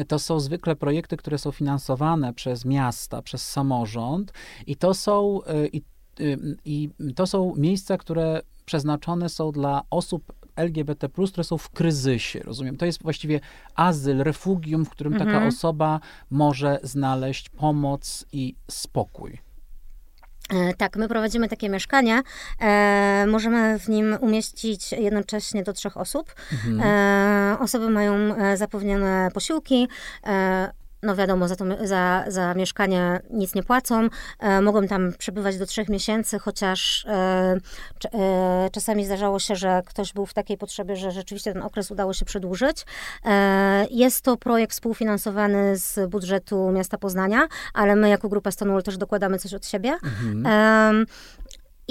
To 0.07 0.19
są 0.19 0.39
zwykle 0.39 0.75
projekty, 0.75 1.17
które 1.17 1.37
są 1.37 1.51
finansowane 1.51 2.33
przez 2.33 2.65
miasta, 2.65 3.21
przez 3.21 3.49
samorząd 3.49 4.33
i 4.67 4.75
to 4.75 4.93
są 4.93 5.39
i, 5.73 5.81
i 6.65 6.89
to 7.15 7.27
są 7.27 7.53
miejsca, 7.55 7.97
które 7.97 8.41
przeznaczone 8.71 9.29
są 9.29 9.51
dla 9.51 9.81
osób 9.89 10.33
LGBT, 10.55 11.09
które 11.09 11.43
są 11.43 11.57
w 11.57 11.69
kryzysie, 11.69 12.39
rozumiem. 12.39 12.77
To 12.77 12.85
jest 12.85 13.03
właściwie 13.03 13.39
azyl, 13.75 14.17
refugium, 14.23 14.85
w 14.85 14.89
którym 14.89 15.13
taka 15.13 15.23
Mhm. 15.31 15.47
osoba 15.47 15.99
może 16.29 16.79
znaleźć 16.83 17.49
pomoc 17.49 18.25
i 18.31 18.55
spokój. 18.71 19.37
E, 20.49 20.73
Tak, 20.73 20.97
my 20.97 21.07
prowadzimy 21.07 21.49
takie 21.49 21.69
mieszkanie. 21.69 22.21
E, 22.61 23.25
możemy 23.27 23.79
w 23.79 23.89
nim 23.89 24.17
umieścić 24.21 24.91
jednocześnie 24.91 25.63
do 25.63 25.73
trzech 25.73 25.97
osób. 25.97 26.35
Mhm. 26.51 26.81
E, 26.83 27.59
osoby 27.59 27.89
mają 27.89 28.13
e, 28.15 28.57
zapewnione 28.57 29.29
posiłki. 29.33 29.87
E, 30.25 30.71
no 31.03 31.15
wiadomo, 31.15 31.47
za, 31.47 31.55
to, 31.55 31.65
za, 31.83 32.23
za 32.27 32.53
mieszkanie 32.53 33.19
nic 33.29 33.55
nie 33.55 33.63
płacą. 33.63 34.07
E, 34.39 34.61
mogą 34.61 34.87
tam 34.87 35.13
przebywać 35.17 35.57
do 35.57 35.65
trzech 35.65 35.89
miesięcy, 35.89 36.39
chociaż 36.39 37.05
e, 37.05 37.57
e, 38.13 38.69
czasami 38.71 39.05
zdarzało 39.05 39.39
się, 39.39 39.55
że 39.55 39.81
ktoś 39.85 40.13
był 40.13 40.25
w 40.25 40.33
takiej 40.33 40.57
potrzebie, 40.57 40.95
że 40.95 41.11
rzeczywiście 41.11 41.53
ten 41.53 41.61
okres 41.61 41.91
udało 41.91 42.13
się 42.13 42.25
przedłużyć. 42.25 42.85
E, 43.25 43.85
jest 43.91 44.21
to 44.21 44.37
projekt 44.37 44.73
współfinansowany 44.73 45.77
z 45.77 46.09
budżetu 46.09 46.71
miasta 46.71 46.97
Poznania, 46.97 47.47
ale 47.73 47.95
my 47.95 48.09
jako 48.09 48.29
grupa 48.29 48.51
Stonewall 48.51 48.83
też 48.83 48.97
dokładamy 48.97 49.39
coś 49.39 49.53
od 49.53 49.65
siebie. 49.65 49.97
Mhm. 50.03 51.05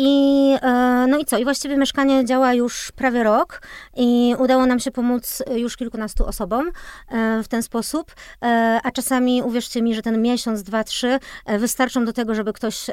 I, 0.03 0.57
e, 0.63 1.07
no 1.09 1.19
i 1.19 1.25
co? 1.25 1.39
I 1.39 1.45
właściwie 1.45 1.77
mieszkanie 1.77 2.25
działa 2.25 2.55
już 2.55 2.93
prawie 2.93 3.23
rok 3.23 3.63
i 3.97 4.35
udało 4.39 4.67
nam 4.67 4.79
się 4.81 4.91
pomóc 4.91 5.43
już 5.57 5.77
kilkunastu 5.77 6.27
osobom 6.27 6.71
e, 7.11 7.43
w 7.43 7.49
ten 7.49 7.63
sposób. 7.63 8.13
E, 8.43 8.81
A 8.85 8.91
czasami, 8.91 9.43
uwierzcie 9.43 9.83
mi, 9.83 9.95
że 9.95 10.03
ten 10.03 10.23
miesiąc, 10.23 10.63
dwa, 10.63 10.85
trzy 10.85 11.19
wystarczą 11.59 12.05
do 12.05 12.13
tego, 12.13 12.35
żeby 12.35 12.53
ktoś 12.53 12.87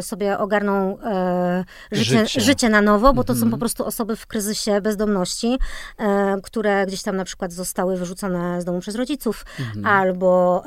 sobie 0.00 0.38
ogarnął 0.38 0.98
życie, 1.92 2.18
Życie. 2.26 2.40
życie. 2.40 2.68
na 2.68 2.80
nowo, 2.80 3.12
bo 3.12 3.24
to 3.24 3.32
są 3.32 3.36
Mhm. 3.36 3.50
po 3.50 3.58
prostu 3.58 3.84
osoby 3.86 4.16
w 4.16 4.26
kryzysie 4.26 4.80
bezdomności, 4.80 5.58
które 6.42 6.86
gdzieś 6.86 7.02
tam 7.02 7.16
na 7.16 7.24
przykład 7.24 7.52
zostały 7.52 7.96
wyrzucone 7.96 8.60
z 8.60 8.64
domu 8.64 8.80
przez 8.80 8.94
rodziców 8.94 9.44
Mhm. 9.60 9.86
albo. 9.86 10.62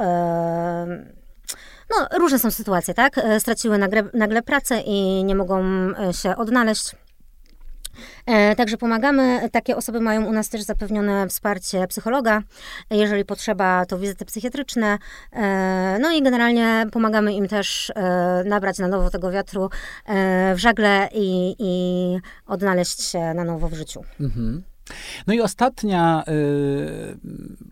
No, 1.90 2.20
różne 2.20 2.40
są 2.40 2.52
sytuacje, 2.52 2.94
tak? 2.94 3.18
E, 3.18 3.40
Straciły 3.40 3.78
nagle, 3.78 4.04
nagle 4.14 4.42
pracę 4.42 4.82
i 4.86 5.24
nie 5.24 5.36
mogą 5.36 5.64
e, 5.64 6.14
się 6.14 6.36
odnaleźć. 6.36 6.96
E, 8.26 8.56
Także 8.56 8.78
pomagamy. 8.78 9.50
Takie 9.52 9.78
osoby 9.78 10.02
mają 10.02 10.26
u 10.26 10.32
nas 10.32 10.50
też 10.50 10.62
zapewnione 10.62 11.28
wsparcie 11.28 11.88
psychologa. 11.88 12.42
Jeżeli 12.92 13.26
potrzeba, 13.26 13.86
to 13.86 13.98
wizyty 14.00 14.26
psychiatryczne. 14.26 14.98
No 16.00 16.12
i 16.12 16.24
generalnie 16.24 16.86
pomagamy 16.92 17.34
im 17.34 17.48
też 17.48 17.92
nabrać 18.46 18.80
na 18.80 18.88
nowo 18.88 19.10
tego 19.10 19.32
wiatru 19.32 19.70
w 20.56 20.58
żagle 20.58 21.10
i, 21.14 21.56
i 21.60 22.18
odnaleźć 22.48 23.04
się 23.04 23.34
na 23.34 23.44
nowo 23.44 23.70
w 23.70 23.74
życiu. 23.74 24.04
Mhm. 24.20 24.64
No 25.28 25.34
i 25.34 25.42
ostatnia, 25.42 26.24
y, 26.28 27.18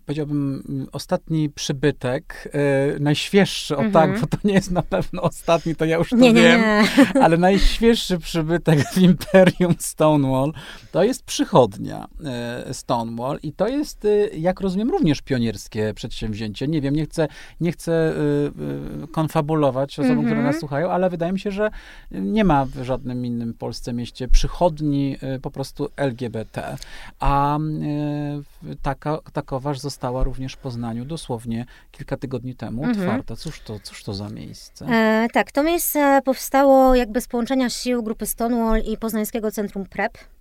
powiedziałbym, 0.06 0.64
ostatni 0.92 1.50
przybytek, 1.50 2.52
y, 2.96 3.00
najświeższy, 3.00 3.78
o 3.78 3.84
Mhm. 3.84 3.94
tak, 3.94 4.22
bo 4.22 4.28
to 4.28 4.38
nie 4.44 4.54
jest 4.54 4.72
na 4.72 4.82
pewno 4.82 5.22
ostatni, 5.22 5.76
to 5.76 5.86
ja 5.86 5.98
już 5.98 6.10
to 6.10 6.16
Nie, 6.16 6.34
nie, 6.34 6.42
wiem, 6.42 6.62
nie. 6.62 7.22
ale 7.24 7.38
najświeższy 7.38 8.18
przybytek 8.20 8.80
w 8.94 8.98
Imperium 8.98 9.76
Stonewall 9.80 10.54
to 10.92 11.04
jest 11.04 11.24
przychodnia 11.24 12.08
y, 12.70 12.74
Stonewall 12.74 13.40
i 13.44 13.54
to 13.54 13.68
jest, 13.68 14.06
y, 14.06 14.30
jak 14.38 14.62
rozumiem, 14.62 14.90
również 14.90 15.22
pionierskie 15.22 15.94
przedsięwzięcie. 15.96 16.68
Nie 16.68 16.82
wiem, 16.82 16.96
nie 16.96 17.06
chcę, 17.06 17.28
nie 17.62 17.72
chcę 17.72 18.12
y, 18.12 19.04
y, 19.04 19.08
konfabulować 19.08 20.00
osobom, 20.00 20.18
które 20.18 20.30
Mhm. 20.38 20.46
nas 20.48 20.60
słuchają, 20.60 20.90
ale 20.92 21.10
wydaje 21.10 21.32
mi 21.34 21.40
się, 21.40 21.52
że 21.52 21.70
nie 22.12 22.44
ma 22.44 22.66
w 22.66 22.84
żadnym 22.84 23.26
innym 23.26 23.54
Polsce 23.54 23.94
mieście 23.94 24.28
przychodni 24.28 25.18
po 25.42 25.52
prostu 25.52 25.90
LGBT. 25.98 26.78
A 27.20 27.58
y, 27.58 28.76
taka, 28.82 29.18
takoważ 29.34 29.80
została 29.80 30.24
również 30.24 30.54
w 30.54 30.58
Poznaniu 30.58 31.06
dosłownie 31.06 31.66
kilka 31.92 32.18
tygodni 32.18 32.56
temu 32.56 32.84
Mhm. 32.84 33.00
otwarta. 33.10 33.36
Cóż 33.36 33.60
to, 33.62 33.80
cóż 33.80 34.04
to 34.04 34.14
za 34.14 34.30
miejsce? 34.30 34.86
E, 34.86 35.28
tak, 35.34 35.52
to 35.52 35.64
miejsce 35.64 36.20
powstało 36.26 36.96
jakby 36.96 37.22
z 37.22 37.28
połączenia 37.28 37.70
sił 37.70 38.04
grupy 38.04 38.26
Stonewall 38.26 38.82
i 38.82 38.98
Poznańskiego 38.98 39.52
Centrum 39.52 39.86
PrEP, 39.86 40.18
e, 40.18 40.37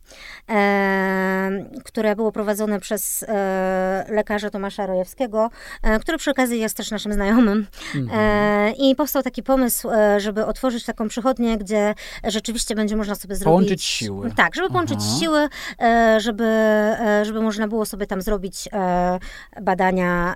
które 1.84 2.16
było 2.16 2.32
prowadzone 2.32 2.80
przez 2.80 3.22
e, 3.28 4.06
lekarza 4.08 4.50
Tomasza 4.50 4.86
Rojewskiego, 4.86 5.50
e, 5.82 5.98
który 5.98 6.18
przy 6.18 6.30
okazji 6.30 6.60
jest 6.60 6.76
też 6.76 6.90
naszym 6.90 7.12
znajomym. 7.12 7.66
Mhm. 7.94 8.20
E, 8.20 8.72
I 8.72 8.96
powstał 8.96 9.22
taki 9.22 9.42
pomysł, 9.42 9.88
żeby 10.16 10.46
otworzyć 10.46 10.84
taką 10.84 11.08
przychodnię, 11.08 11.58
gdzie 11.58 11.94
rzeczywiście 12.24 12.74
będzie 12.74 12.96
można 12.96 13.14
sobie 13.14 13.36
zrobić... 13.36 13.44
Połączyć 13.44 13.84
siły. 13.84 14.30
Tak, 14.36 14.54
żeby 14.54 14.68
połączyć 14.68 14.98
Aha. 15.00 15.18
siły, 15.20 15.48
żeby, 16.18 16.46
żeby 17.22 17.42
można 17.42 17.68
było 17.68 17.86
sobie 17.86 18.06
tam 18.06 18.22
zrobić 18.22 18.68
badania... 19.62 20.34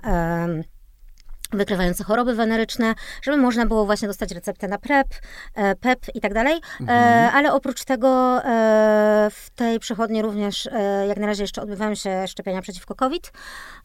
Wykrywające 1.53 2.03
choroby 2.03 2.35
weneryczne, 2.35 2.95
żeby 3.21 3.37
można 3.37 3.65
było 3.65 3.85
właśnie 3.85 4.07
dostać 4.07 4.31
receptę 4.31 4.67
na 4.67 4.77
PrEP, 4.77 5.07
e, 5.55 5.75
PEP 5.75 5.99
i 6.15 6.21
tak 6.21 6.33
dalej. 6.33 6.53
E, 6.55 6.81
Mhm. 6.81 7.35
ale 7.35 7.53
oprócz 7.53 7.83
tego 7.83 8.37
e, 8.45 9.27
w 9.31 9.49
tej 9.55 9.79
przychodni 9.79 10.21
również 10.21 10.69
jak 11.07 11.17
na 11.17 11.27
razie 11.27 11.43
jeszcze 11.43 11.61
odbywają 11.61 11.95
się 11.95 12.27
szczepienia 12.27 12.61
przeciwko 12.61 12.95
COVID. 12.95 13.31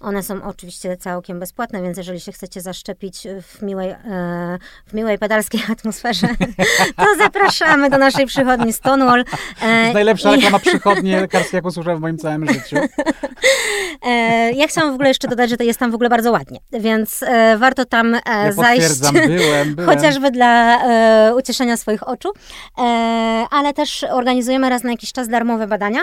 One 0.01 0.23
są 0.23 0.43
oczywiście 0.43 0.97
całkiem 0.97 1.41
bezpłatne, 1.41 1.83
więc 1.83 1.99
jeżeli 1.99 2.21
się 2.21 2.33
chcecie 2.33 2.61
zaszczepić 2.61 3.27
w 3.43 3.63
miłej, 3.63 3.95
w 4.87 4.95
miłej 4.95 5.19
pedalskiej 5.19 5.61
atmosferze, 5.73 6.27
to 6.97 7.05
zapraszamy 7.19 7.91
do 7.91 7.99
naszej 7.99 8.27
przychodni 8.27 8.73
Stonewall. 8.73 9.25
To 9.61 9.67
jest 9.67 9.95
najlepsza 9.95 10.31
reklama 10.31 10.59
przychodni 10.59 11.13
lekarskiej, 11.13 11.59
jaką 11.59 11.71
słyszałem 11.71 11.99
w 11.99 12.03
moim 12.03 12.19
całym 12.19 12.49
życiu. 12.53 12.77
Ja 14.55 14.67
chciałam 14.69 14.91
w 14.91 14.95
ogóle 14.95 15.09
jeszcze 15.09 15.29
dodać, 15.29 15.51
że 15.51 15.57
to 15.57 15.65
jest 15.65 15.79
tam 15.79 15.91
w 15.91 15.95
ogóle 15.95 16.09
bardzo 16.09 16.33
ładnie, 16.33 16.59
więc 16.73 17.25
warto 17.59 17.85
tam 17.85 18.15
e, 18.15 18.21
Ja 18.27 18.53
zajść. 18.53 19.01
byłem, 19.13 19.75
byłem. 19.75 19.91
Chociażby 19.91 20.31
dla 20.31 20.85
e, 20.85 21.35
ucieszenia 21.37 21.77
swoich 21.77 22.09
oczu, 22.09 22.29
e, 22.79 22.83
ale 23.51 23.73
też 23.73 24.05
organizujemy 24.05 24.69
raz 24.71 24.83
na 24.85 24.91
jakiś 24.91 25.13
czas 25.13 25.29
darmowe 25.29 25.67
badania 25.67 26.01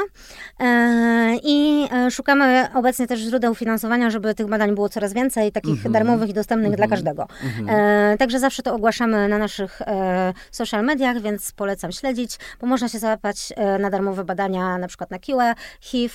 i 1.43 1.87
szukamy 2.11 2.67
obecnie 2.73 3.07
też 3.07 3.19
źródeł 3.19 3.55
finansowania, 3.55 4.09
żeby 4.09 4.35
tych 4.35 4.47
badań 4.47 4.75
było 4.75 4.89
coraz 4.89 5.13
więcej, 5.13 5.51
takich 5.51 5.73
Mhm. 5.75 5.91
darmowych 5.93 6.29
i 6.29 6.33
dostępnych 6.33 6.75
dla 6.75 6.85
Mhm. 6.85 6.89
każdego. 6.89 7.27
Mhm. 7.43 8.17
Także 8.17 8.39
zawsze 8.39 8.63
to 8.63 8.73
ogłaszamy 8.75 9.27
na 9.27 9.37
naszych 9.37 9.81
social 10.51 10.83
mediach, 10.85 11.21
więc 11.21 11.51
polecam 11.51 11.91
śledzić, 11.91 12.37
bo 12.61 12.67
można 12.67 12.89
się 12.89 12.99
załapać 12.99 13.53
na 13.79 13.89
darmowe 13.89 14.23
badania, 14.23 14.77
na 14.77 14.87
przykład 14.87 15.11
na 15.11 15.19
KIłę, 15.19 15.53
HIV, 15.81 16.13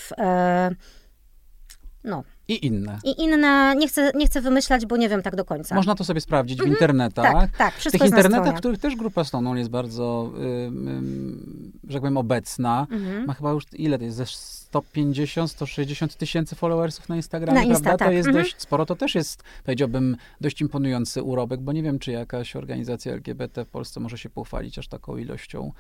no 2.05 2.23
I 2.49 2.67
inne. 2.67 2.99
i 3.05 3.23
inne, 3.23 3.75
nie 3.77 3.89
chcę, 3.89 4.13
nie 4.15 4.27
chcę 4.27 4.41
wymyślać, 4.41 4.87
bo 4.87 4.97
nie 4.97 5.09
wiem 5.09 5.23
tak 5.23 5.37
do 5.37 5.45
końca. 5.45 5.75
Można 5.75 5.95
to 5.95 6.05
sobie 6.05 6.21
sprawdzić 6.21 6.63
w 6.63 6.67
internetach. 6.67 7.33
tak, 7.33 7.57
tak, 7.57 7.75
W 7.75 7.91
tych 7.91 8.01
internetach, 8.01 8.55
w 8.55 8.59
których 8.59 8.79
też 8.79 8.97
grupa 8.97 9.25
Stonewall 9.25 9.59
jest 9.59 9.71
bardzo, 9.71 10.33
ym, 10.67 11.73
że 11.89 11.93
tak 11.93 12.03
powiem, 12.03 12.17
obecna. 12.17 12.87
Mhm. 12.91 13.25
Ma 13.27 13.35
chyba 13.35 13.51
już, 13.51 13.65
ile 13.73 13.99
to 13.99 14.05
jest, 14.05 14.17
ze 14.17 14.27
150, 14.27 15.51
160 15.51 16.17
tysięcy 16.17 16.57
followersów 16.57 17.09
na 17.09 17.17
Instagramie, 17.17 17.59
Na 17.61 17.65
Insta, 17.65 17.83
prawda? 17.83 17.99
To 18.05 18.05
tak. 18.05 18.15
jest 18.15 18.29
Mhm. 18.29 18.45
dość 18.45 18.61
sporo. 18.61 18.87
To 18.87 18.97
też 18.97 19.15
jest, 19.15 19.43
powiedziałbym, 19.65 20.17
dość 20.41 20.61
imponujący 20.61 21.23
urobek, 21.23 21.61
bo 21.61 21.73
nie 21.73 21.83
wiem, 21.83 21.99
czy 21.99 22.13
jakaś 22.13 22.57
organizacja 22.57 23.13
LGBT 23.13 23.65
w 23.65 23.69
Polsce 23.69 24.01
może 24.01 24.19
się 24.19 24.31
pochwalić 24.31 24.79
aż 24.79 24.89
taką 24.89 25.17
ilością 25.17 25.73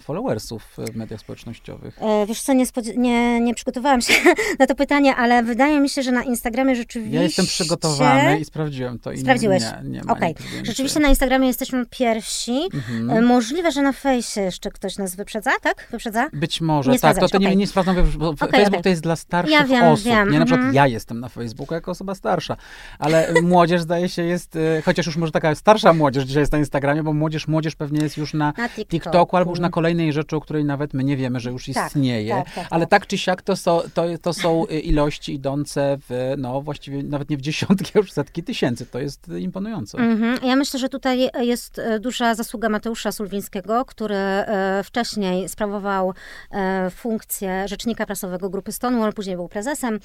followersów 0.00 0.62
w 0.78 0.96
mediach 0.96 1.20
społecznościowych. 1.20 1.98
E, 2.02 2.26
Wiesz 2.26 2.40
co, 2.42 2.52
nie, 2.52 2.64
nie, 2.96 3.40
nie 3.40 3.54
przygotowałam 3.54 4.00
się 4.00 4.14
na 4.58 4.66
to 4.66 4.74
pytanie, 4.74 5.16
ale 5.16 5.42
wydaje 5.42 5.80
mi 5.80 5.88
się, 5.88 6.02
że 6.02 6.12
na 6.12 6.22
Instagramie 6.22 6.76
rzeczywiście... 6.76 7.16
Ja 7.16 7.22
jestem 7.22 7.46
przygotowany 7.46 8.38
i 8.38 8.44
sprawdziłem 8.44 8.98
to. 8.98 9.12
I 9.12 9.18
Sprawdziłeś? 9.18 9.62
Nie, 9.62 9.90
nie 9.90 10.02
ma 10.04 10.12
Okej. 10.12 10.34
więcej. 10.40 10.66
Rzeczywiście 10.66 11.00
na 11.00 11.08
Instagramie 11.08 11.46
jesteśmy 11.46 11.86
pierwsi. 11.90 12.60
Mhm. 12.74 13.10
E, 13.10 13.22
Możliwe, 13.22 13.72
że 13.72 13.82
na 13.82 13.92
fejsie 13.92 14.40
jeszcze 14.40 14.70
ktoś 14.70 14.98
nas 14.98 15.16
wyprzedza, 15.16 15.50
tak? 15.62 15.88
Wyprzedza? 15.90 16.28
Być 16.32 16.60
może, 16.60 16.90
Nie 16.90 16.98
tak. 16.98 17.10
To, 17.10 17.14
sprawdzać, 17.16 17.30
to 17.32 17.38
nie, 17.38 17.46
okej. 17.46 17.56
nie 17.56 17.66
sprawdzam, 17.66 17.96
bo 18.18 18.28
Okej, 18.28 18.48
Facebook 18.50 18.82
to 18.82 18.88
jest 18.88 19.02
dla 19.02 19.16
starszych 19.16 19.52
Ja 19.52 19.64
wiem, 19.64 19.84
osób. 19.84 20.06
wiem, 20.06 20.30
Nie, 20.30 20.38
na 20.38 20.44
przykład 20.44 20.58
mhm. 20.60 20.74
ja 20.74 20.86
jestem 20.86 21.20
na 21.20 21.28
Facebooku 21.28 21.74
jako 21.74 21.90
osoba 21.90 22.14
starsza, 22.14 22.56
ale 22.98 23.34
młodzież 23.42 23.80
zdaje 23.80 24.08
się 24.08 24.22
jest, 24.22 24.56
e, 24.56 24.82
chociaż 24.82 25.06
już 25.06 25.16
może 25.16 25.32
taka 25.32 25.54
starsza 25.54 25.92
młodzież 25.92 26.24
dzisiaj 26.24 26.42
jest 26.42 26.52
na 26.52 26.58
Instagramie, 26.58 27.02
bo 27.02 27.12
młodzież, 27.12 27.48
młodzież 27.48 27.74
pewnie 27.76 28.00
jest 28.02 28.16
już 28.16 28.34
na 28.34 28.52
Na 28.58 28.68
TikToku. 28.68 28.88
TikToku 28.90 29.36
albo 29.36 29.50
już 29.50 29.60
na 29.60 29.65
kolejnej 29.70 30.12
rzeczy, 30.12 30.36
o 30.36 30.40
której 30.40 30.64
nawet 30.64 30.94
my 30.94 31.04
nie 31.04 31.16
wiemy, 31.16 31.40
że 31.40 31.50
już 31.50 31.66
Tak, 31.66 31.86
istnieje. 31.86 32.34
tak, 32.34 32.54
tak, 32.54 32.66
ale 32.70 32.86
tak. 32.86 32.90
tak 33.00 33.06
czy 33.06 33.18
siak 33.18 33.42
to 33.42 33.56
są, 33.56 33.80
to, 33.94 34.04
to 34.22 34.32
są 34.32 34.66
e, 34.66 34.78
ilości 34.78 35.34
idące 35.34 35.98
w, 36.08 36.34
no 36.38 36.62
właściwie 36.62 37.02
nawet 37.02 37.30
nie 37.30 37.36
w 37.36 37.40
dziesiątki, 37.40 37.92
a 37.94 37.98
już 37.98 38.12
setki 38.12 38.42
tysięcy. 38.42 38.86
To 38.86 38.98
jest 38.98 39.28
e, 39.28 39.40
imponujące. 39.40 39.98
Mhm. 39.98 40.38
Ja 40.42 40.56
myślę, 40.56 40.80
że 40.80 40.88
tutaj 40.88 41.30
jest 41.40 41.78
e, 41.78 42.00
duża 42.00 42.34
zasługa 42.34 42.68
Mateusza 42.68 43.12
Sulwińskiego, 43.12 43.84
który 43.84 44.14
e, 44.14 44.82
wcześniej 44.84 45.48
sprawował 45.48 46.14
e, 46.50 46.90
funkcję 46.90 47.68
rzecznika 47.68 47.86
rzecznika 47.86 48.06
prasowego 48.06 48.50
grupy 48.50 48.72
Stonewall, 48.72 49.12
później 49.12 49.36
był 49.36 49.48
prezesem, 49.48 50.00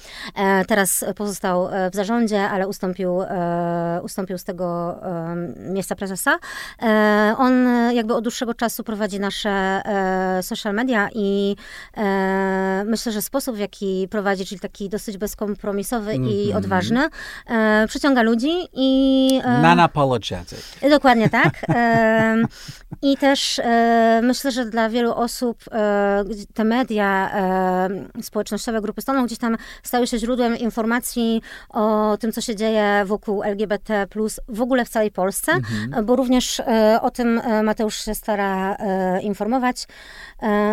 teraz 0.68 1.04
pozostał 1.16 1.68
w 1.92 1.96
zarządzie, 1.96 2.48
ale 2.48 2.68
ustąpił, 2.68 3.18
ustąpił 4.02 4.38
z 4.38 4.44
tego 4.44 4.98
miejsca 5.56 5.94
prezesa. 5.94 6.38
On 7.38 7.66
jakby 7.94 8.14
od 8.14 8.24
dłuższego 8.24 8.54
czasu 8.54 8.84
prowadzi 8.84 9.20
nasze 9.20 9.51
social 10.42 10.74
media 10.74 11.08
i 11.14 11.56
myślę, 12.84 13.12
że 13.12 13.22
sposób, 13.22 13.56
w 13.56 13.58
jaki 13.58 14.08
prowadzi, 14.10 14.46
czyli 14.46 14.60
taki 14.60 14.88
dosyć 14.88 15.18
bezkompromisowy 15.18 16.10
mm 16.10 16.22
-hmm. 16.22 16.32
i 16.32 16.44
mhm. 16.44 16.64
odważny, 16.64 17.08
przyciąga 17.88 18.22
ludzi 18.22 18.50
i... 18.72 19.40
Non-apologetic. 19.62 20.90
Dokładnie 20.90 21.28
tak. 21.42 21.60
I 23.02 23.16
też 23.16 23.58
e, 23.58 24.20
myślę, 24.22 24.50
że 24.50 24.64
dla 24.64 24.88
wielu 24.88 25.14
osób 25.14 25.64
e, 25.72 26.24
te 26.54 26.64
media 26.64 27.30
e, 27.34 28.22
społecznościowe 28.22 28.80
Grupy 28.80 29.02
Stoną 29.02 29.26
gdzieś 29.26 29.38
tam 29.38 29.56
stały 29.82 30.06
się 30.06 30.18
źródłem 30.18 30.58
informacji 30.58 31.42
o 31.68 32.16
tym, 32.20 32.32
co 32.32 32.40
się 32.40 32.56
dzieje 32.56 33.02
wokół 33.06 33.42
LGBT+, 33.42 34.06
w 34.48 34.62
ogóle 34.62 34.84
w 34.84 34.88
całej 34.88 35.10
Polsce, 35.10 35.52
mhm. 35.52 36.06
bo 36.06 36.16
również 36.16 36.62
o 37.00 37.10
tym 37.10 37.40
Mateusz 37.62 38.04
się 38.04 38.14
stara 38.14 38.76
informować. 39.22 39.41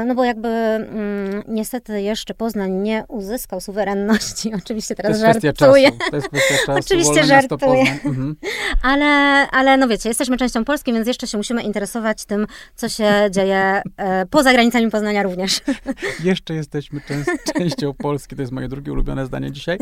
No 0.06 0.16
bo 0.16 0.24
jakby 0.24 0.48
mm, 0.48 1.44
niestety 1.48 2.02
jeszcze 2.02 2.34
Poznań 2.34 2.72
nie 2.72 3.04
uzyskał 3.08 3.62
suwerenności. 3.62 4.52
Oczywiście 4.64 4.96
teraz 4.96 5.20
żartuję. 5.20 5.92
To 6.10 6.16
jest 6.16 6.28
kwestia 6.28 6.56
czasu. 6.66 6.80
Oczywiście 6.80 7.24
żartuję. 7.24 7.84
Mhm. 8.10 8.36
Ale, 8.84 9.06
ale 9.52 9.78
no 9.78 9.88
wiecie, 9.88 10.10
jesteśmy 10.10 10.38
częścią 10.38 10.66
Polski, 10.66 10.94
więc 10.94 11.08
jeszcze 11.08 11.28
się 11.28 11.38
musimy 11.38 11.64
interesować 11.64 12.26
tym, 12.26 12.48
co 12.76 12.90
się 12.90 13.14
dzieje 13.36 13.82
e, 13.98 14.26
poza 14.26 14.54
granicami 14.54 14.90
Poznania 14.90 15.24
również. 15.24 15.62
Jeszcze 16.24 16.54
jesteśmy 16.54 17.02
częścią 17.54 17.94
Polski, 17.94 18.36
to 18.36 18.42
jest 18.42 18.52
moje 18.52 18.68
drugie 18.68 18.92
ulubione 18.92 19.26
zdanie 19.26 19.52
dzisiaj. 19.52 19.78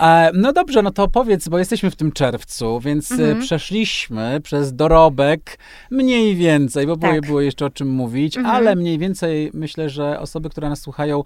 E, 0.00 0.30
no 0.34 0.52
dobrze, 0.52 0.82
no 0.82 0.90
to 0.90 1.08
powiedz, 1.08 1.48
bo 1.48 1.58
jesteśmy 1.58 1.90
w 1.90 1.96
tym 1.96 2.12
czerwcu, 2.12 2.80
więc 2.80 3.10
e, 3.10 3.14
mhm. 3.14 3.40
przeszliśmy 3.40 4.40
przez 4.42 4.74
dorobek 4.74 5.58
mniej 5.90 6.36
więcej, 6.36 6.86
bo 6.86 6.96
tak. 6.96 7.26
było 7.26 7.40
jeszcze 7.40 7.66
o 7.66 7.70
czym 7.70 7.88
mówić, 7.88 8.15
mhm. 8.24 8.46
ale 8.46 8.76
mniej 8.76 8.98
więcej 8.98 9.50
myślę, 9.54 9.90
że 9.90 10.20
osoby, 10.20 10.50
które 10.50 10.68
nas 10.68 10.80
słuchają 10.80 11.22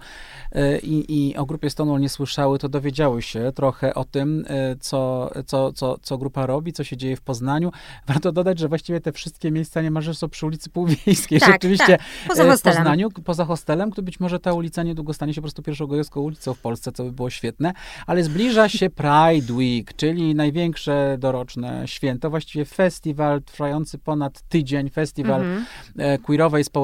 e, 0.51 0.79
i, 0.79 1.27
i 1.29 1.37
o 1.37 1.45
grupie 1.45 1.69
Stonewall 1.69 2.01
nie 2.01 2.09
słyszały, 2.09 2.59
to 2.59 2.69
dowiedziały 2.69 3.21
się 3.21 3.51
trochę 3.55 3.93
o 3.93 4.05
tym, 4.05 4.45
e, 4.47 4.75
co, 4.79 5.31
co, 5.45 5.73
co, 5.73 5.97
co 6.01 6.17
grupa 6.17 6.45
robi, 6.45 6.73
co 6.73 6.83
się 6.83 6.97
dzieje 6.97 7.15
w 7.15 7.21
Poznaniu. 7.21 7.71
Warto 8.07 8.31
dodać, 8.31 8.59
że 8.59 8.67
właściwie 8.67 9.01
te 9.01 9.11
wszystkie 9.11 9.51
miejsca 9.51 9.81
niemalże 9.81 10.13
są 10.13 10.29
przy 10.29 10.45
ulicy 10.45 10.69
Półwiejskiej. 10.69 11.39
Tak, 11.39 11.51
Rzeczywiście 11.51 11.97
tak. 11.97 12.01
Poza 12.27 12.43
e, 12.43 12.57
w 12.57 12.61
Poznaniu, 12.61 13.09
poza 13.11 13.45
hostelem, 13.45 13.91
to 13.91 14.01
być 14.01 14.19
może 14.19 14.39
ta 14.39 14.53
ulica 14.53 14.83
niedługo 14.83 15.13
stanie 15.13 15.33
się 15.33 15.41
po 15.41 15.45
prostu 15.45 15.63
pierwszą 15.63 15.87
gojowską 15.87 16.21
ulicą 16.21 16.53
w 16.53 16.59
Polsce, 16.59 16.91
co 16.91 17.03
by 17.03 17.11
było 17.11 17.29
świetne, 17.29 17.73
ale 18.07 18.23
zbliża 18.23 18.69
się 18.69 18.89
Pride 18.89 19.53
Week, 19.53 19.93
czyli 19.95 20.35
największe 20.35 21.15
doroczne 21.19 21.87
święto, 21.87 22.29
właściwie 22.29 22.65
festiwal 22.65 23.41
trwający 23.41 23.97
ponad 23.97 24.41
tydzień, 24.41 24.89
festiwal 24.89 25.41
mhm. 25.41 25.65
Queerowej 26.21 26.63
społeczności, 26.63 26.80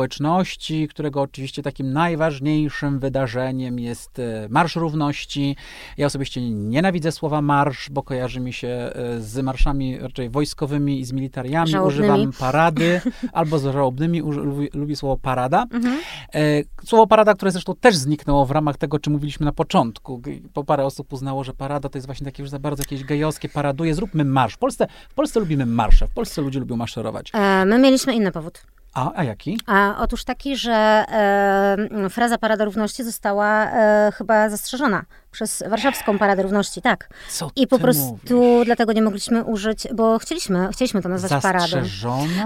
którego 0.90 1.22
oczywiście 1.22 1.64
takim 1.64 1.94
najważniejszym 1.94 3.00
wydarzeniem 3.00 3.80
jest 3.80 4.22
Marsz 4.50 4.76
Równości. 4.76 5.56
Ja 5.98 6.06
osobiście 6.06 6.42
nienawidzę 6.52 7.12
słowa 7.12 7.42
marsz, 7.42 7.90
bo 7.90 8.04
kojarzy 8.04 8.40
mi 8.40 8.54
się 8.54 8.92
z 9.20 9.44
marszami 9.44 9.98
raczej 10.00 10.30
wojskowymi 10.30 11.00
i 11.00 11.06
z 11.06 11.12
militariami. 11.12 11.72
Żałobnymi. 11.72 12.04
Używam 12.04 12.32
parady 12.40 13.02
albo 13.34 13.60
z 13.60 13.64
żałobnymi, 13.64 14.22
lubi, 14.22 14.70
lubi 14.74 14.96
słowo 14.96 15.18
parada. 15.18 15.66
Mhm. 15.72 16.00
E, 16.34 16.64
słowo 16.86 17.08
parada, 17.08 17.34
które 17.34 17.52
zresztą 17.52 17.76
też 17.76 17.96
zniknęło 17.96 18.46
w 18.46 18.52
ramach 18.52 18.78
tego, 18.78 18.98
o 18.98 19.00
czym 19.00 19.14
mówiliśmy 19.14 19.46
na 19.46 19.52
początku, 19.52 20.22
bo 20.54 20.64
parę 20.64 20.86
osób 20.86 21.14
uznało, 21.14 21.44
że 21.44 21.54
parada 21.54 21.90
to 21.90 21.98
jest 21.98 22.06
właśnie 22.06 22.26
takie 22.26 22.44
już 22.44 22.50
za 22.50 22.60
bardzo 22.60 22.84
jakieś 22.84 23.04
gejowskie, 23.04 23.50
paraduje, 23.50 23.94
zróbmy 23.94 24.26
marsz. 24.26 24.54
W 24.54 24.58
Polsce, 24.58 24.88
w 25.10 25.14
Polsce 25.14 25.40
lubimy 25.40 25.66
marsze, 25.66 26.08
w 26.08 26.12
Polsce 26.12 26.42
ludzie 26.42 26.60
lubią 26.60 26.76
maszerować. 26.76 27.32
E, 27.34 27.66
my 27.66 27.80
mieliśmy 27.80 28.16
inny 28.16 28.32
powód. 28.32 28.62
A, 28.94 29.12
a 29.16 29.24
jaki? 29.24 29.60
A, 29.66 29.96
otóż 30.00 30.24
taki, 30.24 30.58
że 30.58 30.74
e, 30.74 32.10
fraza 32.10 32.38
Parada 32.38 32.66
Równości 32.66 33.04
została 33.04 33.72
e, 33.72 34.12
chyba 34.18 34.50
zastrzeżona 34.50 35.06
przez 35.38 35.64
Warszawską 35.70 36.18
Paradę 36.18 36.44
Równości, 36.44 36.82
tak. 36.82 37.10
Co 37.30 37.52
I 37.56 37.68
po 37.68 37.80
prostu 37.80 38.20
mówisz? 38.30 38.66
dlatego 38.66 38.94
nie 38.94 39.02
mogliśmy 39.02 39.44
użyć, 39.44 39.88
bo 39.96 40.20
chcieliśmy, 40.20 40.70
chcieliśmy 40.72 41.02
to 41.02 41.10
nazwać 41.10 41.42
paradą. 41.42 41.78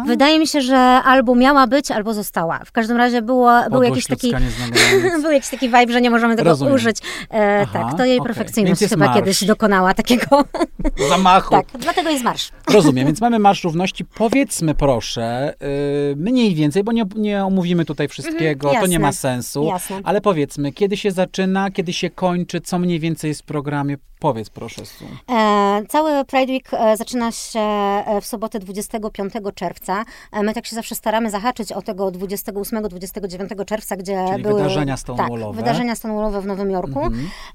Wydaje 0.06 0.40
mi 0.40 0.48
się, 0.48 0.62
że 0.62 0.78
albo 0.78 1.36
miała 1.36 1.68
być, 1.68 1.92
albo 1.92 2.14
została. 2.14 2.60
W 2.66 2.72
każdym 2.72 2.98
razie 2.98 3.22
było, 3.22 3.52
był 3.70 3.84
jakiś 3.84 4.08
taki 4.08 4.34
był 5.22 5.32
jakiś 5.32 5.50
taki 5.50 5.66
vibe, 5.66 5.94
że 5.94 6.02
nie 6.02 6.10
możemy 6.10 6.36
tego 6.36 6.50
Rozumiem. 6.50 6.74
użyć. 6.74 6.98
E, 7.34 7.62
Aha, 7.62 7.72
tak, 7.74 7.98
to 7.98 8.06
jej 8.06 8.20
okay. 8.20 8.28
perfekcyjność 8.28 8.82
chyba 8.82 9.06
marsz. 9.06 9.20
kiedyś 9.20 9.44
dokonała 9.44 9.94
takiego 9.94 10.44
zamachu. 11.10 11.52
tak, 11.52 11.66
dlatego 11.80 12.10
jest 12.10 12.24
marsz. 12.24 12.52
Rozumiem, 12.74 13.06
więc 13.06 13.22
mamy 13.32 13.40
Marsz 13.40 13.64
Równości. 13.64 14.06
Powiedzmy 14.06 14.76
proszę, 14.76 15.54
yy, 15.62 16.16
mniej 16.16 16.56
więcej, 16.56 16.84
bo 16.84 16.92
nie, 16.92 17.06
nie 17.16 17.46
omówimy 17.46 17.86
tutaj 17.86 18.08
wszystkiego, 18.08 18.68
mhm, 18.68 18.86
to 18.86 18.92
nie 18.92 19.00
ma 19.00 19.12
sensu, 19.12 19.64
jasne. 19.64 20.00
ale 20.04 20.22
powiedzmy, 20.22 20.72
kiedy 20.72 20.98
się 20.98 21.12
zaczyna, 21.12 21.72
kiedy 21.72 21.94
się 21.94 22.10
kończy, 22.10 22.62
co 22.62 22.81
mniej 22.82 23.00
więcej 23.00 23.28
jest 23.28 23.42
w 23.42 23.46
programie? 23.46 23.98
Powiedz 24.20 24.50
proszę, 24.50 24.86
Su. 24.86 25.06
E, 25.30 25.82
cały 25.90 26.26
Pride 26.26 26.54
Week 26.54 26.74
e, 26.74 26.98
zaczyna 26.98 27.32
się 27.32 27.60
e, 27.60 28.22
w 28.22 28.26
sobotę 28.26 28.60
25 28.60 29.34
czerwca. 29.56 30.06
E, 30.32 30.44
my 30.44 30.54
tak 30.54 30.66
się 30.66 30.76
zawsze 30.76 30.96
staramy 30.96 31.30
zahaczyć 31.30 31.72
o 31.72 31.82
tego 31.82 32.08
28-29 32.08 33.66
czerwca, 33.66 33.96
gdzie 33.96 34.26
Czyli 34.32 34.44
były... 34.44 34.56
wydarzenia 34.56 34.98
stonewallowe. 34.98 35.58
Tak, 35.58 35.66
wydarzenia 35.66 35.96
stonewallowe 35.96 36.42
w 36.42 36.46
Nowym 36.46 36.72
Jorku. 36.72 37.02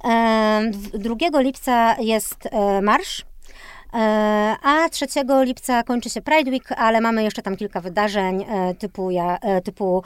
Mhm. 0.05 0.73
2 0.95 1.41
lipca 1.41 1.97
jest 2.01 2.49
marsz 2.83 3.21
E, 3.21 3.36
a 4.63 4.89
3 4.91 5.07
lipca 5.45 5.83
kończy 5.83 6.11
się 6.11 6.23
Pride 6.23 6.51
Week, 6.51 6.73
ale 6.73 7.01
mamy 7.01 7.23
jeszcze 7.23 7.43
tam 7.43 7.57
kilka 7.57 7.81
wydarzeń 7.81 8.45
e, 8.49 8.75
typu, 8.75 9.11
ja, 9.11 9.39
e, 9.39 9.61
typu 9.61 10.03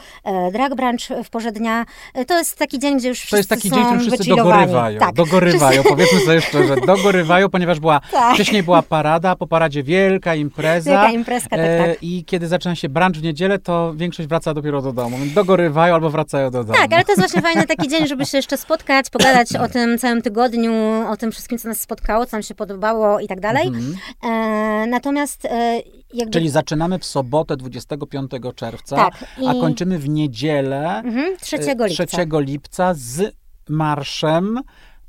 Drag 0.53 0.75
Brunch 0.75 1.25
w 1.25 1.31
porze 1.31 1.53
dnia. 1.53 1.85
To 2.27 2.39
jest 2.39 2.59
taki 2.59 2.79
dzień, 2.79 2.99
gdzie 2.99 3.09
już 3.09 3.19
wszyscy 3.19 3.31
To 3.31 3.37
jest 3.37 3.49
taki 3.49 3.71
dzień, 3.71 3.83
w 3.83 3.87
którym 3.87 4.01
wszyscy 4.01 4.29
dogorywają. 4.29 4.99
Tak. 4.99 5.15
Dogorywają, 5.15 5.83
powiedzmy 5.83 6.21
sobie 6.21 6.41
szczerze, 6.41 6.77
dogorywają, 6.87 7.49
ponieważ 7.49 7.81
była, 7.81 8.01
tak. 8.13 8.35
wcześniej 8.35 8.63
była 8.63 8.83
parada, 8.83 9.37
po 9.37 9.47
paradzie 9.47 9.83
wielka 9.83 10.35
impreza. 10.35 10.91
Wielka 10.91 11.11
imprezka, 11.11 11.57
tak, 11.57 11.79
tak. 11.79 12.03
I 12.03 12.25
kiedy 12.25 12.49
zaczyna 12.49 12.75
się 12.75 12.89
brunch 12.89 13.17
w 13.17 13.23
niedzielę, 13.23 13.59
to 13.59 13.95
większość 13.97 14.29
wraca 14.29 14.55
dopiero 14.55 14.83
do 14.83 14.93
domu. 14.93 15.17
Dogorywają 15.35 15.95
albo 15.95 16.11
wracają 16.11 16.51
do 16.51 16.65
domu. 16.65 16.79
Tak, 16.79 16.93
ale 16.93 17.05
to 17.05 17.13
jest 17.13 17.21
właśnie 17.21 17.43
fajny 17.43 17.67
taki 17.67 17.89
dzień, 17.89 18.07
żeby 18.07 18.27
się 18.27 18.39
jeszcze 18.39 18.57
spotkać, 18.57 19.11
pogadać 19.11 19.57
o 19.57 19.69
tym 19.75 19.99
całym 19.99 20.23
tygodniu, 20.23 20.73
o 21.11 21.17
tym 21.17 21.33
wszystkim, 21.33 21.59
co 21.59 21.69
nas 21.69 21.81
spotkało, 21.81 22.27
co 22.27 22.37
nam 22.37 22.43
się 22.43 22.55
podobało 22.55 23.21
i 23.21 23.29
tak 23.29 23.41
dalej. 23.41 23.70
Mhm. 23.77 23.97
E, 24.23 24.87
natomiast 24.87 25.45
e, 25.45 25.83
jakby... 26.15 26.33
Czyli 26.33 26.49
zaczynamy 26.49 26.99
w 26.99 27.05
sobotę 27.05 27.57
25 27.57 28.31
czerwca, 28.57 28.97
tak, 28.97 29.25
i... 29.39 29.47
a 29.47 29.53
kończymy 29.53 29.99
w 29.99 30.09
niedzielę 30.09 31.03
mhm, 31.05 31.37
3 31.41 31.57
e, 31.57 31.89
lipca. 31.89 32.07
3 32.07 32.27
lipca 32.33 32.95
z 32.95 33.35
marszem 33.69 34.61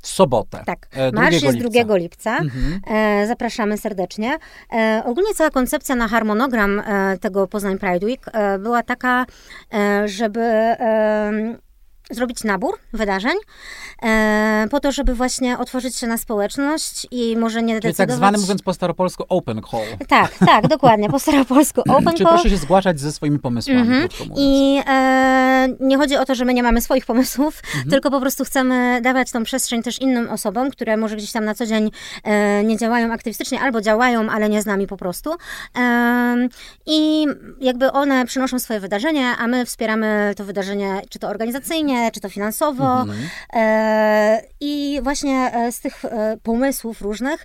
w 0.02 0.06
sobotę. 0.08 0.62
Tak, 0.66 0.88
marsz 1.12 1.42
jest 1.42 1.54
lipca. 1.54 1.84
2 1.84 1.96
lipca. 1.96 2.38
Mhm. 2.38 2.80
E, 2.86 3.26
zapraszamy 3.26 3.78
serdecznie. 3.78 4.38
E, 4.72 5.02
ogólnie 5.06 5.34
cała 5.34 5.50
koncepcja 5.50 5.94
na 5.94 6.08
harmonogram 6.08 6.80
e, 6.80 7.18
tego 7.18 7.48
Poznań 7.48 7.78
Pride 7.78 8.06
Week 8.06 8.26
była 8.58 8.82
taka, 8.82 9.26
żeby 10.04 10.40
zrobić 12.12 12.44
nabór 12.44 12.78
wydarzeń, 12.92 13.32
e, 14.02 14.66
po 14.70 14.80
to, 14.80 14.92
żeby 14.92 15.14
właśnie 15.14 15.58
otworzyć 15.58 15.96
się 15.96 16.06
na 16.06 16.18
społeczność 16.18 17.06
i 17.10 17.36
może 17.36 17.62
nie 17.62 17.74
Czyli 17.74 17.82
decydować... 17.82 18.08
tak 18.08 18.16
zwany, 18.16 18.38
mówiąc 18.38 18.62
po 18.62 18.74
staropolsku, 18.74 19.24
open 19.28 19.60
call. 19.70 20.06
Tak, 20.08 20.38
tak, 20.38 20.68
dokładnie, 20.68 21.08
po 21.08 21.18
staropolsku 21.18 21.80
open 21.88 22.04
call. 22.04 22.14
Czyli 22.14 22.26
proszę 22.26 22.50
się 22.50 22.56
zgłaszać 22.56 23.00
ze 23.00 23.12
swoimi 23.12 23.38
pomysłami, 23.38 23.80
mm 23.80 24.08
-hmm. 24.08 24.32
I 24.36 24.80
e, 24.86 25.68
nie 25.80 25.98
chodzi 25.98 26.16
o 26.16 26.24
to, 26.24 26.34
że 26.34 26.44
my 26.44 26.54
nie 26.54 26.62
mamy 26.62 26.80
swoich 26.80 27.06
pomysłów, 27.06 27.62
mm 27.74 27.86
-hmm. 27.86 27.90
tylko 27.90 28.10
po 28.10 28.20
prostu 28.20 28.44
chcemy 28.44 29.00
dawać 29.02 29.30
tą 29.30 29.44
przestrzeń 29.44 29.82
też 29.82 30.00
innym 30.00 30.30
osobom, 30.30 30.70
które 30.70 30.96
może 30.96 31.16
gdzieś 31.16 31.32
tam 31.32 31.44
na 31.44 31.54
co 31.54 31.66
dzień 31.66 31.90
e, 32.24 32.64
nie 32.64 32.76
działają 32.76 33.12
aktywistycznie, 33.12 33.60
albo 33.60 33.80
działają, 33.80 34.30
ale 34.30 34.48
nie 34.48 34.62
z 34.62 34.66
nami 34.66 34.86
po 34.86 34.96
prostu. 34.96 35.30
E, 35.78 36.48
I 36.86 37.26
jakby 37.60 37.92
one 37.92 38.26
przynoszą 38.26 38.58
swoje 38.58 38.80
wydarzenie, 38.80 39.28
a 39.38 39.46
my 39.46 39.66
wspieramy 39.66 40.34
to 40.36 40.44
wydarzenie, 40.44 41.00
czy 41.10 41.18
to 41.18 41.28
organizacyjnie, 41.28 42.01
czy 42.10 42.20
to 42.20 42.28
finansowo. 42.28 43.00
Mhm. 43.00 43.28
E, 43.52 44.42
I 44.60 45.00
właśnie 45.02 45.52
e, 45.54 45.72
z 45.72 45.80
tych 45.80 46.04
e, 46.04 46.36
pomysłów 46.42 47.00
różnych 47.00 47.44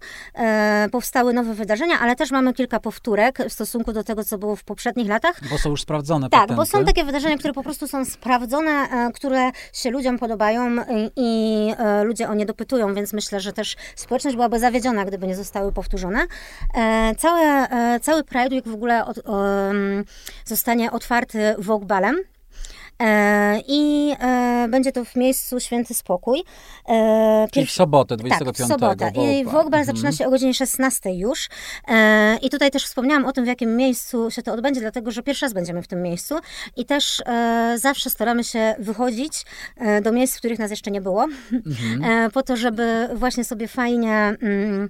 powstały 0.92 1.34
nowe 1.34 1.54
wydarzenia, 1.54 2.00
ale 2.00 2.16
też 2.16 2.32
mamy 2.32 2.54
kilka 2.54 2.80
powtórek 2.80 3.38
w 3.50 3.54
stosunku 3.54 3.94
do 3.94 4.04
tego, 4.04 4.24
co 4.24 4.38
było 4.38 4.56
w 4.56 4.64
poprzednich 4.64 5.08
latach. 5.10 5.42
Bo 5.50 5.58
są 5.58 5.70
już 5.70 5.82
sprawdzone 5.82 6.30
Tak, 6.30 6.42
patenty. 6.42 6.56
bo 6.56 6.66
są 6.66 6.86
takie 6.86 7.04
wydarzenia, 7.04 7.38
które 7.38 7.54
po 7.54 7.64
prostu 7.64 7.88
są 7.88 8.06
sprawdzone, 8.06 8.88
które 9.14 9.52
się 9.74 9.90
ludziom 9.90 10.20
podobają 10.20 10.76
i, 11.16 11.74
ludzie 12.04 12.30
o 12.30 12.34
nie 12.34 12.46
dopytują, 12.46 12.94
więc 12.94 13.14
myślę, 13.14 13.40
że 13.40 13.54
też 13.54 13.76
społeczność 13.96 14.36
byłaby 14.36 14.60
zawiedziona, 14.60 15.06
gdyby 15.06 15.28
nie 15.28 15.36
zostały 15.36 15.72
powtórzone. 15.72 16.20
Cały 18.02 18.24
Pride 18.24 18.56
Week 18.56 18.68
w 18.68 18.74
ogóle 18.74 19.06
od, 19.06 19.20
zostanie 20.46 20.92
otwarty 20.92 21.56
Vogue 21.58 21.86
Balem. 21.86 22.16
E, 22.16 22.37
I 23.68 24.14
e, 24.20 24.68
będzie 24.70 24.92
to 24.92 25.06
w 25.06 25.16
miejscu 25.16 25.60
Święty 25.60 25.94
Spokój. 25.94 26.44
E, 26.90 27.48
Czyli 27.52 27.66
w 27.66 27.72
sobotę, 27.72 28.18
25. 28.18 28.58
Tak, 28.58 28.66
w 28.66 28.70
sobotę. 28.70 29.12
I 29.16 29.44
Wogbal 29.46 29.80
mhm. 29.80 29.86
zaczyna 29.86 30.12
się 30.12 30.28
o 30.28 30.30
godzinie 30.30 30.54
16 30.54 31.14
już. 31.14 31.50
E, 31.88 32.38
I 32.42 32.50
tutaj 32.50 32.72
też 32.72 32.86
wspomniałam 32.86 33.26
o 33.26 33.34
tym, 33.34 33.44
w 33.44 33.48
jakim 33.48 33.76
miejscu 33.76 34.32
się 34.32 34.42
to 34.42 34.54
odbędzie, 34.54 34.82
dlatego 34.82 35.12
że 35.12 35.24
pierwszy 35.24 35.46
raz 35.46 35.54
będziemy 35.54 35.82
w 35.82 35.88
tym 35.88 36.02
miejscu. 36.02 36.36
I 36.76 36.86
też 36.86 37.24
e, 37.26 37.76
zawsze 37.78 38.10
staramy 38.10 38.44
się 38.44 38.76
wychodzić 38.80 39.46
e, 39.78 40.02
do 40.02 40.12
miejsc, 40.12 40.36
w 40.36 40.40
których 40.40 40.60
nas 40.60 40.72
jeszcze 40.72 40.92
nie 40.92 41.02
było, 41.02 41.28
mhm. 41.68 42.32
po 42.32 42.44
to, 42.44 42.58
żeby 42.58 43.10
właśnie 43.16 43.44
sobie 43.44 43.68
fajnie 43.68 44.14
mm, 44.42 44.90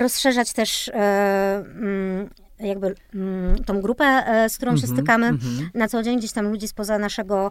rozszerzać 0.00 0.52
też 0.52 0.90
mm, 0.94 2.30
jakby 2.60 2.94
mm, 3.14 3.64
tą 3.64 3.80
grupę, 3.80 4.04
e, 4.04 4.48
z 4.48 4.56
którą 4.56 4.70
mm 4.70 4.78
-hmm, 4.78 4.80
się 4.80 4.90
mhm, 4.90 4.98
stykamy 4.98 5.26
mm 5.26 5.38
-hmm. 5.38 5.68
na 5.74 5.88
co 5.88 6.02
dzień, 6.02 6.18
gdzieś 6.18 6.32
tam 6.32 6.48
ludzi 6.48 6.68
spoza 6.68 6.98
naszego 6.98 7.50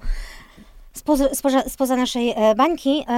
spoza, 0.94 1.36
spoza, 1.36 1.62
spoza 1.70 1.96
naszej 1.96 2.34
e, 2.36 2.56
bańki, 2.56 3.06
e, 3.08 3.14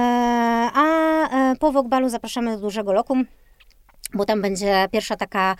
a 0.74 1.56
po 1.60 1.72
Wokbalu 1.72 2.08
zapraszamy 2.08 2.54
do 2.54 2.60
dużego 2.60 2.92
lokum, 2.92 3.24
bo 4.14 4.24
tam 4.24 4.42
będzie 4.42 4.86
pierwsza 4.92 5.16
taka 5.16 5.56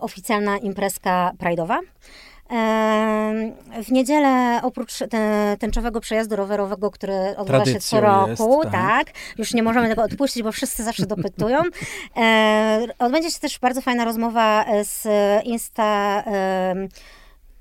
oficjalna 0.00 0.58
imprezka 0.58 1.32
pride'owa. 1.38 1.78
W 3.82 3.90
niedzielę 3.90 4.60
oprócz 4.62 4.92
tęczowego 5.58 6.00
przejazdu 6.00 6.36
rowerowego, 6.36 6.90
który 6.90 7.36
odbywa 7.36 7.64
się 7.64 7.80
co 7.80 8.00
roku, 8.00 8.60
jest, 8.60 8.72
tak. 8.72 9.06
tak. 9.06 9.14
już 9.38 9.54
nie 9.54 9.62
możemy 9.62 9.88
tego 9.88 10.02
odpuścić, 10.02 10.42
bo 10.42 10.52
wszyscy 10.52 10.84
zawsze 10.84 11.06
dopytują. 11.06 11.62
Odbędzie 12.98 13.30
się 13.30 13.40
też 13.40 13.58
bardzo 13.58 13.80
fajna 13.80 14.04
rozmowa 14.04 14.64
z 14.82 15.06
Insta 15.44 16.24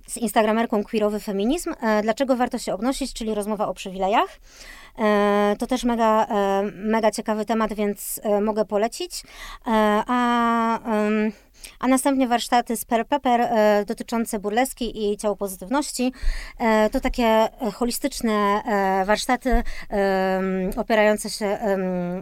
z 0.08 0.18
instagramerką 0.18 0.84
Queerowy 0.84 1.20
Feminizm. 1.20 1.74
E, 1.82 2.02
dlaczego 2.02 2.36
warto 2.36 2.58
się 2.58 2.74
obnosić, 2.74 3.14
czyli 3.14 3.34
rozmowa 3.34 3.68
o 3.68 3.74
przywilejach. 3.74 4.40
E, 5.00 5.56
to 5.60 5.68
też 5.68 5.84
mega, 5.84 6.26
e, 6.26 6.64
mega 6.76 7.12
ciekawy 7.12 7.46
temat, 7.46 7.74
więc 7.74 8.22
mogę 8.42 8.66
polecić. 8.66 9.24
A 10.08 10.80
a 11.80 11.88
następnie 11.88 12.28
warsztaty 12.28 12.78
z 12.78 12.86
Per 12.86 13.08
Pepper 13.08 13.42
e, 13.42 13.86
dotyczące 13.88 14.40
burleski 14.40 15.12
i 15.12 15.18
ciało 15.18 15.36
pozytywności. 15.36 16.14
E, 16.60 16.90
to 16.90 17.00
takie 17.00 17.26
e, 17.26 17.72
holistyczne 17.74 18.62
warsztaty 19.06 19.64
opierające 20.78 21.30
się 21.30 21.58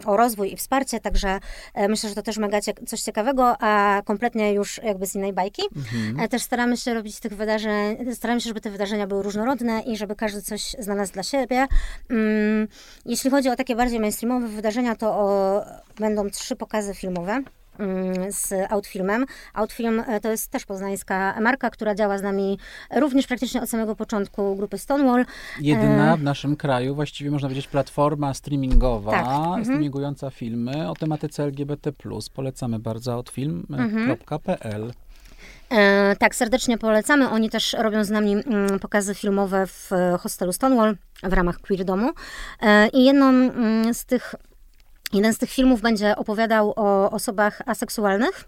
o 0.06 0.16
rozwój 0.16 0.52
i 0.52 0.56
wsparcie, 0.56 1.00
także 1.00 1.40
myślę, 1.88 2.08
że 2.08 2.14
to 2.14 2.22
też 2.22 2.38
mega 2.38 2.58
coś 2.86 3.00
ciekawego, 3.00 3.56
a 3.60 4.02
kompletnie 4.04 4.52
już 4.52 4.80
jakby 4.82 5.06
z 5.06 5.14
innej 5.14 5.32
bajki. 5.32 5.62
Mhm. 5.76 6.28
też 6.28 6.42
staramy 6.42 6.76
się 6.76 6.94
robić 6.94 7.20
tych 7.20 7.36
wydarzeń, 7.36 8.14
staramy 8.14 8.40
się, 8.40 8.48
żeby 8.48 8.60
te 8.60 8.70
wydarzenia 8.70 9.06
były 9.06 9.22
różnorodne 9.22 9.80
i 9.80 9.96
żeby 9.96 10.16
każdy 10.16 10.42
coś 10.42 10.76
znalazł 10.78 11.12
dla 11.12 11.22
siebie. 11.22 11.66
Mm, 12.10 12.68
jeśli 13.06 13.30
chodzi 13.30 13.48
o 13.48 13.56
takie 13.56 13.76
bardziej 13.76 14.00
mainstreamowe 14.00 14.48
wydarzenia, 14.48 14.96
to 14.96 15.08
o, 15.08 15.62
będą 15.98 16.30
trzy 16.30 16.56
pokazy 16.56 16.94
filmowe. 16.94 17.42
Mm, 17.78 18.32
z 18.32 18.52
Outfilmem. 18.72 19.26
Outfilm 19.54 20.02
e, 20.06 20.20
to 20.20 20.30
jest 20.30 20.50
też 20.50 20.64
poznańska 20.64 21.40
marka, 21.40 21.70
która 21.70 21.94
działa 21.94 22.18
z 22.18 22.22
nami 22.22 22.58
również 22.96 23.26
praktycznie 23.26 23.62
od 23.62 23.70
samego 23.70 23.96
początku 23.96 24.56
grupy 24.56 24.78
Stonewall. 24.78 25.24
Jedyna 25.60 26.14
e, 26.14 26.16
w 26.16 26.22
naszym 26.22 26.56
kraju, 26.56 26.94
właściwie 26.94 27.30
można 27.30 27.48
powiedzieć, 27.48 27.68
platforma 27.68 28.34
streamingowa, 28.34 29.10
tak. 29.10 29.26
Mhm. 29.26 29.64
streamingująca 29.64 30.30
filmy 30.30 30.90
o 30.90 30.94
tematyce 30.94 31.42
LGBT+. 31.42 31.92
Polecamy 32.34 32.78
bardzo 32.78 33.12
outfilm.pl. 33.12 34.82
Mhm. 34.82 34.92
E, 35.70 36.16
tak, 36.16 36.34
serdecznie 36.34 36.78
polecamy. 36.78 37.30
Oni 37.30 37.50
też 37.50 37.76
robią 37.78 38.04
z 38.04 38.10
nami 38.10 38.32
mm, 38.32 38.78
pokazy 38.80 39.14
filmowe 39.14 39.66
w 39.66 39.90
hostelu 40.20 40.52
Stonewall 40.52 40.96
w 41.22 41.32
ramach 41.32 41.58
Queer 41.58 41.84
Domu. 41.84 42.10
E, 42.62 42.88
I 42.88 43.04
jedną 43.04 43.28
mm, 43.28 43.94
z 43.94 44.04
tych 44.04 44.34
Jeden 45.12 45.34
z 45.34 45.38
tych 45.38 45.50
filmów 45.50 45.80
będzie 45.80 46.16
opowiadał 46.16 46.72
o 46.76 47.10
osobach 47.10 47.62
aseksualnych, 47.66 48.44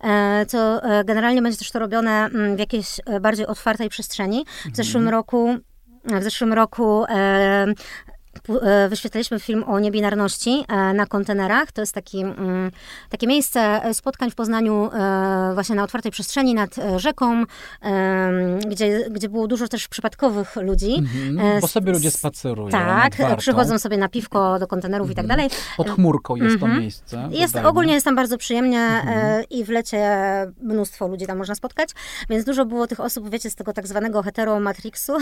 e, 0.00 0.46
co 0.46 0.82
e, 0.82 1.04
generalnie 1.04 1.42
będzie 1.42 1.58
też 1.58 1.70
to 1.70 1.78
robione 1.78 2.10
mm, 2.10 2.56
w 2.56 2.58
jakiejś 2.58 3.00
e, 3.06 3.20
bardziej 3.20 3.46
otwartej 3.46 3.88
przestrzeni. 3.88 4.46
W 4.72 4.76
zeszłym 4.76 5.02
mhm. 5.02 5.14
roku 5.14 5.56
w 6.04 6.22
zeszłym 6.22 6.52
roku 6.52 7.04
E, 7.08 7.66
wyświetliliśmy 8.88 9.40
film 9.40 9.64
o 9.66 9.80
niebinarności 9.80 10.64
e, 10.68 10.92
na 10.94 11.06
kontenerach. 11.06 11.72
To 11.72 11.82
jest 11.82 11.92
taki, 11.92 12.20
mm, 12.20 12.70
takie 13.10 13.26
miejsce 13.26 13.82
spotkań 13.92 14.30
w 14.30 14.34
Poznaniu 14.34 14.90
e, 14.92 15.50
właśnie 15.54 15.74
na 15.74 15.82
otwartej 15.82 16.12
przestrzeni 16.12 16.54
nad 16.54 16.76
rzeką, 16.96 17.44
gdzie, 18.68 19.10
gdzie 19.10 19.28
było 19.28 19.46
dużo 19.46 19.68
też 19.68 19.88
przypadkowych 19.88 20.56
ludzi. 20.56 20.94
Mhm, 20.98 21.60
bo 21.60 21.68
sobie 21.68 21.92
ludzie 21.92 22.10
spacerują. 22.10 22.70
Tak, 22.70 23.16
przychodzą 23.38 23.78
sobie 23.78 23.96
na 23.96 24.08
piwko 24.08 24.58
do 24.58 24.66
kontenerów 24.66 25.08
mhm. 25.08 25.12
i 25.12 25.16
tak 25.16 25.24
mhm. 25.24 25.38
dalej. 25.38 25.62
Pod 25.76 25.90
chmurką 25.90 26.36
jest 26.36 26.60
to 26.60 26.66
mhm. 26.66 26.80
miejsce. 26.80 27.28
Jest, 27.30 27.56
ogólnie 27.56 27.94
jest 27.94 28.04
tam 28.04 28.16
bardzo 28.16 28.38
przyjemnie 28.38 28.80
mhm. 28.80 29.44
i 29.50 29.64
w 29.64 29.68
lecie 29.68 30.06
mnóstwo 30.62 31.08
ludzi 31.08 31.26
tam 31.26 31.38
można 31.38 31.54
spotkać, 31.54 31.90
więc 32.30 32.44
dużo 32.44 32.64
było 32.64 32.86
tych 32.86 33.00
osób, 33.00 33.30
wiecie, 33.30 33.50
z 33.50 33.54
tego 33.54 33.72
tak 33.72 33.86
zwanego 33.86 34.22
heteromatrixu, 34.22 35.12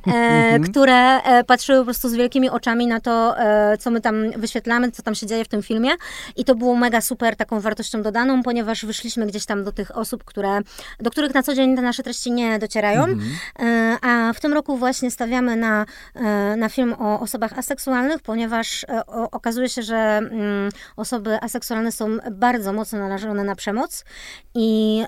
które 0.70 1.20
patrzyły 1.46 1.78
po 1.78 1.84
prostu 1.84 2.08
z 2.08 2.14
wielkimi 2.14 2.50
oczami 2.54 2.86
na 2.86 3.00
to, 3.00 3.38
e, 3.38 3.78
co 3.78 3.90
my 3.90 4.00
tam 4.00 4.30
wyświetlamy, 4.30 4.90
co 4.90 5.02
tam 5.02 5.14
się 5.14 5.26
dzieje 5.26 5.44
w 5.44 5.48
tym 5.48 5.62
filmie. 5.62 5.90
I 6.36 6.44
to 6.44 6.54
było 6.54 6.76
mega 6.76 7.00
super 7.00 7.36
taką 7.36 7.60
wartością 7.60 8.02
dodaną, 8.02 8.42
ponieważ 8.42 8.84
wyszliśmy 8.86 9.26
gdzieś 9.26 9.46
tam 9.46 9.64
do 9.64 9.72
tych 9.72 9.96
osób, 9.96 10.24
które, 10.24 10.60
do 11.00 11.10
których 11.10 11.34
na 11.34 11.42
co 11.42 11.54
dzień 11.54 11.76
te 11.76 11.82
nasze 11.82 12.02
treści 12.02 12.32
nie 12.32 12.58
docierają. 12.58 13.04
Mhm. 13.04 13.30
E, 13.58 13.96
a 14.02 14.32
w 14.32 14.40
tym 14.40 14.52
roku 14.52 14.76
właśnie 14.76 15.10
stawiamy 15.10 15.56
na, 15.56 15.86
e, 16.14 16.56
na 16.56 16.68
film 16.68 16.94
o 16.98 17.20
osobach 17.20 17.58
aseksualnych, 17.58 18.22
ponieważ 18.22 18.86
okazuje 19.32 19.68
się, 19.68 19.82
że 19.82 19.96
mm, 19.96 20.70
osoby 20.96 21.38
aseksualne 21.42 21.92
są 21.92 22.18
bardzo 22.32 22.72
mocno 22.72 22.98
narażone 22.98 23.44
na 23.44 23.54
przemoc 23.54 24.04
i 24.54 25.02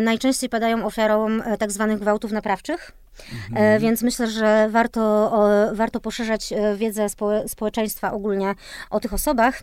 najczęściej 0.00 0.48
padają 0.48 0.86
ofiarą 0.86 1.28
tak 1.58 1.72
zwanych 1.72 1.98
gwałtów 1.98 2.32
naprawczych. 2.32 3.01
Mhm. 3.50 3.80
Więc 3.80 4.02
myślę, 4.02 4.30
że 4.30 4.68
warto, 4.70 5.32
warto 5.72 6.00
poszerzać 6.00 6.52
e, 6.52 6.76
wiedzę 6.76 7.06
społeczeństwa 7.46 8.12
ogólnie 8.12 8.54
o 8.90 9.00
tych 9.00 9.12
osobach. 9.12 9.62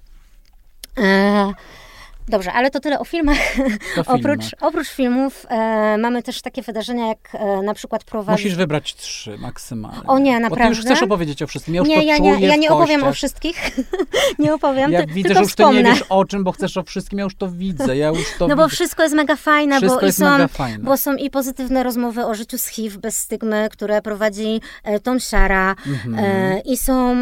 Dobrze, 2.29 2.53
ale 2.53 2.71
to 2.71 2.79
tyle 2.79 2.99
o 2.99 3.05
filmach. 3.05 3.37
oprócz, 4.05 4.45
oprócz 4.61 4.89
filmów 4.89 5.45
e, 5.49 5.97
mamy 5.97 6.23
też 6.23 6.41
takie 6.41 6.61
wydarzenia, 6.61 7.07
jak 7.07 7.17
e, 7.33 7.61
na 7.61 7.73
przykład 7.73 8.03
prowadzić... 8.03 8.45
Musisz 8.45 8.57
wybrać 8.57 8.95
trzy 8.95 9.37
maksymalnie. 9.37 10.07
O 10.07 10.19
nie, 10.19 10.39
naprawdę? 10.39 10.49
Bo 10.49 10.71
ty 10.71 10.77
już 10.77 10.85
chcesz 10.85 11.03
opowiedzieć 11.03 11.43
o 11.43 11.47
wszystkim. 11.47 11.75
Ja 11.75 11.81
już 11.81 11.89
nie, 11.89 11.95
to 11.95 12.01
ja, 12.01 12.17
czuję 12.17 12.37
nie, 12.37 12.47
ja 12.47 12.55
nie 12.55 12.69
opowiem 12.69 13.03
o 13.03 13.13
wszystkich. 13.13 13.71
nie 14.39 14.53
opowiem, 14.53 14.91
Ja 14.91 15.05
ty, 15.05 15.13
widzę, 15.13 15.33
że 15.33 15.39
już 15.39 15.55
ty 15.55 15.63
nie 15.63 15.83
wiesz 15.83 16.03
o 16.09 16.25
czym, 16.25 16.43
bo 16.43 16.51
chcesz 16.51 16.77
o 16.77 16.83
wszystkim, 16.83 17.19
ja 17.19 17.23
już 17.23 17.35
to 17.35 17.47
widzę. 17.47 17.97
Ja 17.97 18.07
już 18.07 18.37
to 18.39 18.47
no 18.47 18.55
bo 18.55 18.63
widzę. 18.63 18.75
wszystko 18.75 19.03
jest 19.03 19.15
mega 19.15 19.35
fajne, 19.35 19.77
wszystko 19.77 19.99
bo, 19.99 20.05
jest 20.05 20.19
są, 20.19 20.31
mega 20.31 20.47
fajne. 20.47 20.83
bo 20.83 20.97
są 20.97 21.15
i 21.15 21.29
pozytywne 21.29 21.83
rozmowy 21.83 22.25
o 22.25 22.35
życiu 22.35 22.57
z 22.57 22.67
HIV 22.67 22.97
bez 22.97 23.17
stygmy, 23.17 23.67
które 23.71 24.01
prowadzi 24.01 24.61
e, 24.83 24.99
Tom 24.99 25.19
Siara 25.19 25.75
mhm. 25.87 26.25
e, 26.25 26.59
i 26.59 26.77
są 26.77 27.15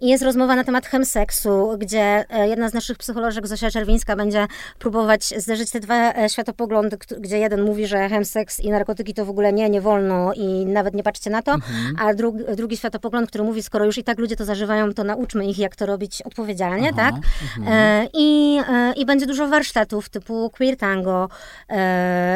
i 0.00 0.08
jest 0.08 0.24
rozmowa 0.24 0.56
na 0.56 0.64
temat 0.64 0.86
chemseksu, 0.86 1.76
gdzie 1.78 2.24
e, 2.30 2.48
jedna 2.48 2.68
z 2.68 2.74
naszych 2.74 2.98
psycholożek, 2.98 3.46
Zosia 3.46 3.70
Czerwińska, 3.70 3.81
będzie 4.16 4.46
próbować 4.78 5.34
zderzyć 5.36 5.70
te 5.70 5.80
dwa 5.80 6.14
e, 6.14 6.28
światopoglądy, 6.28 6.98
gdzie 7.20 7.38
jeden 7.38 7.62
mówi, 7.62 7.86
że 7.86 8.08
chemseks 8.08 8.60
i 8.60 8.70
narkotyki 8.70 9.14
to 9.14 9.24
w 9.26 9.30
ogóle 9.30 9.52
nie, 9.52 9.70
nie 9.70 9.80
wolno 9.80 10.32
i 10.34 10.66
nawet 10.66 10.94
nie 10.94 11.02
patrzcie 11.02 11.30
na 11.30 11.42
to, 11.42 11.52
mhm. 11.52 11.96
a 11.98 12.14
drugi, 12.14 12.44
drugi 12.56 12.76
światopogląd, 12.76 13.28
który 13.28 13.44
mówi, 13.44 13.62
skoro 13.62 13.84
już 13.84 13.98
i 13.98 14.04
tak 14.04 14.18
ludzie 14.18 14.36
to 14.36 14.44
zażywają, 14.44 14.92
to 14.94 15.04
nauczmy 15.04 15.46
ich, 15.46 15.58
jak 15.58 15.76
to 15.76 15.86
robić 15.86 16.22
odpowiedzialnie, 16.22 16.90
Aha, 16.92 17.10
tak? 17.10 17.14
Mhm. 17.58 17.68
E, 17.68 18.08
i, 18.14 18.58
e, 18.68 18.92
I 18.96 19.06
będzie 19.06 19.26
dużo 19.26 19.48
warsztatów 19.48 20.08
typu 20.08 20.50
queer 20.50 20.76
tango. 20.76 21.28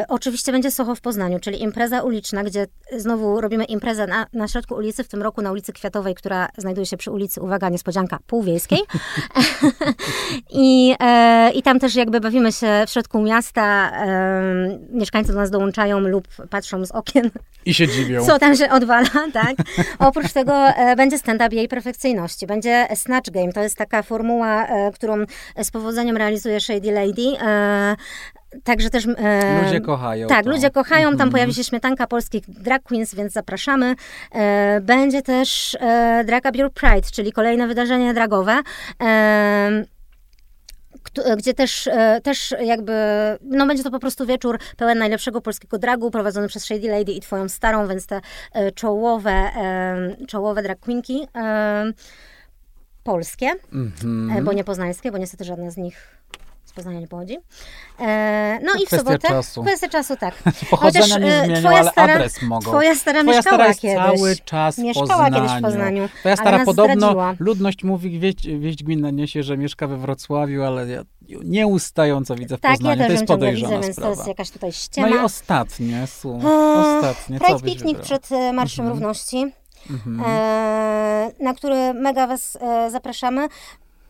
Oczywiście 0.09 0.53
będzie 0.53 0.71
Soho 0.71 0.95
w 0.95 1.01
Poznaniu, 1.01 1.41
czyli 1.41 1.63
impreza 1.63 2.03
uliczna, 2.03 2.45
gdzie 2.45 2.67
znowu 2.97 3.41
robimy 3.41 3.65
imprezę 3.65 4.07
na, 4.07 4.27
na 4.33 4.49
środku 4.49 4.75
ulicy, 4.75 5.05
w 5.05 5.09
tym 5.09 5.23
roku 5.23 5.43
na 5.43 5.53
ulicy 5.53 5.73
Kwiatowej, 5.73 6.15
która 6.15 6.49
znajduje 6.59 6.87
się 6.87 6.97
przy 6.97 7.11
ulicy, 7.11 7.41
uwaga, 7.41 7.69
niespodzianka, 7.69 8.19
Półwiejskiej. 8.27 8.79
I, 10.51 10.95
e, 11.03 11.36
I 11.55 11.63
tam 11.63 11.79
też 11.79 11.95
jakby 11.95 12.21
bawimy 12.21 12.53
się 12.53 12.85
w 12.87 12.91
środku 12.91 13.23
miasta, 13.23 13.93
mieszkańcy 14.91 15.33
do 15.33 15.39
nas 15.39 15.51
dołączają 15.51 16.01
lub 16.01 16.29
patrzą 16.51 16.87
z 16.87 16.93
okien. 16.93 17.31
I 17.67 17.75
się 17.75 17.89
dziwią. 17.89 18.27
Co 18.27 18.39
tam 18.39 18.57
się 18.57 18.71
odwala, 18.71 19.09
tak? 19.33 19.57
Oprócz 19.99 20.33
tego 20.33 20.53
e, 20.53 20.97
będzie 20.97 21.19
stand-up 21.19 21.57
jej 21.57 21.69
perfekcyjności. 21.69 22.47
Będzie 22.47 22.89
Snatch 22.95 23.31
Game, 23.31 23.53
to 23.53 23.63
jest 23.63 23.77
taka 23.77 24.03
formuła, 24.03 24.67
e, 24.67 24.93
którą 24.93 25.25
z 25.63 25.71
powodzeniem 25.71 26.17
realizuje 26.17 26.61
Shady 26.61 26.93
Lady. 26.93 27.41
E, 27.43 27.97
także 28.65 28.91
też. 28.91 29.09
E, 29.19 29.63
ludzie 29.65 29.81
kochają. 29.81 30.29
Tak, 30.29 30.45
to. 30.45 30.51
ludzie 30.51 30.71
kochają. 30.71 31.05
Tam 31.05 31.15
mm 31.15 31.29
-hmm. 31.29 31.33
pojawi 31.33 31.55
się 31.55 31.65
śmietanka 31.65 32.07
polskich 32.07 32.45
drag 32.49 32.83
queens, 32.83 33.15
więc 33.15 33.33
zapraszamy. 33.33 33.95
E, 34.33 34.81
będzie 34.81 35.23
też 35.23 35.77
e, 35.81 36.25
Drag 36.27 36.45
Up 36.49 36.59
Your 36.59 36.73
Pride, 36.73 37.09
czyli 37.13 37.33
kolejne 37.33 37.67
wydarzenie 37.67 38.15
dragowe 38.15 38.63
gdzie 41.37 41.55
też, 41.55 41.89
też 42.23 42.55
jakby, 42.65 42.93
no 43.43 43.67
będzie 43.67 43.83
to 43.83 43.91
po 43.91 43.99
prostu 43.99 44.27
wieczór 44.27 44.59
pełen 44.77 44.99
najlepszego 44.99 45.41
polskiego 45.41 45.79
dragu, 45.79 46.11
prowadzony 46.11 46.49
przez 46.49 46.65
Shady 46.65 46.89
Lady 46.89 47.13
i 47.13 47.21
twoją 47.21 47.49
starą, 47.49 47.89
więc 47.89 48.07
te 48.07 48.21
czołowe, 48.75 49.51
czołowe 50.29 50.63
drag 50.63 50.81
queenki 50.81 51.29
polskie, 53.05 53.51
mm-hmm. 53.73 54.45
bo 54.45 54.53
nie 54.53 54.65
poznańskie, 54.65 55.13
bo 55.13 55.19
niestety 55.19 55.45
żadna 55.45 55.71
z 55.71 55.77
nich 55.77 56.19
Poznania 56.77 57.01
nie 57.01 57.09
pochodzi. 57.09 57.39
E, 58.01 58.59
no 58.63 58.73
i 58.83 58.87
w 58.87 58.89
sobotę. 58.89 59.29
Czasu. 59.29 59.63
Kwestia 59.63 59.89
czasu, 59.89 60.17
tak. 60.17 60.35
Pochodzenia 60.71 61.05
Chociaż, 61.05 61.21
nie 61.21 61.43
e, 61.43 61.45
zmienią, 61.45 61.61
twoja 61.61 61.79
ale 61.79 61.91
stara, 61.91 62.15
adres 62.15 62.43
mogą. 62.43 62.71
Twoja 62.71 62.95
stara 62.95 63.23
twoja 63.23 63.37
mieszkała 63.37 63.73
stara 63.73 63.75
kiedyś. 63.75 64.19
cały 64.19 64.37
czas 64.37 64.79
mieszkała 64.79 65.07
Poznaniu. 65.09 65.35
kiedyś 65.35 65.59
w 65.59 65.63
Poznaniu. 65.63 66.09
Twoja 66.21 66.37
stara 66.37 66.65
podobno, 66.65 66.95
zdradziła. 66.95 67.35
ludność 67.39 67.85
mówi, 67.85 68.21
wieść, 68.21 68.49
wieść 68.49 68.85
gminna 68.85 69.11
niesie, 69.11 69.43
że 69.43 69.57
mieszka 69.57 69.87
we 69.87 69.97
Wrocławiu, 69.97 70.63
ale 70.63 70.89
ja 70.89 71.03
nieustająco 71.45 72.35
widzę 72.35 72.57
w 72.57 72.61
tak, 72.61 72.73
Poznaniu. 72.73 73.01
Ja 73.01 73.07
to 73.07 73.13
jest 73.13 73.25
podejrzana 73.25 73.77
widzę, 73.77 73.93
sprawa. 73.93 74.11
to 74.11 74.17
jest 74.17 74.29
jakaś 74.29 74.51
tutaj 74.51 74.73
ściema. 74.73 75.09
No 75.09 75.17
i 75.17 75.19
ostatnie, 75.19 76.07
su, 76.07 76.41
ostatnie. 76.77 77.41
Pride 77.41 77.61
Piknik 77.61 78.01
przed 78.01 78.33
e, 78.33 78.53
Marszem 78.53 78.85
mhm. 78.85 78.99
Równości. 78.99 79.53
Mhm. 79.91 80.23
E, 80.27 81.31
na 81.41 81.55
który 81.55 81.95
mega 81.95 82.27
Was 82.27 82.59
e, 82.61 82.91
zapraszamy 82.91 83.49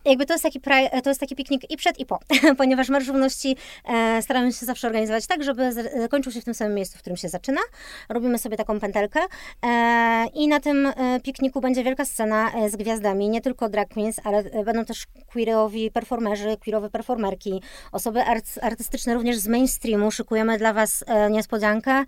jakby 0.07 0.25
to 0.25 0.33
jest 0.33 0.43
taki, 0.43 0.61
to 1.03 1.09
jest 1.09 1.19
taki 1.19 1.35
piknik 1.35 1.71
i 1.71 1.77
przed, 1.77 1.99
i 1.99 2.05
po, 2.05 2.19
ponieważ 2.57 2.89
Marsz 2.89 3.07
Równości 3.07 3.55
e, 3.85 4.21
staramy 4.21 4.53
się 4.53 4.65
zawsze 4.65 4.87
organizować 4.87 5.27
tak, 5.27 5.43
żeby 5.43 5.73
zakończył 5.73 6.31
się 6.31 6.41
w 6.41 6.45
tym 6.45 6.53
samym 6.53 6.73
miejscu, 6.73 6.97
w 6.97 7.01
którym 7.01 7.17
się 7.17 7.29
zaczyna. 7.29 7.61
Robimy 8.09 8.37
sobie 8.37 8.57
taką 8.57 8.79
pętelkę 8.79 9.19
e, 9.65 10.25
i 10.33 10.47
na 10.47 10.59
tym 10.59 10.85
e, 10.85 11.19
pikniku 11.19 11.61
będzie 11.61 11.83
wielka 11.83 12.05
scena 12.05 12.51
e, 12.53 12.69
z 12.69 12.75
gwiazdami, 12.75 13.29
nie 13.29 13.41
tylko 13.41 13.69
drag 13.69 13.89
queens, 13.89 14.19
ale 14.23 14.37
e, 14.37 14.63
będą 14.63 14.85
też 14.85 15.05
queerowi 15.33 15.91
performerzy, 15.91 16.57
queerowe 16.57 16.89
performerki, 16.89 17.61
osoby 17.91 18.23
art, 18.23 18.45
artystyczne 18.61 19.13
również 19.13 19.37
z 19.37 19.47
mainstreamu. 19.47 20.11
Szykujemy 20.11 20.57
dla 20.57 20.73
Was 20.73 21.03
niespodziankę, 21.29 22.03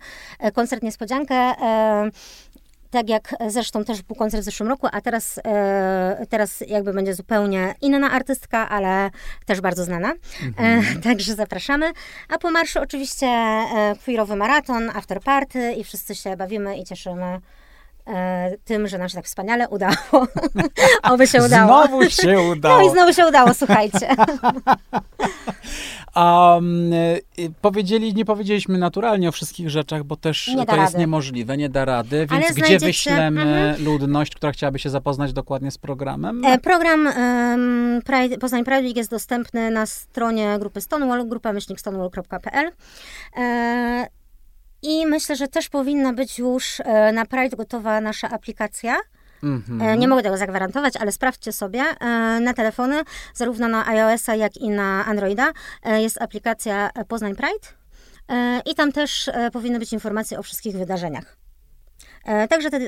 koncert 0.54 0.82
niespodziankę 0.82 1.54
tak 2.90 3.08
jak 3.08 3.34
zresztą 3.48 3.84
też 3.84 4.02
był 4.02 4.16
koncert 4.16 4.42
w 4.42 4.44
zeszłym 4.44 4.68
roku, 4.68 4.88
a 4.92 5.00
teraz, 5.00 5.40
e, 5.44 6.26
teraz 6.28 6.64
jakby 6.66 6.92
będzie 6.92 7.14
zupełnie 7.14 7.74
inna 7.80 8.10
artystka, 8.10 8.68
ale 8.68 9.10
też 9.46 9.60
bardzo 9.60 9.84
znana. 9.84 10.14
Mhm. 10.42 10.84
E, 10.98 11.00
także 11.02 11.34
zapraszamy. 11.34 11.92
A 12.28 12.38
po 12.38 12.50
marszu 12.50 12.80
oczywiście 12.80 13.26
e, 13.26 13.94
queerowy 14.04 14.36
maraton, 14.36 14.90
after 14.94 15.20
party 15.20 15.72
i 15.72 15.84
wszyscy 15.84 16.14
się 16.14 16.36
bawimy 16.36 16.78
i 16.78 16.84
cieszymy 16.84 17.40
tym, 18.64 18.88
że 18.88 18.98
nam 18.98 19.08
się 19.08 19.14
tak 19.14 19.24
wspaniale 19.24 19.68
udało. 19.68 19.94
Oby 21.02 21.26
się 21.26 21.42
udało. 21.42 21.86
Znowu 21.86 22.10
się 22.10 22.40
udało. 22.40 22.78
No 22.78 22.88
i 22.88 22.90
znowu 22.90 23.12
się 23.12 23.26
udało, 23.26 23.54
słuchajcie. 23.54 24.08
Um, 26.16 26.90
powiedzieli, 27.60 28.14
nie 28.14 28.24
powiedzieliśmy 28.24 28.78
naturalnie 28.78 29.28
o 29.28 29.32
wszystkich 29.32 29.70
rzeczach, 29.70 30.04
bo 30.04 30.16
też 30.16 30.50
to 30.66 30.76
jest 30.76 30.98
niemożliwe, 30.98 31.56
nie 31.56 31.68
da 31.68 31.84
rady. 31.84 32.26
Więc 32.30 32.44
Ale 32.44 32.54
gdzie 32.54 32.78
wyślemy 32.78 33.42
mhm. 33.42 33.84
ludność, 33.84 34.34
która 34.34 34.52
chciałaby 34.52 34.78
się 34.78 34.90
zapoznać 34.90 35.32
dokładnie 35.32 35.70
z 35.70 35.78
programem? 35.78 36.44
E, 36.44 36.58
program 36.58 37.06
um, 37.06 38.02
Pride, 38.04 38.38
Poznań 38.38 38.64
Pride 38.64 38.82
Week 38.82 38.96
jest 38.96 39.10
dostępny 39.10 39.70
na 39.70 39.86
stronie 39.86 40.56
grupy 40.58 40.80
Stonewall, 40.80 41.28
grupa 41.28 41.52
myślnikstonewall.pl. 41.52 42.72
E, 43.36 44.06
I 44.82 45.06
myślę, 45.06 45.36
że 45.36 45.48
też 45.48 45.68
powinna 45.68 46.12
być 46.12 46.38
już 46.38 46.80
e, 46.80 47.12
na 47.12 47.26
Pride 47.26 47.56
gotowa 47.56 48.00
nasza 48.00 48.30
aplikacja 48.30 48.96
Mm-hmm. 49.42 49.98
Nie 49.98 50.08
mogę 50.08 50.22
tego 50.22 50.36
zagwarantować, 50.36 50.96
ale 50.96 51.12
sprawdźcie 51.12 51.52
sobie. 51.52 51.80
E, 51.80 52.06
na 52.40 52.54
telefony, 52.54 53.02
zarówno 53.34 53.68
na 53.68 53.86
iOS-a, 53.86 54.34
jak 54.34 54.56
i 54.56 54.68
na 54.70 55.04
Androida, 55.04 55.52
e, 55.82 56.02
jest 56.02 56.22
aplikacja 56.22 56.90
Poznań 57.08 57.34
Pride 57.34 57.80
i 58.66 58.74
tam 58.74 58.92
też 58.92 59.30
powinny 59.52 59.78
być 59.78 59.92
informacje 59.92 60.38
o 60.38 60.42
wszystkich 60.42 60.76
wydarzeniach. 60.76 61.36
Także 62.48 62.70
te, 62.70 62.80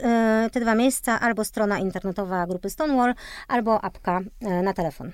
te 0.52 0.60
dwa 0.60 0.74
miejsca, 0.74 1.20
albo 1.20 1.44
strona 1.44 1.78
internetowa 1.78 2.46
grupy 2.46 2.70
Stonewall, 2.70 3.14
albo 3.48 3.84
apka 3.84 4.20
na 4.62 4.72
telefon. 4.72 5.12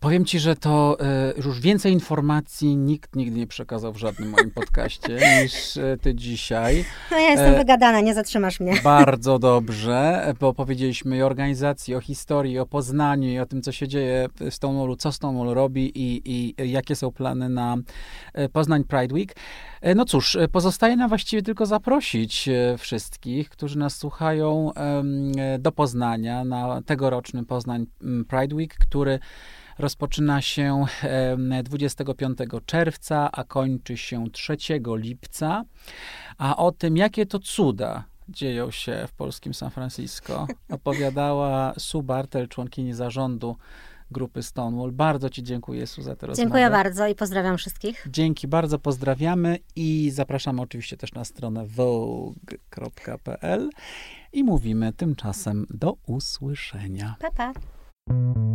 Powiem 0.00 0.24
ci, 0.24 0.38
że 0.38 0.56
to 0.56 0.96
y, 1.38 1.42
już 1.46 1.60
więcej 1.60 1.92
informacji 1.92 2.76
nikt 2.76 3.16
nigdy 3.16 3.38
nie 3.38 3.46
przekazał 3.46 3.92
w 3.92 3.96
żadnym 3.96 4.30
moim 4.30 4.50
podcaście 4.50 5.18
niż 5.42 5.76
y, 5.76 5.98
ty 6.02 6.14
dzisiaj. 6.14 6.84
No 7.10 7.18
ja 7.18 7.30
jestem 7.30 7.54
e, 7.54 7.58
wygadana, 7.58 8.00
nie 8.00 8.14
zatrzymasz 8.14 8.60
mnie. 8.60 8.74
Bardzo 8.84 9.38
dobrze, 9.38 10.32
bo 10.40 10.54
powiedzieliśmy 10.54 11.16
i 11.16 11.22
o 11.22 11.26
organizacji, 11.26 11.94
o 11.94 12.00
historii, 12.00 12.58
o 12.58 12.66
Poznaniu 12.66 13.28
i 13.28 13.38
o 13.38 13.46
tym, 13.46 13.62
co 13.62 13.72
się 13.72 13.88
dzieje 13.88 14.28
w 14.40 14.54
Stonewallu, 14.54 14.96
co 14.96 15.12
Stonewall 15.12 15.54
robi 15.54 15.92
i, 15.94 16.22
i 16.24 16.70
jakie 16.72 16.96
są 16.96 17.12
plany 17.12 17.48
na 17.48 17.76
Poznań 18.52 18.84
Pride 18.84 19.14
Week. 19.14 19.36
No 19.96 20.04
cóż, 20.04 20.38
pozostaje 20.52 20.96
nam 20.96 21.08
właściwie 21.08 21.42
tylko 21.42 21.66
zaprosić 21.66 22.48
wszystkich, 22.78 23.48
którzy 23.48 23.78
nas 23.78 23.96
słuchają 23.96 24.70
do 25.58 25.72
Poznania 25.72 26.44
na 26.44 26.82
tegoroczny 26.82 27.44
Poznań 27.44 27.86
Pride 28.28 28.54
Week, 28.56 28.74
który 28.74 29.18
rozpoczyna 29.78 30.42
się 30.42 30.84
25 31.64 32.38
czerwca, 32.66 33.32
a 33.32 33.44
kończy 33.44 33.96
się 33.96 34.30
3 34.30 34.56
lipca. 34.86 35.64
A 36.38 36.56
o 36.56 36.72
tym, 36.72 36.96
jakie 36.96 37.26
to 37.26 37.38
cuda 37.38 38.04
dzieją 38.28 38.70
się 38.70 39.04
w 39.08 39.12
polskim 39.12 39.54
San 39.54 39.70
Francisco, 39.70 40.46
opowiadała 40.70 41.74
Sue 41.78 42.02
Bartel, 42.02 42.48
członkini 42.48 42.92
zarządu 42.92 43.56
grupy 44.10 44.42
Stonewall. 44.42 44.92
Bardzo 44.92 45.30
Ci 45.30 45.42
dziękuję, 45.42 45.86
Su, 45.86 46.02
za 46.02 46.16
tę 46.16 46.26
rozmowę. 46.26 46.46
Dziękuję 46.46 46.70
bardzo 46.70 47.06
i 47.06 47.14
pozdrawiam 47.14 47.58
wszystkich. 47.58 48.06
Dzięki, 48.10 48.48
bardzo 48.48 48.78
pozdrawiamy 48.78 49.58
i 49.76 50.10
zapraszamy 50.10 50.62
oczywiście 50.62 50.96
też 50.96 51.12
na 51.12 51.24
stronę 51.24 51.66
vogue.pl 51.66 53.70
i 54.32 54.44
mówimy 54.44 54.92
tymczasem 54.92 55.66
do 55.70 55.96
usłyszenia. 56.06 57.16
Pa, 57.20 57.30
pa. 57.30 57.75
あ。 58.08 58.46